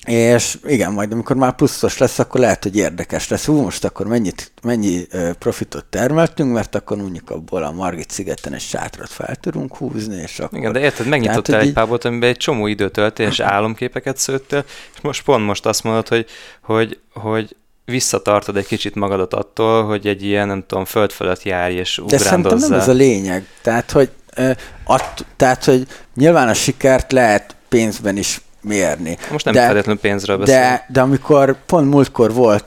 és 0.07 0.57
igen, 0.65 0.91
majd 0.93 1.11
amikor 1.11 1.35
már 1.35 1.55
pluszos 1.55 1.97
lesz, 1.97 2.19
akkor 2.19 2.39
lehet, 2.39 2.63
hogy 2.63 2.75
érdekes 2.75 3.27
lesz. 3.27 3.45
Hú, 3.45 3.61
most 3.61 3.83
akkor 3.83 4.07
mennyit, 4.07 4.51
mennyi 4.63 5.07
profitot 5.39 5.85
termeltünk, 5.85 6.53
mert 6.53 6.75
akkor 6.75 6.97
mondjuk 6.97 7.29
abból 7.29 7.63
a 7.63 7.71
Margit 7.71 8.09
szigeten 8.09 8.53
egy 8.53 8.61
sátrat 8.61 9.09
fel 9.09 9.35
tudunk 9.35 9.75
húzni, 9.75 10.15
és 10.15 10.39
akkor... 10.39 10.57
Igen, 10.57 10.71
de 10.71 10.79
érted, 10.79 11.07
megnyitottál 11.07 11.59
egy 11.59 11.73
pábot, 11.73 12.05
amiben 12.05 12.29
egy 12.29 12.37
csomó 12.37 12.67
időt 12.67 12.91
töltél, 12.91 13.27
és 13.27 13.39
álomképeket 13.39 14.17
szőttél, 14.17 14.65
és 14.93 15.01
most 15.01 15.23
pont 15.23 15.45
most 15.45 15.65
azt 15.65 15.83
mondod, 15.83 16.07
hogy, 16.07 16.25
hogy, 16.61 16.99
hogy 17.13 17.55
visszatartod 17.85 18.57
egy 18.57 18.67
kicsit 18.67 18.95
magadat 18.95 19.33
attól, 19.33 19.85
hogy 19.85 20.07
egy 20.07 20.23
ilyen, 20.23 20.47
nem 20.47 20.63
tudom, 20.67 20.85
föld 20.85 21.11
fölött 21.11 21.43
járj 21.43 21.75
és 21.75 21.97
ugrándozzál. 21.97 22.41
De 22.41 22.45
szerintem 22.45 22.69
nem 22.69 22.79
ez 22.79 22.87
a 22.87 22.93
lényeg. 22.93 23.47
Tehát, 23.61 23.91
hogy, 23.91 24.09
att, 24.83 25.25
tehát, 25.35 25.63
hogy 25.63 25.87
nyilván 26.15 26.47
a 26.47 26.53
sikert 26.53 27.11
lehet 27.11 27.55
pénzben 27.69 28.17
is 28.17 28.41
mérni. 28.67 29.17
Most 29.31 29.45
nem 29.45 29.53
de, 29.53 29.65
feltétlenül 29.65 30.01
pénzről 30.01 30.37
beszél. 30.37 30.55
De, 30.55 30.85
de 30.89 31.01
amikor 31.01 31.65
pont 31.65 31.89
múltkor 31.89 32.33
volt, 32.33 32.65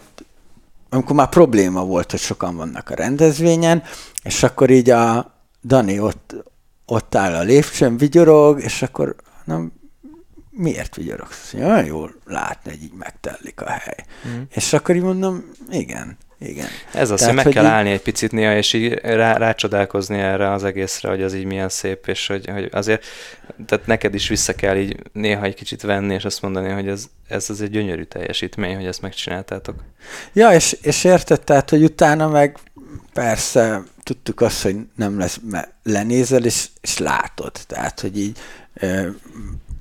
amikor 0.89 1.17
már 1.17 1.29
probléma 1.29 1.85
volt, 1.85 2.11
hogy 2.11 2.21
sokan 2.21 2.57
vannak 2.57 2.91
a 2.91 2.95
rendezvényen, 2.95 3.83
és 4.23 4.43
akkor 4.43 4.71
így 4.71 4.91
a 4.91 5.35
Dani 5.65 6.01
ott, 6.01 6.35
ott 6.87 7.15
áll 7.15 7.35
a 7.35 7.43
lépcsőn, 7.43 7.97
vigyorog, 7.97 8.61
és 8.61 8.83
akkor 8.83 9.15
nem, 9.45 9.73
miért 10.51 10.97
vigyorogsz? 10.97 11.55
Olyan 11.55 11.85
jól 11.85 12.15
látni, 12.25 12.71
hogy 12.71 12.83
így 12.83 12.95
megtellik 12.99 13.61
a 13.61 13.71
hely. 13.71 14.05
Mm. 14.29 14.43
És 14.51 14.73
akkor 14.73 14.97
így 14.97 15.03
mondom, 15.03 15.45
igen, 15.71 16.17
igen. 16.41 16.67
Ez 16.93 17.11
az, 17.11 17.25
hogy 17.25 17.35
meg 17.35 17.49
kell 17.49 17.65
így... 17.65 17.71
állni 17.71 17.91
egy 17.91 18.03
picit 18.03 18.33
néha, 18.33 18.57
és 18.57 18.73
így 18.73 18.93
rá, 18.93 19.37
rácsodálkozni 19.37 20.19
erre 20.19 20.53
az 20.53 20.65
egészre, 20.65 21.09
hogy 21.09 21.23
az 21.23 21.35
így 21.35 21.45
milyen 21.45 21.69
szép, 21.69 22.07
és 22.07 22.27
hogy, 22.27 22.49
hogy 22.49 22.69
azért, 22.73 23.05
tehát 23.67 23.87
neked 23.87 24.15
is 24.15 24.29
vissza 24.29 24.55
kell 24.55 24.77
így 24.77 24.97
néha 25.13 25.45
egy 25.45 25.55
kicsit 25.55 25.83
venni, 25.83 26.15
és 26.15 26.25
azt 26.25 26.43
mondani, 26.43 26.71
hogy 26.71 26.89
ez, 26.89 27.05
ez 27.29 27.51
az 27.51 27.61
egy 27.61 27.71
gyönyörű 27.71 28.03
teljesítmény, 28.03 28.75
hogy 28.75 28.87
ezt 28.87 29.03
megcsináltátok. 29.03 29.85
Ja, 30.33 30.53
és, 30.53 30.77
és 30.83 31.05
érted, 31.05 31.41
tehát, 31.41 31.71
hogy 31.71 31.83
utána 31.83 32.29
meg 32.29 32.59
persze 33.13 33.83
tudtuk 34.03 34.41
azt, 34.41 34.63
hogy 34.63 34.77
nem 34.97 35.19
lesz, 35.19 35.41
mert 35.51 35.73
lenézel, 35.83 36.45
és, 36.45 36.69
és 36.81 36.99
látod. 36.99 37.53
Tehát, 37.67 38.01
hogy 38.01 38.19
így 38.19 38.39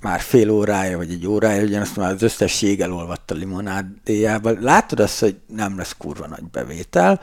már 0.01 0.19
fél 0.19 0.49
órája, 0.49 0.97
vagy 0.97 1.11
egy 1.11 1.27
órája, 1.27 1.63
ugyanazt 1.63 1.95
már 1.95 2.11
az 2.11 2.21
összes 2.21 2.61
jég 2.61 2.81
elolvadt 2.81 3.31
a 3.31 3.35
limonádéjában. 3.35 4.57
Látod 4.61 4.99
azt, 4.99 5.19
hogy 5.19 5.37
nem 5.47 5.77
lesz 5.77 5.95
kurva 5.97 6.27
nagy 6.27 6.43
bevétel, 6.51 7.21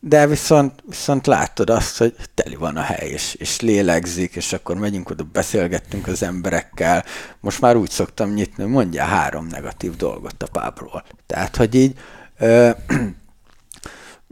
de 0.00 0.26
viszont, 0.26 0.82
viszont 0.88 1.26
látod 1.26 1.70
azt, 1.70 1.98
hogy 1.98 2.14
teli 2.34 2.54
van 2.54 2.76
a 2.76 2.80
hely, 2.80 3.08
és, 3.08 3.34
és 3.34 3.60
lélegzik, 3.60 4.36
és 4.36 4.52
akkor 4.52 4.76
megyünk 4.76 5.10
oda, 5.10 5.24
beszélgettünk 5.32 6.06
az 6.06 6.22
emberekkel. 6.22 7.04
Most 7.40 7.60
már 7.60 7.76
úgy 7.76 7.90
szoktam 7.90 8.32
nyitni, 8.32 8.64
mondja 8.64 9.04
három 9.04 9.46
negatív 9.46 9.96
dolgot 9.96 10.42
a 10.42 10.48
pábról. 10.52 11.04
Tehát, 11.26 11.56
hogy 11.56 11.74
így 11.74 11.98
ö, 12.38 12.70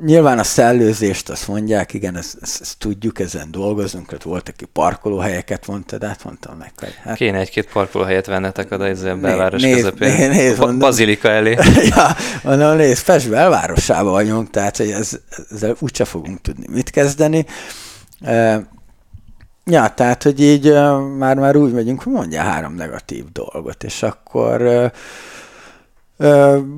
Nyilván 0.03 0.38
a 0.38 0.42
szellőzést 0.42 1.28
azt 1.28 1.49
mondják, 1.49 1.92
igen, 1.92 2.16
ezt, 2.16 2.36
ezt, 2.40 2.61
ezt 2.61 2.78
tudjuk, 2.78 3.18
ezen 3.18 3.51
dolgozunk, 3.51 4.12
ott 4.12 4.22
volt, 4.22 4.49
aki 4.49 4.64
parkolóhelyeket 4.64 5.66
mondta, 5.66 5.99
de 5.99 6.07
hát 6.07 6.24
mondtam 6.24 6.57
meg, 6.57 6.72
hogy... 6.76 6.95
Hát... 7.03 7.16
Kéne 7.16 7.38
egy-két 7.38 7.68
parkolóhelyet 7.72 8.26
vennetek 8.26 8.70
oda 8.70 8.86
ezzel 8.86 9.16
belváros 9.16 9.62
néz, 9.62 9.74
közepén. 9.74 10.09
Néz, 10.09 10.28
néz, 10.28 10.59
mondom, 10.59 10.78
Bazilika 10.78 11.28
elé. 11.28 11.59
ja, 11.95 12.16
mondom, 12.42 12.76
nézd, 12.76 13.05
Pest 13.05 13.30
belvárosában 13.30 14.12
vagyunk, 14.12 14.51
tehát 14.51 14.76
hogy 14.76 14.90
ez, 14.90 15.20
ezzel 15.51 15.76
úgyse 15.78 16.05
fogunk 16.05 16.40
tudni 16.40 16.66
mit 16.68 16.90
kezdeni. 16.90 17.47
Ja, 19.64 19.88
tehát, 19.95 20.22
hogy 20.22 20.40
így 20.40 20.72
már-már 21.18 21.57
úgy 21.57 21.72
megyünk, 21.72 22.03
hogy 22.03 22.12
mondja 22.12 22.42
három 22.42 22.74
negatív 22.74 23.24
dolgot, 23.32 23.84
és 23.84 24.03
akkor 24.03 24.90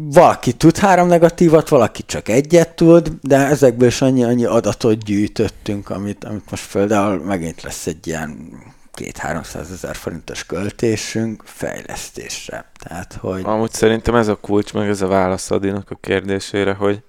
valaki 0.09 0.53
tud 0.53 0.77
három 0.77 1.09
negatívat, 1.09 1.69
valaki 1.69 2.03
csak 2.03 2.29
egyet 2.29 2.77
tud, 2.77 3.13
de 3.21 3.37
ezekből 3.37 3.89
is 3.89 4.03
annyi-annyi 4.03 4.45
adatot 4.45 5.05
gyűjtöttünk, 5.05 5.91
amit, 5.91 6.25
amit 6.25 6.51
most 6.51 6.73
például 6.73 7.25
megint 7.25 7.63
lesz 7.63 7.87
egy 7.87 8.07
ilyen 8.07 8.53
két 8.93 9.17
300 9.17 9.71
ezer 9.71 9.97
forintos 9.97 10.47
költésünk 10.47 11.43
fejlesztésre. 11.45 12.71
Tehát, 12.79 13.17
hogy... 13.21 13.43
Amúgy 13.45 13.73
szerintem 13.73 14.15
ez 14.15 14.29
a 14.29 14.37
kulcs, 14.37 14.73
meg 14.73 14.89
ez 14.89 15.03
a 15.03 15.07
válasz 15.07 15.51
Adinak 15.51 15.91
a 15.91 15.99
kérdésére, 16.01 16.75
hogy, 16.75 17.03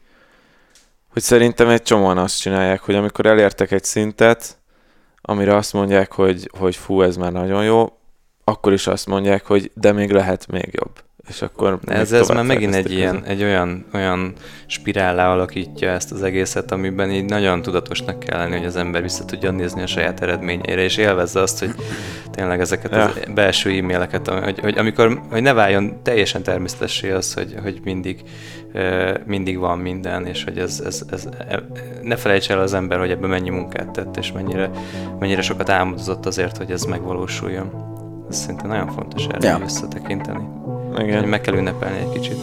hogy 1.07 1.21
szerintem 1.21 1.69
egy 1.69 1.83
csomóan 1.83 2.17
azt 2.17 2.39
csinálják, 2.39 2.81
hogy 2.81 2.95
amikor 2.95 3.25
elértek 3.25 3.71
egy 3.71 3.83
szintet, 3.83 4.57
amire 5.21 5.55
azt 5.55 5.73
mondják, 5.73 6.11
hogy, 6.11 6.49
hogy 6.57 6.75
fú, 6.75 7.01
ez 7.01 7.15
már 7.15 7.31
nagyon 7.31 7.63
jó, 7.63 7.97
akkor 8.43 8.73
is 8.73 8.87
azt 8.87 9.07
mondják, 9.07 9.45
hogy 9.45 9.71
de 9.73 9.91
még 9.91 10.11
lehet 10.11 10.47
még 10.47 10.69
jobb 10.71 11.05
és 11.27 11.41
akkor 11.41 11.79
ez, 11.85 12.11
ez 12.11 12.27
már 12.27 12.43
megint 12.43 12.75
egy 12.75 12.91
ilyen, 12.91 13.23
egy 13.23 13.43
olyan, 13.43 13.85
olyan 13.93 14.33
spirállá 14.65 15.31
alakítja 15.31 15.89
ezt 15.89 16.11
az 16.11 16.23
egészet, 16.23 16.71
amiben 16.71 17.11
így 17.11 17.25
nagyon 17.25 17.61
tudatosnak 17.61 18.19
kell 18.19 18.37
lenni, 18.37 18.57
hogy 18.57 18.65
az 18.65 18.75
ember 18.75 19.01
vissza 19.01 19.25
tudja 19.25 19.51
nézni 19.51 19.81
a 19.81 19.87
saját 19.87 20.21
eredményeire, 20.21 20.81
és 20.81 20.97
élvezze 20.97 21.41
azt, 21.41 21.59
hogy 21.59 21.75
tényleg 22.31 22.59
ezeket 22.59 22.91
ja. 22.91 23.03
az 23.03 23.19
belső 23.33 23.69
e-maileket, 23.69 24.27
hogy, 24.27 24.59
hogy 24.59 24.77
amikor, 24.77 25.21
hogy 25.29 25.41
ne 25.41 25.53
váljon 25.53 25.99
teljesen 26.03 26.43
természetessé 26.43 27.11
az, 27.11 27.33
hogy, 27.33 27.55
hogy 27.63 27.79
mindig, 27.83 28.21
mindig 29.25 29.57
van 29.57 29.79
minden, 29.79 30.25
és 30.25 30.43
hogy 30.43 30.57
ez, 30.57 30.81
ez, 30.85 31.01
ez, 31.11 31.29
ne 32.01 32.15
felejts 32.15 32.49
el 32.51 32.59
az 32.59 32.73
ember, 32.73 32.99
hogy 32.99 33.11
ebben 33.11 33.29
mennyi 33.29 33.49
munkát 33.49 33.89
tett, 33.89 34.17
és 34.17 34.31
mennyire, 34.31 34.69
mennyire 35.19 35.41
sokat 35.41 35.69
álmodozott 35.69 36.25
azért, 36.25 36.57
hogy 36.57 36.71
ez 36.71 36.83
megvalósuljon. 36.83 37.95
Ez 38.29 38.37
szerintem 38.37 38.67
nagyon 38.67 38.87
fontos 38.87 39.25
erre 39.25 39.47
ja. 39.47 39.57
visszatekinteni. 39.57 40.66
Igen. 40.97 41.27
Meg 41.27 41.41
kell 41.41 41.53
ünnepelni 41.53 41.99
egy 41.99 42.09
kicsit. 42.09 42.37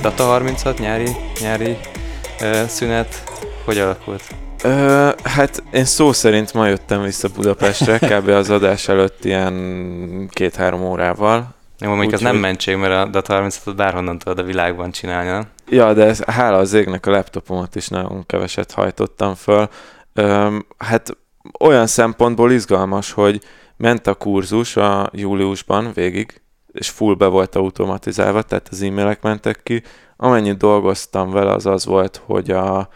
Data 0.00 0.24
36 0.24 0.78
nyári, 0.78 1.08
nyári 1.40 1.76
uh, 2.40 2.66
szünet, 2.66 3.22
hogy 3.64 3.78
alakult? 3.78 4.47
Ö, 4.62 5.10
hát 5.22 5.62
én 5.70 5.84
szó 5.84 6.12
szerint 6.12 6.54
ma 6.54 6.66
jöttem 6.66 7.02
vissza 7.02 7.28
Budapestre, 7.34 7.98
kb. 8.10 8.28
az 8.28 8.50
adás 8.50 8.88
előtt 8.88 9.24
ilyen 9.24 10.28
két-három 10.30 10.82
órával. 10.82 11.54
Jó, 11.80 11.88
mondjuk 11.88 12.12
az 12.12 12.20
nem 12.20 12.36
mentség, 12.36 12.76
mert 12.76 12.92
a 13.06 13.10
Data 13.10 13.32
36 13.32 13.76
bárhonnan 13.76 14.18
tudod 14.18 14.38
a 14.38 14.42
világban 14.42 14.90
csinálni, 14.90 15.28
nem? 15.28 15.48
Ja, 15.68 15.92
de 15.92 16.04
ez, 16.04 16.24
hála 16.24 16.56
az 16.56 16.72
égnek 16.72 17.06
a 17.06 17.10
laptopomat 17.10 17.74
is 17.74 17.88
nagyon 17.88 18.26
keveset 18.26 18.72
hajtottam 18.72 19.34
föl. 19.34 19.68
Ö, 20.12 20.56
hát 20.78 21.16
olyan 21.60 21.86
szempontból 21.86 22.52
izgalmas, 22.52 23.12
hogy 23.12 23.42
ment 23.76 24.06
a 24.06 24.14
kurzus 24.14 24.76
a 24.76 25.10
júliusban 25.12 25.90
végig, 25.94 26.40
és 26.72 26.88
full 26.88 27.14
be 27.14 27.26
volt 27.26 27.54
automatizálva, 27.54 28.42
tehát 28.42 28.68
az 28.70 28.82
e-mailek 28.82 29.22
mentek 29.22 29.60
ki. 29.62 29.82
Amennyit 30.16 30.56
dolgoztam 30.56 31.30
vele, 31.30 31.52
az 31.52 31.66
az 31.66 31.86
volt, 31.86 32.22
hogy 32.24 32.50
a, 32.50 32.88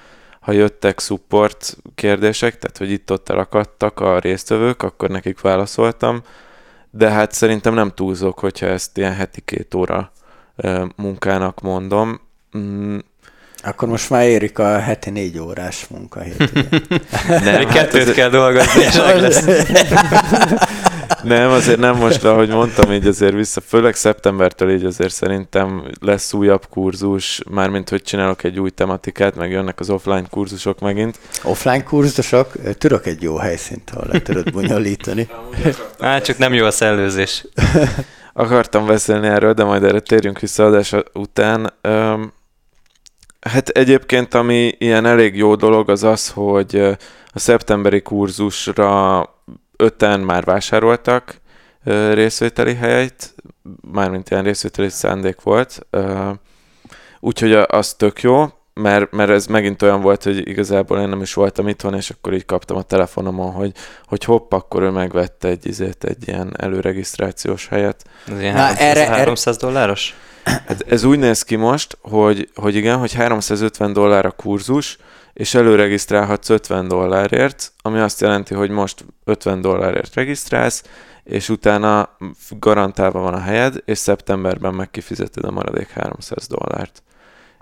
ha 0.43 0.53
jöttek 0.53 1.01
support 1.01 1.77
kérdések, 1.95 2.59
tehát 2.59 2.79
hogy 2.79 2.91
itt-ott 2.91 3.29
elakadtak 3.29 4.01
a 4.01 4.19
résztvevők, 4.19 4.83
akkor 4.83 5.09
nekik 5.09 5.41
válaszoltam, 5.41 6.23
de 6.91 7.11
hát 7.11 7.33
szerintem 7.33 7.75
nem 7.75 7.91
túlzok, 7.95 8.39
hogyha 8.39 8.67
ezt 8.67 8.99
ilyen 8.99 9.15
heti 9.15 9.41
két 9.41 9.75
óra 9.75 10.13
munkának 10.97 11.61
mondom. 11.61 12.21
Mm. 12.59 12.99
Akkor 13.65 13.89
most 13.89 14.11
már 14.11 14.25
érik 14.25 14.59
a 14.59 14.79
heti 14.79 15.11
négy 15.11 15.39
órás 15.39 15.87
munkahét. 15.89 16.39
nem, 17.45 17.67
kettőt 17.69 18.05
hát 18.07 18.15
kell 18.15 18.29
dolgozni, 18.29 18.83
és 18.83 18.97
lesz. 18.97 19.45
Nem, 21.23 21.51
azért 21.51 21.79
nem 21.79 21.97
most, 21.97 22.25
ahogy 22.25 22.49
mondtam, 22.49 22.93
így 22.93 23.07
azért 23.07 23.35
vissza, 23.35 23.61
főleg 23.61 23.95
szeptembertől 23.95 24.71
így 24.71 24.85
azért 24.85 25.13
szerintem 25.13 25.85
lesz 26.01 26.33
újabb 26.33 26.67
kurzus, 26.71 27.43
mármint 27.51 27.89
hogy 27.89 28.03
csinálok 28.03 28.45
egy 28.45 28.61
új 28.61 28.71
tematikát, 28.71 29.37
meg 29.37 29.51
jönnek 29.51 29.81
az 29.81 29.91
offline 29.91 30.25
kurzusok 30.31 30.81
megint. 30.81 31.19
Offline 31.43 31.83
kurzusok? 31.83 32.53
Tudok 32.79 33.07
egy 33.07 33.23
jó 33.23 33.37
helyszínt, 33.37 33.91
ahol 33.95 34.09
le 34.13 34.23
tudod 34.23 34.53
bonyolítani. 34.53 35.29
Hát 36.01 36.25
csak 36.25 36.39
nem 36.39 36.55
jó 36.55 36.65
a 36.65 36.71
szellőzés. 36.71 37.47
Akartam 38.33 38.87
beszélni 38.87 39.27
erről, 39.27 39.53
de 39.53 39.65
majd 39.65 39.85
erre 39.85 40.01
térjünk 40.01 40.39
vissza 40.39 40.67
adás 40.67 40.95
után. 41.13 41.73
Hát 43.41 43.69
egyébként, 43.69 44.35
ami 44.35 44.75
ilyen 44.79 45.07
elég 45.07 45.37
jó 45.37 45.55
dolog, 45.55 45.91
az 45.91 46.03
az, 46.03 46.29
hogy 46.29 46.77
a 47.33 47.39
szeptemberi 47.39 48.03
kurzusra 48.03 49.21
öten 49.83 50.21
már 50.21 50.45
vásároltak 50.45 51.41
részvételi 52.13 52.75
helyet, 52.75 53.35
mármint 53.93 54.31
ilyen 54.31 54.43
részvételi 54.43 54.89
szándék 54.89 55.41
volt, 55.41 55.87
úgyhogy 57.21 57.53
az 57.53 57.95
tök 57.95 58.21
jó. 58.21 58.47
mert, 58.75 59.11
mert 59.11 59.31
ez 59.31 59.47
megint 59.47 59.83
olyan 59.83 60.01
volt, 60.01 60.23
hogy 60.23 60.49
igazából 60.49 60.99
én 60.99 61.09
nem 61.09 61.23
is 61.23 61.35
voltam 61.35 61.69
itthon, 61.69 61.95
és 61.95 62.11
akkor 62.11 62.33
így 62.33 62.45
kaptam 62.45 62.77
a 62.77 62.83
telefonomon, 62.83 63.53
hogy, 63.53 63.73
hogy 64.05 64.25
hopp, 64.25 64.53
akkor 64.53 64.83
ő 64.83 64.91
megvette 64.91 65.49
egy, 65.49 65.67
izét, 65.67 66.05
egy 66.05 66.29
ilyen 66.29 66.55
előregisztrációs 66.59 67.69
helyet. 67.69 68.05
Ez 68.29 68.41
ilyen 68.41 68.55
300, 68.55 68.89
erre, 68.89 69.07
300 69.07 69.57
dolláros? 69.57 70.15
Hát 70.45 70.85
ez 70.89 71.05
úgy 71.05 71.19
néz 71.19 71.43
ki 71.43 71.57
most, 71.57 71.99
hogy, 72.01 72.51
hogy 72.55 72.75
igen, 72.75 72.99
hogy 72.99 73.13
350 73.13 73.93
dollár 73.93 74.27
a 74.27 74.31
kurzus, 74.31 74.99
és 75.33 75.55
előregisztrálhatsz 75.55 76.49
50 76.49 76.89
dollárért, 76.89 77.73
ami 77.83 77.99
azt 77.99 78.21
jelenti, 78.21 78.55
hogy 78.55 78.71
most 78.71 79.05
50 79.25 79.61
dollárért 79.61 80.15
regisztrálsz, 80.15 80.85
és 81.25 81.49
utána 81.49 82.17
garantálva 82.59 83.21
van 83.21 83.35
a 83.35 83.41
helyed, 83.41 83.83
és 83.85 83.99
szeptemberben 83.99 84.75
meg 84.75 84.91
kifizeted 84.91 85.45
a 85.45 85.51
maradék 85.51 85.89
300 85.89 86.47
dollárt. 86.47 87.03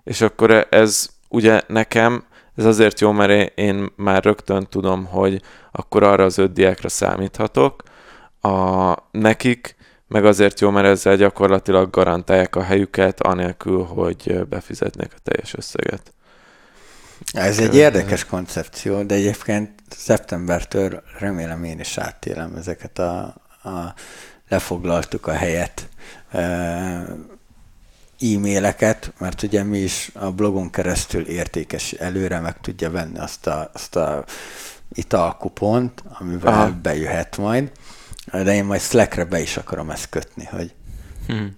És 0.04 0.20
akkor 0.20 0.66
ez 0.70 1.08
ugye 1.28 1.60
nekem, 1.66 2.24
ez 2.56 2.64
azért 2.64 3.00
jó, 3.00 3.12
mert 3.12 3.58
én 3.58 3.88
már 3.96 4.24
rögtön 4.24 4.66
tudom, 4.66 5.04
hogy 5.04 5.42
akkor 5.72 6.02
arra 6.02 6.24
az 6.24 6.38
öt 6.38 6.52
diákra 6.52 6.88
számíthatok. 6.88 7.82
A, 8.40 8.94
nekik 9.10 9.76
meg 10.08 10.24
azért 10.24 10.60
jó, 10.60 10.70
mert 10.70 10.86
ezzel 10.86 11.16
gyakorlatilag 11.16 11.90
garantálják 11.90 12.56
a 12.56 12.62
helyüket, 12.62 13.20
anélkül, 13.20 13.82
hogy 13.82 14.46
befizetnék 14.48 15.12
a 15.16 15.20
teljes 15.22 15.54
összeget. 15.54 16.12
Ez 17.32 17.58
egy 17.58 17.74
érdekes 17.74 18.24
koncepció, 18.24 19.02
de 19.02 19.14
egyébként 19.14 19.70
szeptembertől 19.96 21.02
remélem 21.18 21.64
én 21.64 21.80
is 21.80 21.98
átélem 21.98 22.54
ezeket 22.56 22.98
a, 22.98 23.20
a 23.62 23.94
lefoglaltuk 24.48 25.26
a 25.26 25.32
helyet 25.32 25.88
e-maileket, 28.20 29.12
mert 29.18 29.42
ugye 29.42 29.62
mi 29.62 29.78
is 29.78 30.10
a 30.14 30.30
blogon 30.30 30.70
keresztül 30.70 31.26
értékes 31.26 31.92
előre 31.92 32.40
meg 32.40 32.60
tudja 32.60 32.90
venni 32.90 33.18
azt 33.18 33.46
a, 33.46 33.70
azt 33.72 33.96
a 33.96 34.24
italkupont, 34.92 36.02
amivel 36.18 36.52
Aha. 36.52 36.70
bejöhet 36.82 37.36
majd, 37.36 37.72
de 38.32 38.54
én 38.54 38.64
majd 38.64 38.80
Slackre 38.80 39.24
be 39.24 39.40
is 39.40 39.56
akarom 39.56 39.90
ezt 39.90 40.08
kötni, 40.08 40.44
hogy 40.44 40.74
hmm. 41.26 41.56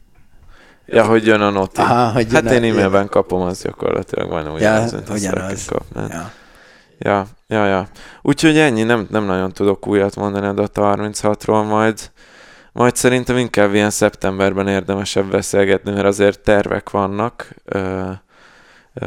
Ja, 0.87 1.05
hogy 1.05 1.27
jön 1.27 1.41
a 1.41 1.51
noti. 1.51 1.81
Aha, 1.81 2.11
hogy 2.13 2.33
hát 2.33 2.51
én 2.51 2.71
e-mailben 2.71 3.01
jön. 3.01 3.09
kapom, 3.09 3.41
az 3.41 3.63
gyakorlatilag 3.63 4.31
majdnem 4.31 4.55
ugyanaz, 4.55 4.93
ja, 4.93 5.15
ugyanaz. 5.15 5.65
Kap, 5.65 5.85
ja. 5.95 6.31
ja, 6.99 7.27
ja, 7.47 7.67
ja. 7.67 7.89
Úgyhogy 8.23 8.59
ennyi, 8.59 8.83
nem, 8.83 9.07
nem 9.11 9.25
nagyon 9.25 9.53
tudok 9.53 9.87
újat 9.87 10.17
mondani 10.17 10.47
a 10.47 10.53
Data 10.53 10.95
36-ról 10.97 11.69
majd. 11.69 12.11
Majd 12.73 12.97
szerintem 12.97 13.37
inkább 13.37 13.75
ilyen 13.75 13.91
szeptemberben 13.91 14.69
érdemesebb 14.69 15.31
beszélgetni, 15.31 15.93
mert 15.93 16.07
azért 16.07 16.41
tervek 16.41 16.91
vannak. 16.91 17.55
Ö, 17.65 18.11
ö, 18.95 19.07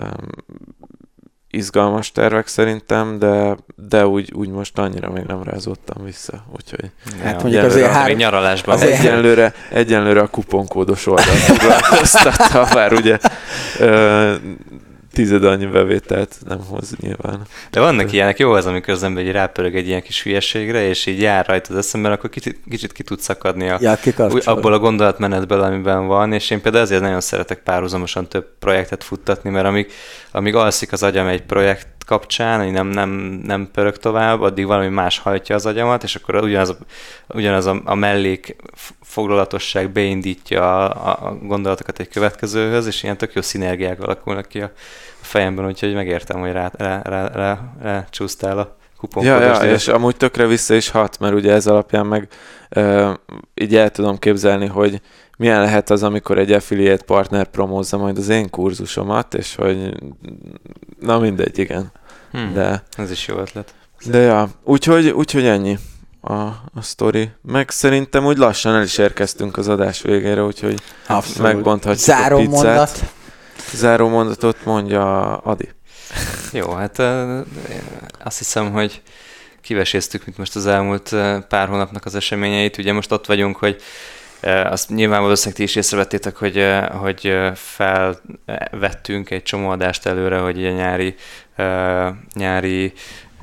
izgalmas 1.55 2.11
tervek 2.11 2.47
szerintem, 2.47 3.19
de, 3.19 3.57
de 3.75 4.07
úgy, 4.07 4.31
úgy 4.35 4.49
most 4.49 4.77
annyira 4.77 5.09
még 5.09 5.23
nem 5.23 5.43
rázottam 5.43 6.03
vissza, 6.03 6.45
úgyhogy... 6.55 6.91
Hát 7.23 7.41
mondjuk 7.41 7.63
azért 7.63 7.91
hár... 7.91 8.07
még 8.07 8.17
nyaralásban. 8.17 8.75
Azért... 8.75 8.99
Egyenlőre, 8.99 9.53
egyenlőre 9.69 10.21
a 10.21 10.27
kuponkódos 10.27 11.07
oldalt 11.07 11.29
foglalkoztatva, 11.29 12.67
bár 12.73 12.93
ugye 12.93 13.17
ö, 13.79 14.33
tized 15.15 15.43
annyi 15.43 15.65
bevételt 15.65 16.35
nem 16.47 16.59
hoz 16.69 16.95
nyilván. 16.99 17.41
De 17.71 17.79
vannak 17.79 18.11
ilyenek, 18.11 18.39
jó 18.39 18.51
az, 18.51 18.65
amikor 18.65 18.93
az 18.93 19.03
ember 19.03 19.23
egy 19.23 19.31
rápörög 19.31 19.75
egy 19.75 19.87
ilyen 19.87 20.01
kis 20.01 20.23
hülyeségre, 20.23 20.87
és 20.87 21.05
így 21.05 21.19
jár 21.19 21.45
rajta 21.47 21.73
az 21.73 21.77
eszemben, 21.77 22.11
akkor 22.11 22.29
kicsit, 22.29 22.59
kicsit 22.69 22.91
ki 22.91 23.03
tud 23.03 23.19
szakadni 23.19 23.69
a, 23.69 23.77
ja, 23.81 23.97
abból 24.43 24.73
a 24.73 24.79
gondolatmenetből, 24.79 25.61
amiben 25.61 26.07
van, 26.07 26.33
és 26.33 26.49
én 26.49 26.61
például 26.61 26.83
azért 26.83 27.01
nagyon 27.01 27.21
szeretek 27.21 27.59
párhuzamosan 27.59 28.27
több 28.27 28.45
projektet 28.59 29.03
futtatni, 29.03 29.49
mert 29.49 29.65
amíg, 29.65 29.91
amíg 30.31 30.55
alszik 30.55 30.91
az 30.91 31.03
agyam 31.03 31.27
egy 31.27 31.41
projekt 31.41 31.87
kapcsán, 32.05 32.63
hogy 32.63 32.71
nem, 32.71 32.87
nem, 32.87 33.09
nem 33.43 33.69
pörög 33.71 33.97
tovább, 33.97 34.41
addig 34.41 34.65
valami 34.65 34.87
más 34.87 35.19
hajtja 35.19 35.55
az 35.55 35.65
agyamat, 35.65 36.03
és 36.03 36.15
akkor 36.15 36.35
ugyanaz 36.35 36.69
a, 36.69 36.77
ugyanaz 37.27 37.65
a, 37.65 37.81
a 37.85 37.95
mellék 37.95 38.55
foglalatosság 39.01 39.91
beindítja 39.91 40.89
a, 40.89 41.27
a 41.27 41.35
gondolatokat 41.35 41.99
egy 41.99 42.09
következőhöz, 42.09 42.87
és 42.87 43.03
ilyen 43.03 43.17
tök 43.17 43.33
jó 43.33 43.41
szinergiák 43.41 44.01
alakulnak 44.01 44.47
ki 44.47 44.61
a 44.61 44.71
fejemben, 45.21 45.65
úgyhogy 45.65 45.93
megértem, 45.93 46.39
hogy 46.39 46.51
rá, 46.51 46.71
rá, 46.77 47.01
rá, 47.03 47.27
rá, 47.27 47.59
rá 47.81 48.05
csúsztál 48.09 48.57
a 48.57 48.75
kuponkodás. 48.97 49.57
Ja, 49.57 49.65
ja, 49.65 49.73
és 49.73 49.87
amúgy 49.87 50.15
tökre 50.15 50.45
vissza 50.45 50.73
is 50.73 50.89
hat, 50.89 51.19
mert 51.19 51.33
ugye 51.33 51.53
ez 51.53 51.67
alapján 51.67 52.05
meg 52.05 52.27
uh, 52.75 53.13
így 53.53 53.75
el 53.75 53.89
tudom 53.89 54.19
képzelni, 54.19 54.65
hogy 54.65 55.01
milyen 55.37 55.61
lehet 55.61 55.89
az, 55.89 56.03
amikor 56.03 56.37
egy 56.37 56.51
affiliate 56.51 57.03
partner 57.03 57.47
promózza 57.47 57.97
majd 57.97 58.17
az 58.17 58.29
én 58.29 58.49
kurzusomat, 58.49 59.33
és 59.33 59.55
hogy 59.55 59.93
na 60.99 61.19
mindegy, 61.19 61.57
igen. 61.59 61.91
Hmm, 62.31 62.53
de, 62.53 62.83
ez 62.97 63.11
is 63.11 63.27
jó 63.27 63.37
ötlet. 63.37 63.73
De 64.05 64.17
ja, 64.17 64.49
úgyhogy, 64.63 65.07
úgyhogy 65.07 65.45
ennyi 65.45 65.77
a, 66.21 66.33
a 66.73 66.81
sztori. 66.81 67.29
Meg 67.41 67.69
szerintem 67.69 68.25
úgy 68.25 68.37
lassan 68.37 68.75
el 68.75 68.83
is 68.83 68.97
érkeztünk 68.97 69.57
az 69.57 69.67
adás 69.67 70.01
végére, 70.01 70.43
úgyhogy 70.43 70.81
Abszolút. 71.07 71.53
megbonthatjuk 71.53 72.17
Záró 72.17 72.35
a 72.35 72.39
pizzát. 72.39 72.63
mondat. 72.63 73.03
Záró 73.73 74.07
mondatot 74.07 74.65
mondja 74.65 75.37
Adi. 75.37 75.69
Jó, 76.51 76.71
hát 76.71 76.99
azt 78.23 78.37
hiszem, 78.37 78.71
hogy 78.71 79.01
kiveséztük 79.61 80.25
mint 80.25 80.37
most 80.37 80.55
az 80.55 80.65
elmúlt 80.65 81.09
pár 81.47 81.67
hónapnak 81.67 82.05
az 82.05 82.15
eseményeit. 82.15 82.77
Ugye 82.77 82.93
most 82.93 83.11
ott 83.11 83.25
vagyunk, 83.25 83.57
hogy 83.57 83.81
azt 84.45 84.89
nyilván 84.89 85.21
valószínűleg 85.21 85.57
ti 85.57 85.63
is 85.63 85.75
észrevettétek, 85.75 86.35
hogy, 86.35 86.65
hogy 86.91 87.33
felvettünk 87.53 89.29
egy 89.29 89.43
csomó 89.43 89.69
adást 89.69 90.05
előre, 90.05 90.37
hogy 90.37 90.65
a 90.65 90.71
nyári, 90.71 91.15
nyári 92.33 92.93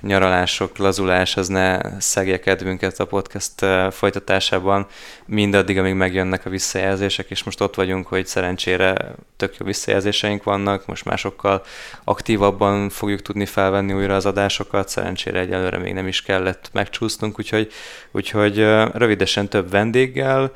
nyaralások, 0.03 0.77
lazulás 0.77 1.37
az 1.37 1.49
ne 1.49 1.79
szegje 2.01 2.41
kedvünket 2.41 3.01
a 3.01 3.07
podcast 3.07 3.67
folytatásában, 3.91 4.87
mindaddig, 5.27 5.79
amíg 5.79 5.95
megjönnek 5.95 6.47
a 6.47 6.51
visszajelzések, 6.51 7.31
és 7.31 7.43
most 7.43 7.61
ott 7.61 7.75
vagyunk, 7.75 8.07
hogy 8.07 8.27
szerencsére 8.27 9.15
tök 9.37 9.57
jó 9.57 9.67
visszajelzéseink 9.67 10.43
vannak, 10.43 10.87
most 10.87 11.05
másokkal 11.05 11.63
aktívabban 12.05 12.89
fogjuk 12.89 13.23
tudni 13.23 13.47
felvenni 13.47 13.93
újra 13.93 14.15
az 14.15 14.27
adásokat, 14.27 14.89
szerencsére 14.89 15.39
egyelőre 15.39 15.79
még 15.79 15.93
nem 15.93 16.07
is 16.07 16.23
kellett 16.23 16.71
megcsúsznunk, 16.73 17.39
úgyhogy, 17.39 17.73
úgyhogy 18.11 18.57
rövidesen 18.93 19.49
több 19.49 19.71
vendéggel, 19.71 20.53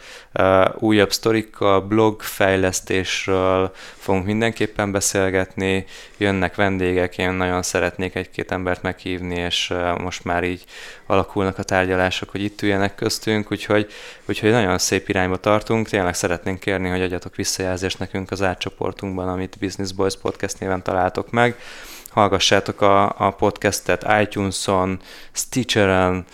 újabb 0.78 1.12
sztorikkal, 1.12 1.80
blog 1.80 2.22
fejlesztésről 2.22 3.72
fogunk 3.96 4.24
mindenképpen 4.26 4.92
beszélgetni, 4.92 5.84
jönnek 6.16 6.54
vendégek, 6.54 7.18
én 7.18 7.30
nagyon 7.30 7.62
szeretnék 7.62 8.14
egy-két 8.14 8.50
embert 8.50 8.82
meghívni, 8.82 9.35
és 9.36 9.74
most 9.98 10.24
már 10.24 10.44
így 10.44 10.64
alakulnak 11.06 11.58
a 11.58 11.62
tárgyalások, 11.62 12.30
hogy 12.30 12.42
itt 12.42 12.62
üljenek 12.62 12.94
köztünk, 12.94 13.52
úgyhogy, 13.52 13.92
úgyhogy 14.24 14.50
nagyon 14.50 14.78
szép 14.78 15.08
irányba 15.08 15.36
tartunk. 15.36 15.88
Tényleg 15.88 16.14
szeretnénk 16.14 16.60
kérni, 16.60 16.88
hogy 16.88 17.02
adjatok 17.02 17.36
visszajelzést 17.36 17.98
nekünk 17.98 18.30
az 18.30 18.42
átcsoportunkban, 18.42 19.28
amit 19.28 19.56
Business 19.60 19.92
Boys 19.92 20.16
Podcast 20.16 20.60
néven 20.60 20.82
találtok 20.82 21.30
meg. 21.30 21.56
Hallgassátok 22.10 22.80
a, 22.80 23.14
a 23.18 23.30
podcastet 23.30 24.06
iTunes-on, 24.20 25.00
Stitcher-en, 25.32 26.24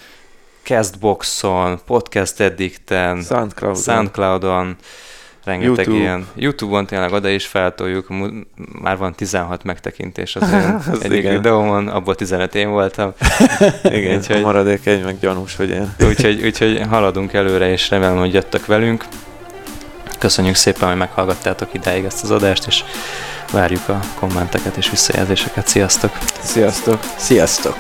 Castbox-on, 0.63 1.81
Podcast 1.87 2.41
Addicten, 2.41 3.23
Soundcloud-on, 3.23 3.83
Soundcloud-on 3.83 4.77
rengeteg 5.45 5.77
YouTube. 5.77 5.99
ilyen. 5.99 6.27
Youtube-on 6.35 6.87
tényleg 6.87 7.13
oda 7.13 7.29
is 7.29 7.47
feltoljuk, 7.47 8.07
már 8.83 8.97
van 8.97 9.15
16 9.15 9.65
megtekintés 9.65 10.37
az, 10.37 10.43
az 10.93 11.03
egyik 11.05 11.19
igen. 11.19 11.37
videómon, 11.37 11.89
abból 11.89 12.15
15 12.15 12.55
én 12.55 12.71
voltam. 12.71 13.13
igen, 13.85 14.19
úgyhogy, 14.19 14.37
a 14.37 14.41
maradék 14.41 14.87
egy 14.87 15.05
meg 15.05 15.19
gyanús, 15.21 15.57
hogy 15.57 15.71
én. 15.71 15.95
úgyhogy, 16.07 16.45
úgyhogy 16.45 16.83
haladunk 16.89 17.33
előre, 17.33 17.71
és 17.71 17.91
remélem, 17.91 18.19
hogy 18.19 18.35
jöttök 18.35 18.67
velünk. 18.67 19.05
Köszönjük 20.19 20.55
szépen, 20.55 20.89
hogy 20.89 20.99
meghallgattátok 20.99 21.75
idáig 21.75 22.05
ezt 22.05 22.23
az 22.23 22.31
adást, 22.31 22.67
és 22.67 22.85
várjuk 23.53 23.89
a 23.89 23.99
kommenteket 24.19 24.77
és 24.77 24.91
visszajelzéseket. 24.91 25.67
Sziasztok! 25.67 26.19
Sziasztok! 26.41 26.99
Sziasztok! 27.17 27.77